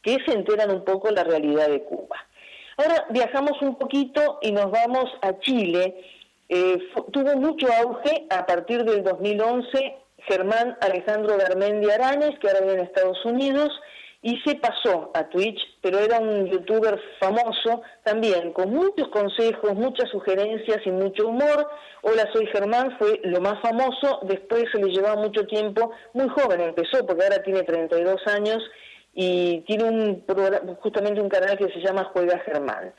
que 0.00 0.16
se 0.24 0.32
enteran 0.32 0.70
un 0.70 0.84
poco 0.84 1.10
la 1.10 1.24
realidad 1.24 1.68
de 1.68 1.82
Cuba. 1.82 2.16
Ahora 2.78 3.06
viajamos 3.10 3.60
un 3.60 3.74
poquito 3.74 4.38
y 4.40 4.52
nos 4.52 4.70
vamos 4.70 5.06
a 5.20 5.36
Chile. 5.40 5.96
Eh, 6.48 6.78
tuvo 7.12 7.36
mucho 7.36 7.66
auge 7.72 8.26
a 8.30 8.46
partir 8.46 8.84
del 8.84 9.02
2011 9.02 9.96
Germán 10.28 10.78
Alejandro 10.80 11.36
Garmendi 11.36 11.90
Aranes, 11.90 12.38
que 12.38 12.46
ahora 12.46 12.60
vive 12.60 12.74
en 12.74 12.80
Estados 12.80 13.24
Unidos, 13.24 13.68
y 14.22 14.36
se 14.42 14.54
pasó 14.54 15.10
a 15.14 15.28
Twitch, 15.28 15.58
pero 15.80 15.98
era 15.98 16.20
un 16.20 16.46
youtuber 16.46 17.00
famoso 17.18 17.82
también, 18.04 18.52
con 18.52 18.70
muchos 18.70 19.08
consejos, 19.08 19.74
muchas 19.74 20.08
sugerencias 20.10 20.78
y 20.84 20.90
mucho 20.92 21.26
humor. 21.26 21.68
Hola, 22.02 22.28
soy 22.32 22.46
Germán, 22.46 22.96
fue 22.98 23.20
lo 23.24 23.40
más 23.40 23.60
famoso, 23.60 24.20
después 24.22 24.66
se 24.70 24.78
le 24.78 24.92
llevaba 24.92 25.20
mucho 25.20 25.46
tiempo, 25.46 25.90
muy 26.14 26.28
joven 26.28 26.60
empezó, 26.60 27.04
porque 27.04 27.24
ahora 27.24 27.42
tiene 27.42 27.64
32 27.64 28.24
años 28.28 28.62
y 29.20 29.62
tiene 29.62 29.82
un 29.82 30.24
justamente 30.80 31.20
un 31.20 31.28
canal 31.28 31.58
que 31.58 31.72
se 31.72 31.80
llama 31.80 32.08
Juega 32.12 32.38
Germán. 32.38 32.94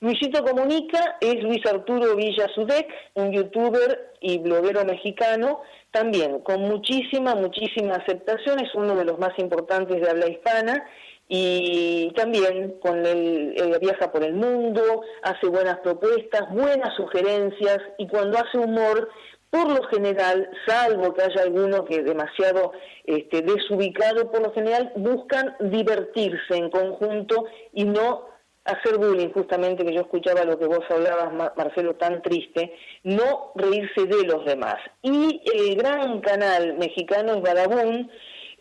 Luisito 0.00 0.44
Comunica 0.44 1.16
es 1.18 1.42
Luis 1.42 1.64
Arturo 1.64 2.14
Villa 2.14 2.46
Sudek, 2.54 2.86
un 3.14 3.32
youtuber 3.32 4.12
y 4.20 4.36
bloguero 4.36 4.84
mexicano, 4.84 5.62
también 5.90 6.40
con 6.40 6.60
muchísima, 6.60 7.34
muchísima 7.34 7.94
aceptación, 7.94 8.60
es 8.60 8.74
uno 8.74 8.94
de 8.94 9.06
los 9.06 9.18
más 9.18 9.32
importantes 9.38 9.98
de 9.98 10.10
habla 10.10 10.28
hispana 10.28 10.84
y 11.26 12.12
también 12.16 12.78
con 12.80 13.06
el, 13.06 13.54
viaja 13.80 14.12
por 14.12 14.22
el 14.22 14.34
mundo, 14.34 15.00
hace 15.22 15.46
buenas 15.46 15.78
propuestas, 15.78 16.50
buenas 16.50 16.94
sugerencias 16.96 17.78
y 17.96 18.06
cuando 18.08 18.36
hace 18.36 18.58
humor, 18.58 19.08
por 19.52 19.68
lo 19.70 19.82
general, 19.88 20.48
salvo 20.66 21.12
que 21.12 21.24
haya 21.24 21.42
alguno 21.42 21.84
que 21.84 22.02
demasiado 22.02 22.72
este, 23.04 23.42
desubicado, 23.42 24.30
por 24.30 24.40
lo 24.40 24.52
general 24.54 24.90
buscan 24.96 25.54
divertirse 25.60 26.56
en 26.56 26.70
conjunto 26.70 27.44
y 27.74 27.84
no 27.84 28.32
hacer 28.64 28.96
bullying, 28.96 29.28
justamente 29.28 29.84
que 29.84 29.92
yo 29.92 30.00
escuchaba 30.00 30.44
lo 30.44 30.58
que 30.58 30.64
vos 30.64 30.84
hablabas, 30.88 31.34
Marcelo, 31.54 31.96
tan 31.96 32.22
triste, 32.22 32.74
no 33.02 33.52
reírse 33.54 34.06
de 34.06 34.24
los 34.24 34.42
demás. 34.46 34.76
Y 35.02 35.42
el 35.52 35.76
gran 35.76 36.20
canal 36.20 36.78
mexicano 36.78 37.34
es 37.34 37.42
Badabun, 37.42 38.10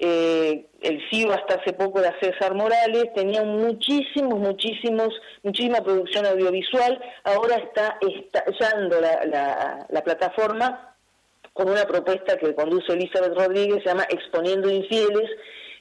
eh, 0.04 0.66
el 0.82 1.00
CEO 1.12 1.32
hasta 1.32 1.62
hace 1.62 1.74
poco 1.74 2.00
era 2.00 2.18
César 2.20 2.56
Morales, 2.56 3.14
tenía 3.14 3.44
muchísimos, 3.44 4.40
muchísimos, 4.40 5.10
muchísima 5.44 5.82
producción 5.82 6.26
audiovisual, 6.26 7.00
ahora 7.24 7.58
está 7.58 8.00
estallando 8.02 9.00
la, 9.00 9.86
la 9.88 10.04
plataforma 10.04 10.96
con 11.54 11.70
una 11.70 11.86
propuesta 11.86 12.36
que 12.38 12.56
conduce 12.56 12.94
Elizabeth 12.94 13.36
Rodríguez, 13.36 13.84
se 13.84 13.90
llama 13.90 14.08
Exponiendo 14.10 14.72
Infieles, 14.72 15.30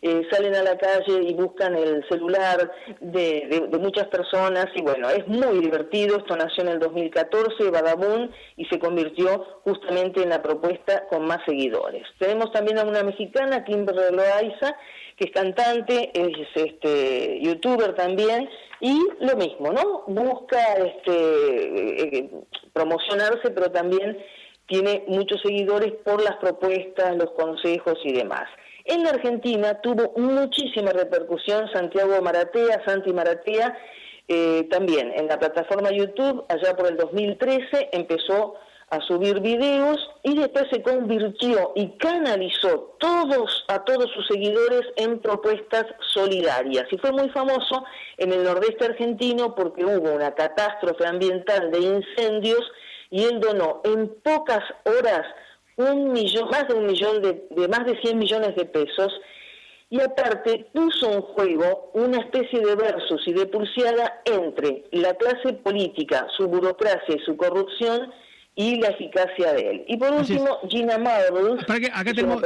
eh, 0.02 0.22
salen 0.30 0.54
a 0.54 0.62
la 0.62 0.78
calle 0.78 1.22
y 1.22 1.34
buscan 1.34 1.76
el 1.76 2.02
celular 2.08 2.72
de, 3.00 3.68
muchas 3.78 4.08
personas 4.08 4.66
y 4.74 4.80
bueno, 4.80 5.10
es 5.10 5.26
muy 5.28 5.58
divertido, 5.58 6.16
esto 6.16 6.36
nació 6.36 6.62
en 6.62 6.70
el 6.70 6.78
2014, 6.78 7.70
Badabun, 7.70 8.30
y 8.56 8.64
se 8.66 8.78
convirtió 8.78 9.60
justamente 9.64 10.22
en 10.22 10.30
la 10.30 10.42
propuesta 10.42 11.06
con 11.08 11.26
más 11.26 11.38
seguidores. 11.46 12.06
Tenemos 12.18 12.50
también 12.52 12.78
a 12.78 12.84
una 12.84 13.02
mexicana, 13.02 13.64
Kimberly 13.64 14.16
Loaiza, 14.16 14.74
que 15.16 15.26
es 15.26 15.32
cantante, 15.32 16.10
es 16.14 16.48
este, 16.54 17.38
youtuber 17.42 17.94
también, 17.94 18.48
y 18.80 18.98
lo 19.20 19.36
mismo, 19.36 19.70
¿no? 19.70 20.04
Busca 20.06 20.74
este, 20.74 21.12
eh, 21.12 22.08
eh, 22.12 22.30
promocionarse, 22.72 23.50
pero 23.50 23.70
también 23.70 24.16
tiene 24.66 25.04
muchos 25.08 25.42
seguidores 25.42 25.92
por 26.04 26.22
las 26.22 26.36
propuestas, 26.36 27.16
los 27.16 27.32
consejos 27.32 27.98
y 28.04 28.14
demás. 28.14 28.48
En 28.84 29.04
la 29.04 29.10
Argentina 29.10 29.80
tuvo 29.80 30.12
muchísima 30.16 30.92
repercusión 30.92 31.70
Santiago 31.72 32.20
Maratea, 32.22 32.82
Santi 32.84 33.12
Maratea, 33.12 33.76
eh, 34.28 34.68
también 34.70 35.12
en 35.16 35.26
la 35.26 35.38
plataforma 35.38 35.90
YouTube, 35.90 36.44
allá 36.48 36.76
por 36.76 36.86
el 36.86 36.96
2013, 36.96 37.90
empezó 37.92 38.54
a 38.90 39.00
subir 39.02 39.40
videos 39.40 39.98
y 40.24 40.36
después 40.36 40.64
se 40.70 40.82
convirtió 40.82 41.72
y 41.76 41.96
canalizó 41.98 42.96
todos 42.98 43.64
a 43.68 43.84
todos 43.84 44.10
sus 44.12 44.26
seguidores 44.26 44.82
en 44.96 45.20
propuestas 45.20 45.86
solidarias. 46.12 46.86
Y 46.90 46.98
fue 46.98 47.12
muy 47.12 47.28
famoso 47.30 47.84
en 48.18 48.32
el 48.32 48.42
nordeste 48.42 48.86
argentino 48.86 49.54
porque 49.54 49.84
hubo 49.84 50.12
una 50.12 50.34
catástrofe 50.34 51.06
ambiental 51.06 51.70
de 51.70 51.78
incendios 51.78 52.62
y 53.10 53.24
él 53.24 53.40
donó 53.40 53.80
en 53.84 54.08
pocas 54.22 54.62
horas 54.84 55.24
un 55.80 56.12
millón, 56.12 56.48
más 56.50 56.68
de 56.68 56.74
un 56.74 56.86
millón 56.86 57.22
de, 57.22 57.46
de 57.50 57.68
más 57.68 57.84
de 57.86 58.00
100 58.00 58.18
millones 58.18 58.54
de 58.56 58.64
pesos 58.66 59.12
y 59.90 60.00
aparte 60.00 60.66
puso 60.72 61.12
en 61.12 61.20
juego 61.20 61.90
una 61.94 62.18
especie 62.18 62.60
de 62.60 62.76
versus 62.76 63.26
y 63.26 63.32
de 63.32 63.46
pulseada 63.46 64.22
entre 64.24 64.84
la 64.92 65.14
clase 65.14 65.52
política, 65.54 66.28
su 66.36 66.46
burocracia 66.46 67.16
y 67.16 67.24
su 67.24 67.36
corrupción 67.36 68.12
y 68.60 68.76
la 68.76 68.88
eficacia 68.88 69.54
de 69.54 69.70
él. 69.70 69.84
Y 69.88 69.96
por 69.96 70.12
último, 70.12 70.58
Gina 70.68 70.98
Marbles. 70.98 71.64
Para 71.64 71.80
que 71.80 71.86
acá 71.86 72.12
tenemos, 72.12 72.42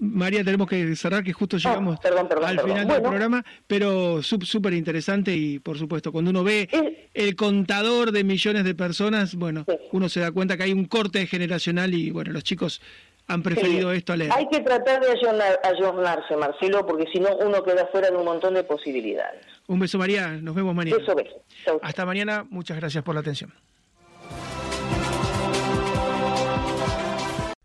María, 0.00 0.42
tenemos 0.42 0.68
que 0.68 0.96
cerrar, 0.96 1.22
que 1.22 1.32
justo 1.32 1.56
ah, 1.56 1.60
llegamos 1.60 1.98
al 2.04 2.60
final 2.60 2.88
del 2.88 3.00
programa, 3.00 3.44
pero 3.68 4.22
súper 4.22 4.72
interesante 4.72 5.32
y 5.36 5.60
por 5.60 5.78
supuesto, 5.78 6.10
cuando 6.10 6.32
uno 6.32 6.42
ve 6.42 6.68
el 7.14 7.36
contador 7.36 8.10
de 8.10 8.24
millones 8.24 8.64
de 8.64 8.74
personas, 8.74 9.36
bueno, 9.36 9.64
uno 9.92 10.08
se 10.08 10.18
da 10.18 10.32
cuenta 10.32 10.56
que 10.56 10.64
hay 10.64 10.72
un 10.72 10.86
corte 10.86 11.28
generacional 11.28 11.94
y 11.94 12.10
bueno, 12.10 12.32
los 12.32 12.42
chicos 12.42 12.82
han 13.28 13.44
preferido 13.44 13.92
esto 13.92 14.14
a 14.14 14.16
leer. 14.16 14.32
Hay 14.34 14.48
que 14.48 14.60
tratar 14.60 15.00
de 15.00 15.12
ayornarse, 15.62 16.36
Marcelo, 16.36 16.84
porque 16.84 17.06
si 17.12 17.20
no 17.20 17.36
uno 17.36 17.62
queda 17.62 17.86
fuera 17.86 18.10
de 18.10 18.16
un 18.16 18.24
montón 18.24 18.54
de 18.54 18.64
posibilidades. 18.64 19.46
Un 19.68 19.78
beso, 19.78 19.96
María. 19.96 20.28
Nos 20.42 20.56
vemos 20.56 20.74
mañana. 20.74 20.96
Beso, 20.98 21.14
beso. 21.14 21.40
Hasta 21.82 22.04
mañana. 22.04 22.44
Muchas 22.50 22.76
gracias 22.76 23.04
por 23.04 23.14
la 23.14 23.20
atención. 23.20 23.52